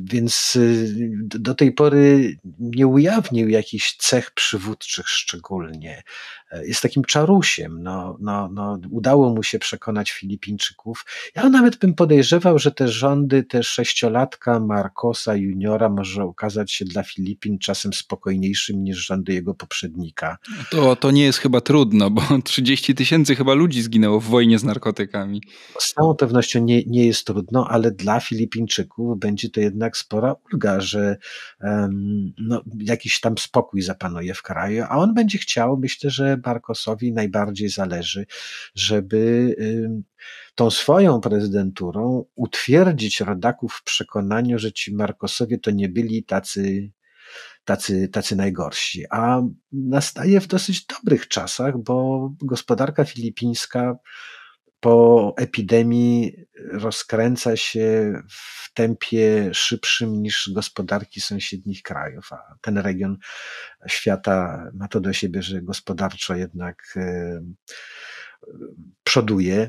więc 0.00 0.56
e, 0.56 1.38
do 1.38 1.54
tej 1.54 1.72
pory 1.72 2.36
nie 2.58 2.86
ujawnił 2.86 3.48
jakichś 3.48 3.96
cech 3.96 4.30
przywódczych 4.30 5.08
szczególnie. 5.08 6.02
Jest 6.62 6.82
takim 6.82 7.04
czarusiem. 7.04 7.82
No, 7.82 8.16
no, 8.20 8.48
no, 8.48 8.78
udało 8.90 9.34
mu 9.34 9.42
się 9.42 9.58
przekonać 9.58 10.12
Filipińczyków. 10.12 11.04
Ja 11.36 11.48
nawet 11.48 11.76
bym 11.76 11.94
podejrzewał, 11.94 12.58
że 12.58 12.72
te 12.72 12.88
rządy, 12.88 13.42
te 13.42 13.62
sześciolatka 13.62 14.60
Marcosa 14.60 15.36
juniora 15.36 15.88
może 15.88 16.24
okazać 16.24 16.72
się 16.72 16.84
dla 16.84 17.02
Filipin 17.02 17.58
czasem 17.58 17.92
spokojniejszym 18.44 18.84
niż 18.84 19.06
rządy 19.06 19.32
jego 19.32 19.54
poprzednika. 19.54 20.38
To, 20.70 20.96
to 20.96 21.10
nie 21.10 21.24
jest 21.24 21.38
chyba 21.38 21.60
trudno, 21.60 22.10
bo 22.10 22.22
30 22.44 22.94
tysięcy 22.94 23.36
chyba 23.36 23.54
ludzi 23.54 23.82
zginęło 23.82 24.20
w 24.20 24.24
wojnie 24.24 24.58
z 24.58 24.64
narkotykami. 24.64 25.42
Z 25.78 25.94
całą 25.94 26.14
pewnością 26.14 26.64
nie, 26.64 26.82
nie 26.86 27.06
jest 27.06 27.26
trudno, 27.26 27.68
ale 27.70 27.90
dla 27.90 28.20
Filipińczyków 28.20 29.18
będzie 29.18 29.50
to 29.50 29.60
jednak 29.60 29.96
spora 29.96 30.34
ulga, 30.52 30.80
że 30.80 31.16
um, 31.60 32.32
no, 32.38 32.62
jakiś 32.78 33.20
tam 33.20 33.38
spokój 33.38 33.82
zapanuje 33.82 34.34
w 34.34 34.42
kraju, 34.42 34.84
a 34.88 34.98
on 34.98 35.14
będzie 35.14 35.38
chciał, 35.38 35.76
myślę, 35.76 36.10
że 36.10 36.38
Marcosowi 36.46 37.12
najbardziej 37.12 37.68
zależy, 37.68 38.26
żeby 38.74 39.54
um, 39.58 40.02
tą 40.54 40.70
swoją 40.70 41.20
prezydenturą 41.20 42.24
utwierdzić 42.34 43.20
rodaków 43.20 43.74
w 43.74 43.84
przekonaniu, 43.84 44.58
że 44.58 44.72
ci 44.72 44.94
Markosowie 44.94 45.58
to 45.58 45.70
nie 45.70 45.88
byli 45.88 46.24
tacy, 46.24 46.90
tacy, 47.64 48.08
tacy 48.08 48.36
najgorsi. 48.36 49.04
A 49.10 49.42
nastaje 49.72 50.40
w 50.40 50.46
dosyć 50.46 50.86
dobrych 50.86 51.28
czasach, 51.28 51.78
bo 51.78 52.30
gospodarka 52.42 53.04
filipińska 53.04 53.96
po 54.80 55.34
epidemii 55.36 56.36
rozkręca 56.72 57.56
się 57.56 58.14
w 58.30 58.72
tempie 58.74 59.50
szybszym 59.52 60.22
niż 60.22 60.50
gospodarki 60.54 61.20
sąsiednich 61.20 61.82
krajów, 61.82 62.32
a 62.32 62.54
ten 62.60 62.78
region 62.78 63.16
świata 63.88 64.64
ma 64.74 64.88
to 64.88 65.00
do 65.00 65.12
siebie, 65.12 65.42
że 65.42 65.62
gospodarczo 65.62 66.34
jednak 66.34 66.94
przoduje. 69.04 69.68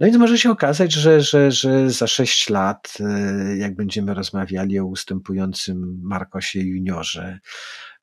No 0.00 0.06
więc 0.06 0.18
może 0.18 0.38
się 0.38 0.50
okazać, 0.50 0.92
że, 0.92 1.20
że, 1.20 1.50
że 1.50 1.90
za 1.90 2.06
sześć 2.06 2.50
lat, 2.50 2.94
e, 3.00 3.56
jak 3.56 3.74
będziemy 3.74 4.14
rozmawiali 4.14 4.78
o 4.78 4.86
ustępującym 4.86 6.00
Marcosie 6.02 6.60
juniorze 6.60 7.38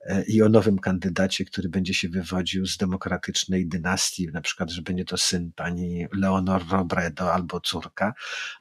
e, 0.05 0.23
i 0.23 0.41
o 0.41 0.49
nowym 0.49 0.79
kandydacie, 0.79 1.45
który 1.45 1.69
będzie 1.69 1.93
się 1.93 2.09
wywodził 2.09 2.65
z 2.65 2.77
demokratycznej 2.77 3.67
dynastii, 3.67 4.27
na 4.33 4.41
przykład, 4.41 4.69
że 4.69 4.81
będzie 4.81 5.05
to 5.05 5.17
syn 5.17 5.51
pani 5.55 6.05
Leonor 6.13 6.61
Robredo 6.71 7.33
albo 7.33 7.59
córka, 7.59 8.13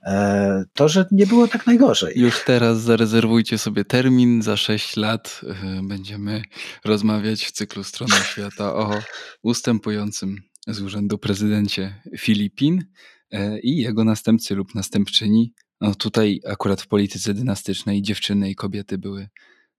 e, 0.06 0.64
to, 0.74 0.88
że 0.88 1.06
nie 1.11 1.26
było 1.26 1.48
tak 1.48 1.66
najgorzej. 1.66 2.18
Już 2.18 2.44
teraz 2.44 2.80
zarezerwujcie 2.80 3.58
sobie 3.58 3.84
termin, 3.84 4.42
za 4.42 4.56
sześć 4.56 4.96
lat 4.96 5.40
będziemy 5.82 6.42
rozmawiać 6.84 7.44
w 7.44 7.52
cyklu 7.52 7.84
Strony 7.84 8.14
Świata 8.14 8.74
o 8.74 9.00
ustępującym 9.42 10.49
z 10.66 10.80
urzędu 10.80 11.18
prezydencie 11.18 12.02
Filipin 12.18 12.84
e, 13.32 13.61
i 13.61 13.76
jego 13.76 14.04
następcy 14.04 14.54
lub 14.54 14.74
następczyni. 14.74 15.52
No 15.80 15.94
tutaj 15.94 16.40
akurat 16.46 16.80
w 16.80 16.88
polityce 16.88 17.34
dynastycznej 17.34 18.02
dziewczyny 18.02 18.50
i 18.50 18.54
kobiety 18.54 18.98
były 18.98 19.28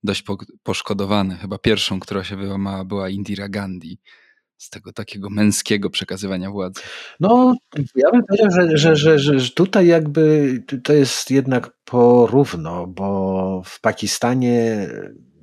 dość 0.04 0.24
poszkodowane. 0.64 1.36
Chyba 1.36 1.58
pierwszą, 1.58 2.00
która 2.00 2.24
się 2.24 2.36
wyłamała, 2.36 2.86
była 2.86 3.10
Indira 3.10 3.50
Gandhi 3.50 4.00
z 4.58 4.70
tego 4.70 4.94
takiego 4.94 5.30
męskiego 5.30 5.90
przekazywania 5.90 6.52
władzy. 6.52 6.82
No, 7.20 7.56
ja 7.96 8.12
bym 8.12 8.22
powiedział, 8.28 8.52
że, 8.52 8.78
że, 8.78 8.96
że, 8.96 9.40
że 9.40 9.52
tutaj 9.52 9.88
jakby 9.88 10.64
to 10.84 10.94
jest 10.94 11.32
jednak 11.32 11.72
porówno, 11.86 12.88
bo 12.88 13.62
w 13.66 13.82
Pakistanie 13.82 14.88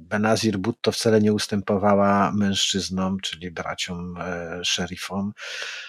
Benazir 0.09 0.59
Bhutto 0.59 0.93
wcale 0.93 1.21
nie 1.21 1.33
ustępowała 1.33 2.33
mężczyznom, 2.33 3.21
czyli 3.21 3.51
braciom 3.51 4.17
e, 4.17 4.65
szerifom. 4.65 5.33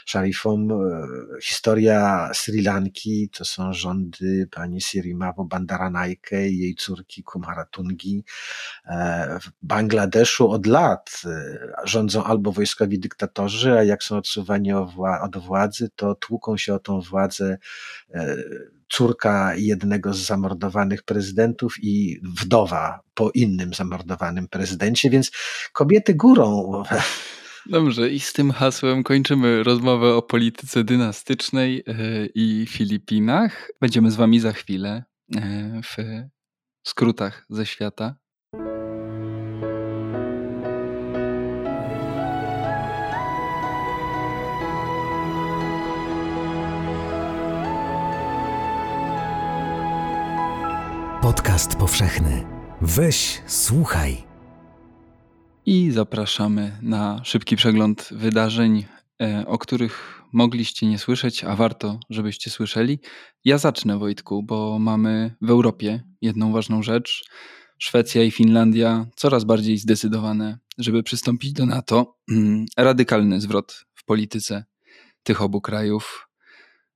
szerifom. 0.05 0.71
E, 0.71 1.07
historia 1.41 2.31
Sri 2.33 2.61
Lanki 2.61 3.29
to 3.29 3.45
są 3.45 3.73
rządy 3.73 4.47
pani 4.51 4.81
Sirimavo 4.81 5.45
Bandaranaike 5.45 6.49
i 6.49 6.57
jej 6.57 6.75
córki 6.75 7.23
Kumaratungi. 7.23 8.23
E, 8.85 9.39
w 9.41 9.49
Bangladeszu 9.61 10.51
od 10.51 10.65
lat 10.65 11.21
rządzą 11.83 12.23
albo 12.23 12.51
wojskowi 12.51 12.99
dyktatorzy, 12.99 13.73
a 13.73 13.83
jak 13.83 14.03
są 14.03 14.17
odsuwani 14.17 14.73
od 15.21 15.37
władzy, 15.37 15.89
to 15.95 16.15
tłuką 16.15 16.57
się 16.57 16.73
o 16.73 16.79
tą 16.79 17.01
władzę 17.01 17.57
córka 18.89 19.55
jednego 19.55 20.13
z 20.13 20.17
zamordowanych 20.17 21.03
prezydentów 21.03 21.75
i 21.81 22.19
wdowa 22.23 22.99
po 23.13 23.31
innym 23.33 23.73
zamordowanym 23.73 24.47
prezydencie, 24.47 25.09
więc 25.09 25.31
kobiety 25.73 26.15
górą. 26.15 26.83
Dobrze, 27.65 28.09
i 28.09 28.19
z 28.19 28.33
tym 28.33 28.51
hasłem 28.51 29.03
kończymy 29.03 29.63
rozmowę 29.63 30.15
o 30.15 30.21
polityce 30.21 30.83
dynastycznej 30.83 31.83
e, 31.87 31.93
i 32.35 32.65
Filipinach. 32.69 33.71
Będziemy 33.81 34.11
z 34.11 34.15
Wami 34.15 34.39
za 34.39 34.53
chwilę 34.53 35.03
e, 35.35 35.81
w 35.83 35.95
skrótach 36.83 37.45
ze 37.49 37.65
świata. 37.65 38.15
Podcast 51.21 51.75
powszechny. 51.75 52.45
Weź, 52.81 53.41
słuchaj. 53.47 54.23
I 55.65 55.91
zapraszamy 55.91 56.77
na 56.81 57.21
szybki 57.23 57.55
przegląd 57.55 58.09
wydarzeń, 58.11 58.85
e, 59.21 59.43
o 59.47 59.57
których 59.57 60.21
mogliście 60.33 60.87
nie 60.87 60.99
słyszeć, 60.99 61.43
a 61.43 61.55
warto, 61.55 61.99
żebyście 62.09 62.51
słyszeli. 62.51 62.99
Ja 63.45 63.57
zacznę, 63.57 63.97
Wojtku, 63.97 64.43
bo 64.43 64.79
mamy 64.79 65.35
w 65.41 65.49
Europie 65.49 66.03
jedną 66.21 66.51
ważną 66.51 66.83
rzecz. 66.83 67.29
Szwecja 67.77 68.23
i 68.23 68.31
Finlandia 68.31 69.05
coraz 69.15 69.43
bardziej 69.43 69.77
zdecydowane, 69.77 70.57
żeby 70.77 71.03
przystąpić 71.03 71.53
do 71.53 71.65
NATO. 71.65 72.17
Radykalny 72.77 73.41
zwrot 73.41 73.85
w 73.95 74.05
polityce 74.05 74.65
tych 75.23 75.41
obu 75.41 75.61
krajów. 75.61 76.28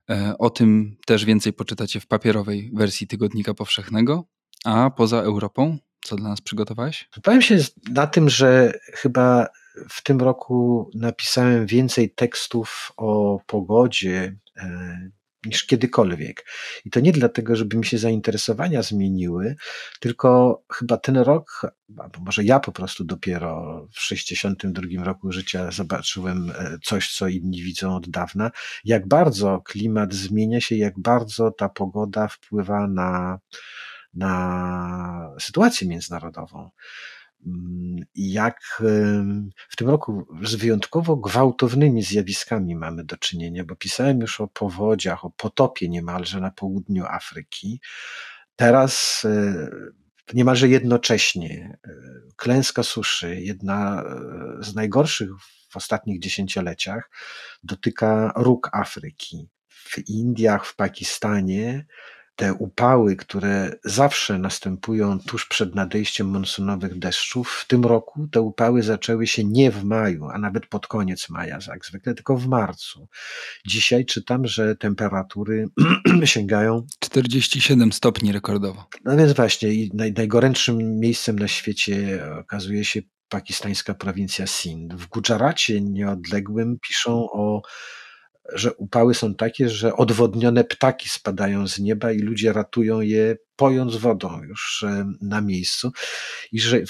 E, 0.09 0.37
o 0.37 0.49
tym 0.49 0.97
też 1.05 1.25
więcej 1.25 1.53
poczytacie 1.53 1.99
w 1.99 2.07
papierowej 2.07 2.71
wersji 2.73 3.07
Tygodnika 3.07 3.53
Powszechnego. 3.53 4.23
A 4.65 4.89
poza 4.89 5.17
Europą, 5.17 5.77
co 6.05 6.15
dla 6.15 6.29
nas 6.29 6.41
przygotowałeś? 6.41 7.09
Powiem 7.23 7.41
się 7.41 7.57
na 7.89 8.07
tym, 8.07 8.29
że 8.29 8.73
chyba 8.93 9.47
w 9.89 10.03
tym 10.03 10.21
roku 10.21 10.89
napisałem 10.95 11.65
więcej 11.65 12.09
tekstów 12.09 12.91
o 12.97 13.39
pogodzie 13.47 14.35
e, 14.57 15.09
niż 15.45 15.65
kiedykolwiek. 15.65 16.45
I 16.85 16.89
to 16.89 16.99
nie 16.99 17.11
dlatego, 17.11 17.55
żeby 17.55 17.77
mi 17.77 17.85
się 17.85 17.97
zainteresowania 17.97 18.81
zmieniły, 18.81 19.55
tylko 19.99 20.61
chyba 20.73 20.97
ten 20.97 21.17
rok, 21.17 21.61
albo 21.97 22.19
może 22.19 22.43
ja 22.43 22.59
po 22.59 22.71
prostu 22.71 23.03
dopiero 23.03 23.87
w 23.91 23.99
62 23.99 25.03
roku 25.03 25.31
życia 25.31 25.71
zobaczyłem 25.71 26.51
e, 26.51 26.77
coś, 26.83 27.13
co 27.15 27.27
inni 27.27 27.63
widzą 27.63 27.95
od 27.95 28.09
dawna, 28.09 28.51
jak 28.85 29.07
bardzo 29.07 29.61
klimat 29.61 30.13
zmienia 30.13 30.61
się, 30.61 30.75
jak 30.75 30.99
bardzo 30.99 31.51
ta 31.51 31.69
pogoda 31.69 32.27
wpływa 32.27 32.87
na, 32.87 33.39
na 34.13 35.33
sytuację 35.39 35.87
międzynarodową. 35.87 36.69
Mm, 37.45 38.05
jak 38.15 38.81
w 39.69 39.75
tym 39.77 39.89
roku 39.89 40.27
z 40.43 40.55
wyjątkowo 40.55 41.15
gwałtownymi 41.15 42.03
zjawiskami 42.03 42.75
mamy 42.75 43.03
do 43.03 43.17
czynienia, 43.17 43.63
bo 43.63 43.75
pisałem 43.75 44.21
już 44.21 44.41
o 44.41 44.47
powodziach, 44.47 45.25
o 45.25 45.29
potopie 45.29 45.89
niemalże 45.89 46.39
na 46.39 46.51
południu 46.51 47.05
Afryki. 47.05 47.81
Teraz 48.55 49.23
e, 49.25 49.69
niemalże 50.33 50.67
jednocześnie 50.67 51.77
e, 51.87 51.89
klęska 52.35 52.83
suszy, 52.83 53.35
jedna 53.35 54.03
e, 54.03 54.63
z 54.63 54.75
najgorszych 54.75 55.29
w 55.69 55.77
ostatnich 55.77 56.19
dziesięcioleciach, 56.19 57.09
dotyka 57.63 58.33
róg 58.35 58.69
Afryki. 58.73 59.49
W 59.69 59.97
Indiach, 60.09 60.65
w 60.65 60.75
Pakistanie 60.75 61.85
te 62.35 62.53
upały, 62.53 63.15
które 63.15 63.75
zawsze 63.83 64.37
następują 64.39 65.19
tuż 65.19 65.45
przed 65.45 65.75
nadejściem 65.75 66.27
monsunowych 66.27 66.99
deszczów, 66.99 67.51
w 67.51 67.67
tym 67.67 67.85
roku 67.85 68.27
te 68.31 68.41
upały 68.41 68.83
zaczęły 68.83 69.27
się 69.27 69.43
nie 69.43 69.71
w 69.71 69.83
maju, 69.83 70.27
a 70.33 70.37
nawet 70.37 70.67
pod 70.67 70.87
koniec 70.87 71.29
maja, 71.29 71.59
jak 71.67 71.85
zwykle, 71.85 72.13
tylko 72.13 72.37
w 72.37 72.47
marcu. 72.47 73.07
Dzisiaj 73.67 74.05
czytam, 74.05 74.47
że 74.47 74.75
temperatury 74.75 75.67
sięgają 76.23 76.87
47 76.99 77.91
stopni 77.91 78.31
rekordowo. 78.31 78.85
No 79.05 79.17
więc 79.17 79.33
właśnie, 79.33 79.69
naj, 79.93 80.13
najgorętszym 80.13 80.99
miejscem 80.99 81.39
na 81.39 81.47
świecie 81.47 82.23
okazuje 82.39 82.85
się 82.85 83.01
pakistańska 83.29 83.93
prowincja 83.93 84.47
Sind. 84.47 84.93
W 84.93 85.07
Gujaracie 85.07 85.81
nieodległym 85.81 86.77
piszą 86.87 87.29
o 87.31 87.61
że 88.51 88.73
upały 88.73 89.13
są 89.13 89.35
takie, 89.35 89.69
że 89.69 89.95
odwodnione 89.95 90.63
ptaki 90.63 91.09
spadają 91.09 91.67
z 91.67 91.79
nieba 91.79 92.11
i 92.11 92.19
ludzie 92.19 92.53
ratują 92.53 93.01
je, 93.01 93.35
pojąc 93.55 93.95
wodą 93.95 94.43
już 94.43 94.83
e, 94.83 95.11
na 95.21 95.41
miejscu. 95.41 95.91
I 96.51 96.59
że, 96.59 96.81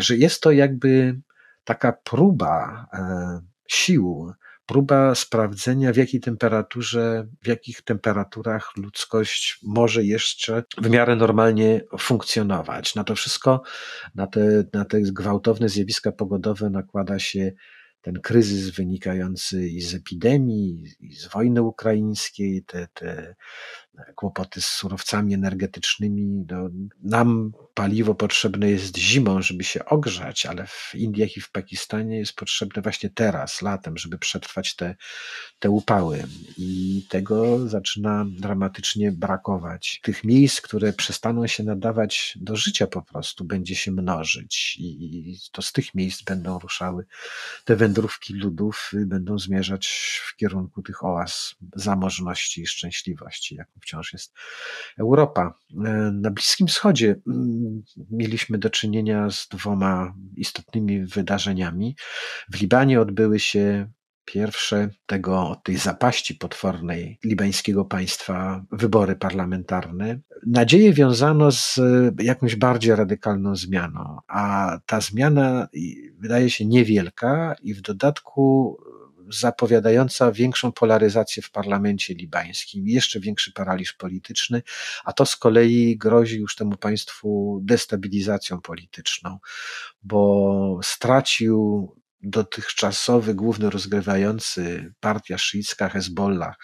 że 0.00 0.16
jest 0.16 0.42
to 0.42 0.50
jakby 0.50 1.20
taka 1.64 1.92
próba 1.92 2.86
e, 2.92 3.40
sił, 3.68 4.32
próba 4.66 5.14
sprawdzenia, 5.14 5.92
w 5.92 5.96
jakiej 5.96 6.20
temperaturze, 6.20 7.26
w 7.42 7.46
jakich 7.46 7.82
temperaturach 7.82 8.76
ludzkość 8.76 9.58
może 9.62 10.04
jeszcze 10.04 10.64
w 10.78 10.90
miarę 10.90 11.16
normalnie 11.16 11.80
funkcjonować. 11.98 12.94
Na 12.94 13.04
to 13.04 13.14
wszystko, 13.14 13.62
na 14.14 14.26
te, 14.26 14.64
na 14.72 14.84
te 14.84 15.00
gwałtowne 15.00 15.68
zjawiska 15.68 16.12
pogodowe 16.12 16.70
nakłada 16.70 17.18
się 17.18 17.52
ten 18.02 18.20
kryzys 18.20 18.70
wynikający 18.70 19.68
i 19.68 19.80
z 19.80 19.94
epidemii, 19.94 20.84
i 21.00 21.14
z 21.14 21.28
wojny 21.28 21.62
ukraińskiej, 21.62 22.64
te, 22.64 22.88
te 22.94 23.34
kłopoty 24.14 24.60
z 24.60 24.66
surowcami 24.66 25.34
energetycznymi. 25.34 26.44
No, 26.50 26.70
nam 27.02 27.52
paliwo 27.74 28.14
potrzebne 28.14 28.70
jest 28.70 28.98
zimą, 28.98 29.42
żeby 29.42 29.64
się 29.64 29.84
ogrzać, 29.84 30.46
ale 30.46 30.66
w 30.66 30.94
Indiach 30.94 31.36
i 31.36 31.40
w 31.40 31.50
Pakistanie 31.50 32.18
jest 32.18 32.36
potrzebne 32.36 32.82
właśnie 32.82 33.10
teraz, 33.10 33.62
latem, 33.62 33.98
żeby 33.98 34.18
przetrwać 34.18 34.76
te, 34.76 34.96
te 35.58 35.70
upały. 35.70 36.24
I 36.58 37.06
tego 37.08 37.68
zaczyna 37.68 38.26
dramatycznie 38.28 39.12
brakować. 39.12 40.00
Tych 40.02 40.24
miejsc, 40.24 40.60
które 40.60 40.92
przestaną 40.92 41.46
się 41.46 41.62
nadawać 41.62 42.38
do 42.40 42.56
życia 42.56 42.86
po 42.86 43.02
prostu, 43.02 43.44
będzie 43.44 43.74
się 43.76 43.92
mnożyć. 43.92 44.76
I 44.80 45.38
to 45.52 45.62
z 45.62 45.72
tych 45.72 45.94
miejsc 45.94 46.22
będą 46.22 46.58
ruszały 46.58 47.06
te 47.64 47.76
wędrówki 47.76 48.34
ludów, 48.34 48.90
będą 49.06 49.38
zmierzać 49.38 49.86
w 50.26 50.36
kierunku 50.36 50.82
tych 50.82 51.04
oaz 51.04 51.54
zamożności 51.76 52.62
i 52.62 52.66
szczęśliwości, 52.66 53.58
wciąż 53.82 54.12
jest 54.12 54.34
Europa. 54.98 55.54
Na 56.12 56.30
Bliskim 56.30 56.66
Wschodzie 56.66 57.16
mm, 57.26 57.82
mieliśmy 58.10 58.58
do 58.58 58.70
czynienia 58.70 59.30
z 59.30 59.48
dwoma 59.48 60.14
istotnymi 60.36 61.06
wydarzeniami. 61.06 61.96
W 62.52 62.60
Libanie 62.60 63.00
odbyły 63.00 63.38
się 63.38 63.90
pierwsze 64.24 64.88
tego, 65.06 65.60
tej 65.64 65.76
zapaści 65.76 66.34
potwornej 66.34 67.18
libańskiego 67.24 67.84
państwa 67.84 68.64
wybory 68.72 69.16
parlamentarne. 69.16 70.20
Nadzieję 70.46 70.92
wiązano 70.92 71.52
z 71.52 71.80
jakąś 72.18 72.56
bardziej 72.56 72.96
radykalną 72.96 73.56
zmianą, 73.56 74.18
a 74.28 74.78
ta 74.86 75.00
zmiana 75.00 75.68
wydaje 76.18 76.50
się 76.50 76.66
niewielka 76.66 77.54
i 77.62 77.74
w 77.74 77.80
dodatku 77.80 78.76
zapowiadająca 79.34 80.32
większą 80.32 80.72
polaryzację 80.72 81.42
w 81.42 81.50
parlamencie 81.50 82.14
libańskim, 82.14 82.88
jeszcze 82.88 83.20
większy 83.20 83.52
paraliż 83.52 83.92
polityczny, 83.92 84.62
a 85.04 85.12
to 85.12 85.26
z 85.26 85.36
kolei 85.36 85.96
grozi 85.96 86.38
już 86.38 86.56
temu 86.56 86.76
państwu 86.76 87.60
destabilizacją 87.62 88.60
polityczną, 88.60 89.38
bo 90.02 90.80
stracił 90.82 91.88
dotychczasowy 92.22 93.34
główny 93.34 93.70
rozgrywający 93.70 94.92
partia 95.00 95.38
szyicka 95.38 95.88
Hezbollah 95.88 96.56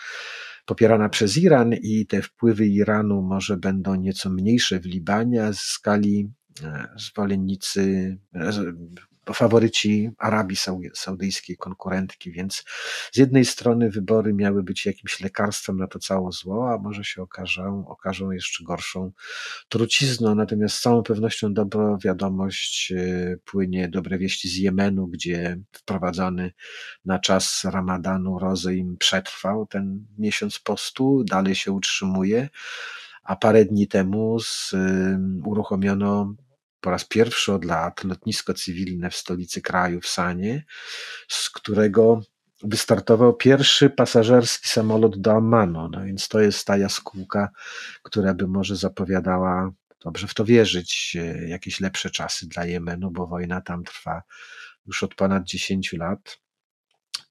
popierana 0.69 1.09
przez 1.09 1.37
Iran 1.37 1.75
i 1.83 2.07
te 2.07 2.23
wpływy 2.23 2.67
Iranu 2.67 3.23
może 3.23 3.57
będą 3.57 3.95
nieco 3.95 4.31
mniejsze 4.31 4.81
w 4.81 4.87
Libanie, 4.87 5.45
a 5.45 5.53
zyskali 5.53 6.31
e, 6.63 6.89
zwolennicy 6.97 8.17
e, 8.35 8.53
faworyci 9.35 10.11
Arabii 10.19 10.57
Saudyjskiej, 10.95 11.57
konkurentki, 11.57 12.33
więc 12.33 12.65
z 13.13 13.17
jednej 13.17 13.45
strony 13.45 13.91
wybory 13.91 14.35
miały 14.35 14.63
być 14.63 14.87
jakimś 14.87 15.21
lekarstwem 15.21 15.77
na 15.77 15.87
to 15.87 15.99
całe 15.99 16.33
zło, 16.33 16.71
a 16.73 16.79
może 16.79 17.05
się 17.05 17.23
okażą, 17.23 17.85
okażą 17.89 18.31
jeszcze 18.31 18.65
gorszą 18.65 19.13
trucizną, 19.69 20.35
natomiast 20.35 20.75
z 20.75 20.81
całą 20.81 21.03
pewnością 21.03 21.55
dobra 21.55 21.97
wiadomość 22.05 22.93
e, 22.93 23.37
płynie, 23.45 23.89
dobre 23.89 24.19
wieści 24.19 24.49
z 24.49 24.57
Jemenu, 24.57 25.07
gdzie 25.07 25.59
wprowadzony 25.73 26.53
na 27.05 27.19
czas 27.19 27.65
ramadanu 27.65 28.39
rozejm 28.39 28.97
przetrwał 28.97 29.67
ten 29.67 30.07
miesiąc 30.19 30.59
postu, 30.59 31.25
dalej 31.25 31.55
się 31.55 31.73
utrzymuje, 31.73 32.49
a 33.23 33.37
parę 33.37 33.65
dni 33.65 33.89
temu 33.89 34.41
z, 34.41 34.75
uruchomiono 35.45 36.35
po 36.81 36.91
raz 36.91 37.05
pierwszy 37.05 37.53
od 37.53 37.65
lat 37.65 38.05
lotnisko 38.05 38.55
cywilne 38.55 39.11
w 39.11 39.17
stolicy 39.17 39.63
kraju, 39.63 40.01
w 40.01 40.07
Sanie, 40.07 40.65
z 41.29 41.51
którego 41.51 42.23
wystartował 42.63 43.37
pierwszy 43.37 43.91
pasażerski 43.91 44.69
samolot 44.69 45.21
do 45.21 45.33
Ammanu. 45.33 45.89
No 45.89 46.05
więc 46.05 46.29
to 46.29 46.41
jest 46.41 46.67
ta 46.67 46.77
jaskółka, 46.77 47.51
która 48.03 48.35
by 48.35 48.49
może 48.49 48.77
zapowiadała, 48.77 49.71
dobrze 50.05 50.27
w 50.27 50.35
to 50.35 50.45
wierzyć, 50.45 51.17
e, 51.21 51.49
jakieś 51.49 51.81
lepsze 51.81 52.11
czasy 52.11 52.49
dla 52.49 52.65
Jemenu, 52.65 53.11
bo 53.11 53.27
wojna 53.27 53.61
tam 53.61 53.85
trwa 53.85 54.23
już 54.87 55.03
od 55.03 55.15
ponad 55.15 55.45
10 55.45 55.93
lat. 55.93 56.39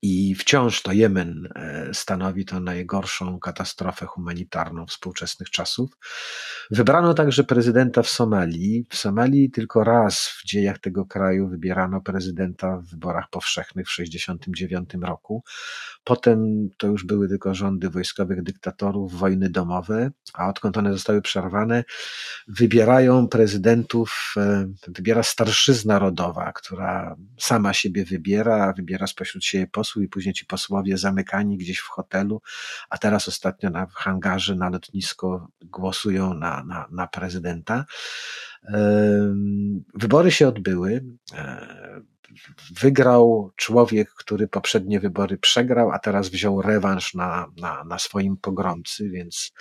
I 0.01 0.35
wciąż 0.35 0.81
to 0.81 0.91
Jemen 0.91 1.49
e, 1.55 1.89
stanowi 1.93 2.45
to 2.45 2.59
najgorszą 2.59 3.39
katastrofę 3.39 4.05
humanitarną 4.05 4.85
współczesnych 4.85 5.49
czasów. 5.49 5.89
Wybrano 6.71 7.13
także 7.13 7.43
prezydenta 7.43 8.03
w 8.03 8.09
Somalii. 8.09 8.85
W 8.89 8.95
Somalii 8.95 9.51
tylko 9.51 9.83
raz 9.83 10.27
w 10.27 10.45
dziejach 10.45 10.79
tego 10.79 11.05
kraju 11.05 11.49
wybierano 11.49 12.01
prezydenta 12.01 12.77
w 12.77 12.85
wyborach 12.85 13.29
powszechnych 13.31 13.87
w 13.87 13.95
1969 13.95 15.05
roku. 15.05 15.43
Potem 16.03 16.69
to 16.77 16.87
już 16.87 17.05
były 17.05 17.27
tylko 17.29 17.55
rządy 17.55 17.89
wojskowych 17.89 18.43
dyktatorów, 18.43 19.13
wojny 19.13 19.49
domowe, 19.49 20.11
a 20.33 20.49
odkąd 20.49 20.77
one 20.77 20.93
zostały 20.93 21.21
przerwane, 21.21 21.83
wybierają 22.47 23.27
prezydentów, 23.27 24.33
e, 24.37 24.67
wybiera 24.87 25.23
starszyzna 25.23 25.99
rodowa, 25.99 26.51
która 26.53 27.15
sama 27.39 27.73
siebie 27.73 28.05
wybiera, 28.05 28.73
wybiera 28.73 29.07
spośród 29.07 29.45
siebie 29.45 29.67
posłów 29.67 29.86
i 29.95 30.07
później 30.07 30.33
ci 30.33 30.45
posłowie 30.45 30.97
zamykani 30.97 31.57
gdzieś 31.57 31.79
w 31.79 31.87
hotelu, 31.87 32.41
a 32.89 32.97
teraz 32.97 33.27
ostatnio 33.27 33.69
na 33.69 33.87
hangarze, 33.95 34.55
na 34.55 34.69
lotnisko 34.69 35.47
głosują 35.61 36.33
na, 36.33 36.63
na, 36.63 36.87
na 36.91 37.07
prezydenta. 37.07 37.85
Wybory 39.93 40.31
się 40.31 40.47
odbyły. 40.47 41.05
E, 41.33 42.01
wygrał 42.71 43.51
człowiek, 43.55 44.09
który 44.09 44.47
poprzednie 44.47 44.99
wybory 44.99 45.37
przegrał, 45.37 45.91
a 45.91 45.99
teraz 45.99 46.29
wziął 46.29 46.61
rewanż 46.61 47.13
na, 47.13 47.47
na, 47.57 47.83
na 47.83 47.99
swoim 47.99 48.37
pogromcy, 48.37 49.09
więc 49.09 49.51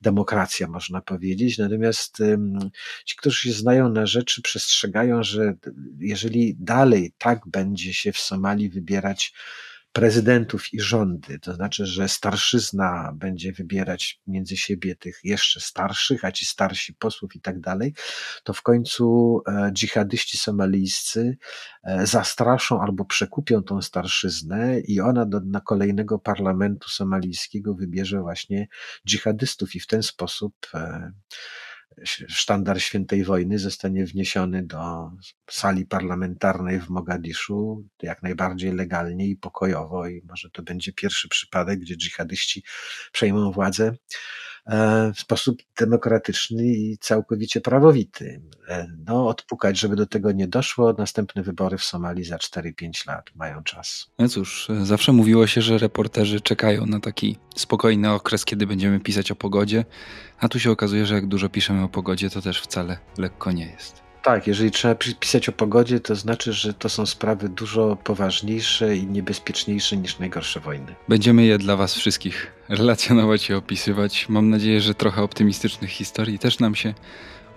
demokracja 0.00 0.68
można 0.68 1.00
powiedzieć. 1.00 1.58
Natomiast 1.58 2.18
ci, 3.04 3.16
którzy 3.16 3.38
się 3.38 3.52
znają 3.52 3.88
na 3.88 4.06
rzeczy, 4.06 4.42
przestrzegają, 4.42 5.22
że 5.22 5.54
jeżeli 5.98 6.56
dalej 6.58 7.14
tak 7.18 7.48
będzie 7.48 7.94
się 7.94 8.12
w 8.12 8.18
Somalii 8.18 8.70
wybierać 8.70 9.34
prezydentów 9.92 10.74
i 10.74 10.80
rządy, 10.80 11.38
to 11.38 11.54
znaczy, 11.54 11.86
że 11.86 12.08
starszyzna 12.08 13.12
będzie 13.14 13.52
wybierać 13.52 14.20
między 14.26 14.56
siebie 14.56 14.96
tych 14.96 15.20
jeszcze 15.24 15.60
starszych, 15.60 16.24
a 16.24 16.32
ci 16.32 16.46
starsi 16.46 16.94
posłów 16.94 17.36
i 17.36 17.40
tak 17.40 17.60
dalej, 17.60 17.94
to 18.44 18.52
w 18.52 18.62
końcu 18.62 19.40
e, 19.46 19.70
dżihadyści 19.72 20.38
somalijscy 20.38 21.36
e, 21.84 22.06
zastraszą 22.06 22.80
albo 22.80 23.04
przekupią 23.04 23.62
tą 23.62 23.82
starszyznę 23.82 24.80
i 24.80 25.00
ona 25.00 25.26
do, 25.26 25.40
na 25.40 25.60
kolejnego 25.60 26.18
parlamentu 26.18 26.88
somalijskiego 26.88 27.74
wybierze 27.74 28.20
właśnie 28.20 28.68
dżihadystów 29.08 29.74
i 29.74 29.80
w 29.80 29.86
ten 29.86 30.02
sposób 30.02 30.54
e, 30.74 31.12
sztandar 32.28 32.80
świętej 32.82 33.24
wojny 33.24 33.58
zostanie 33.58 34.06
wniesiony 34.06 34.62
do 34.62 35.10
sali 35.50 35.86
parlamentarnej 35.86 36.80
w 36.80 36.88
Mogadiszu 36.88 37.84
jak 38.02 38.22
najbardziej 38.22 38.72
legalnie 38.72 39.28
i 39.28 39.36
pokojowo 39.36 40.08
i 40.08 40.22
może 40.28 40.50
to 40.50 40.62
będzie 40.62 40.92
pierwszy 40.92 41.28
przypadek, 41.28 41.80
gdzie 41.80 41.96
dżihadyści 41.96 42.64
przejmą 43.12 43.52
władzę 43.52 43.96
w 45.14 45.20
sposób 45.20 45.62
demokratyczny 45.80 46.66
i 46.66 46.98
całkowicie 46.98 47.60
prawowity. 47.60 48.42
E, 48.68 48.86
no, 49.06 49.28
odpukać, 49.28 49.78
żeby 49.78 49.96
do 49.96 50.06
tego 50.06 50.32
nie 50.32 50.48
doszło. 50.48 50.92
Następne 50.98 51.42
wybory 51.42 51.78
w 51.78 51.84
Somalii 51.84 52.24
za 52.24 52.36
4-5 52.36 53.06
lat 53.06 53.30
mają 53.34 53.62
czas. 53.62 54.06
No 54.18 54.28
cóż, 54.28 54.68
zawsze 54.82 55.12
mówiło 55.12 55.46
się, 55.46 55.62
że 55.62 55.78
reporterzy 55.78 56.40
czekają 56.40 56.86
na 56.86 57.00
taki 57.00 57.36
spokojny 57.56 58.12
okres, 58.12 58.44
kiedy 58.44 58.66
będziemy 58.66 59.00
pisać 59.00 59.30
o 59.30 59.36
pogodzie, 59.36 59.84
a 60.38 60.48
tu 60.48 60.58
się 60.58 60.70
okazuje, 60.70 61.06
że 61.06 61.14
jak 61.14 61.26
dużo 61.26 61.48
piszemy 61.48 61.82
o 61.82 61.88
pogodzie, 61.88 62.30
to 62.30 62.42
też 62.42 62.60
wcale 62.60 62.98
lekko 63.18 63.52
nie 63.52 63.66
jest. 63.66 64.11
Tak, 64.22 64.46
jeżeli 64.46 64.70
trzeba 64.70 64.94
pisać 64.94 65.48
o 65.48 65.52
pogodzie, 65.52 66.00
to 66.00 66.16
znaczy, 66.16 66.52
że 66.52 66.74
to 66.74 66.88
są 66.88 67.06
sprawy 67.06 67.48
dużo 67.48 67.96
poważniejsze 68.04 68.96
i 68.96 69.06
niebezpieczniejsze 69.06 69.96
niż 69.96 70.18
najgorsze 70.18 70.60
wojny. 70.60 70.94
Będziemy 71.08 71.44
je 71.44 71.58
dla 71.58 71.76
Was 71.76 71.94
wszystkich 71.94 72.52
relacjonować 72.68 73.50
i 73.50 73.54
opisywać. 73.54 74.28
Mam 74.28 74.50
nadzieję, 74.50 74.80
że 74.80 74.94
trochę 74.94 75.22
optymistycznych 75.22 75.90
historii 75.90 76.38
też 76.38 76.58
nam 76.58 76.74
się 76.74 76.94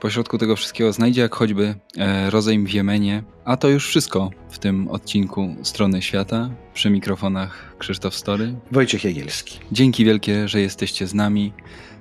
pośrodku 0.06 0.38
tego 0.38 0.56
wszystkiego 0.56 0.94
znajdzie, 0.94 1.22
jak 1.22 1.36
choćby 1.36 1.76
e, 1.98 2.30
rozejm 2.30 2.66
w 2.66 2.74
Jemenie. 2.74 3.24
A 3.46 3.58
to 3.58 3.68
już 3.70 3.88
wszystko 3.88 4.30
w 4.50 4.60
tym 4.60 4.88
odcinku 4.88 5.56
Strony 5.64 6.02
Świata. 6.02 6.50
Przy 6.74 6.90
mikrofonach 6.90 7.76
Krzysztof 7.80 8.16
Story. 8.16 8.56
Wojciech 8.72 9.04
Jagielski. 9.04 9.60
Dzięki 9.72 10.06
wielkie, 10.06 10.48
że 10.48 10.62
jesteście 10.62 11.08
z 11.08 11.14
nami 11.14 11.54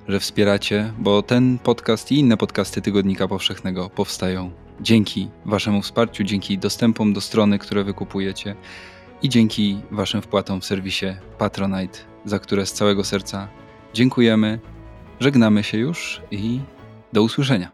że 0.08 0.20
wspieracie, 0.20 0.92
bo 0.98 1.22
ten 1.22 1.58
podcast 1.58 2.12
i 2.12 2.18
inne 2.18 2.36
podcasty 2.36 2.82
Tygodnika 2.82 3.28
Powszechnego 3.28 3.90
powstają 3.90 4.50
dzięki 4.80 5.28
Waszemu 5.44 5.82
wsparciu, 5.82 6.24
dzięki 6.24 6.58
dostępom 6.58 7.12
do 7.12 7.20
strony, 7.20 7.58
które 7.58 7.84
wykupujecie 7.84 8.56
i 9.22 9.28
dzięki 9.28 9.80
Waszym 9.90 10.22
wpłatom 10.22 10.60
w 10.60 10.64
serwisie 10.64 11.06
Patronite, 11.38 11.98
za 12.24 12.38
które 12.38 12.66
z 12.66 12.72
całego 12.72 13.04
serca 13.04 13.48
dziękujemy. 13.94 14.60
Żegnamy 15.20 15.62
się 15.62 15.78
już 15.78 16.22
i 16.30 16.60
do 17.12 17.22
usłyszenia. 17.22 17.73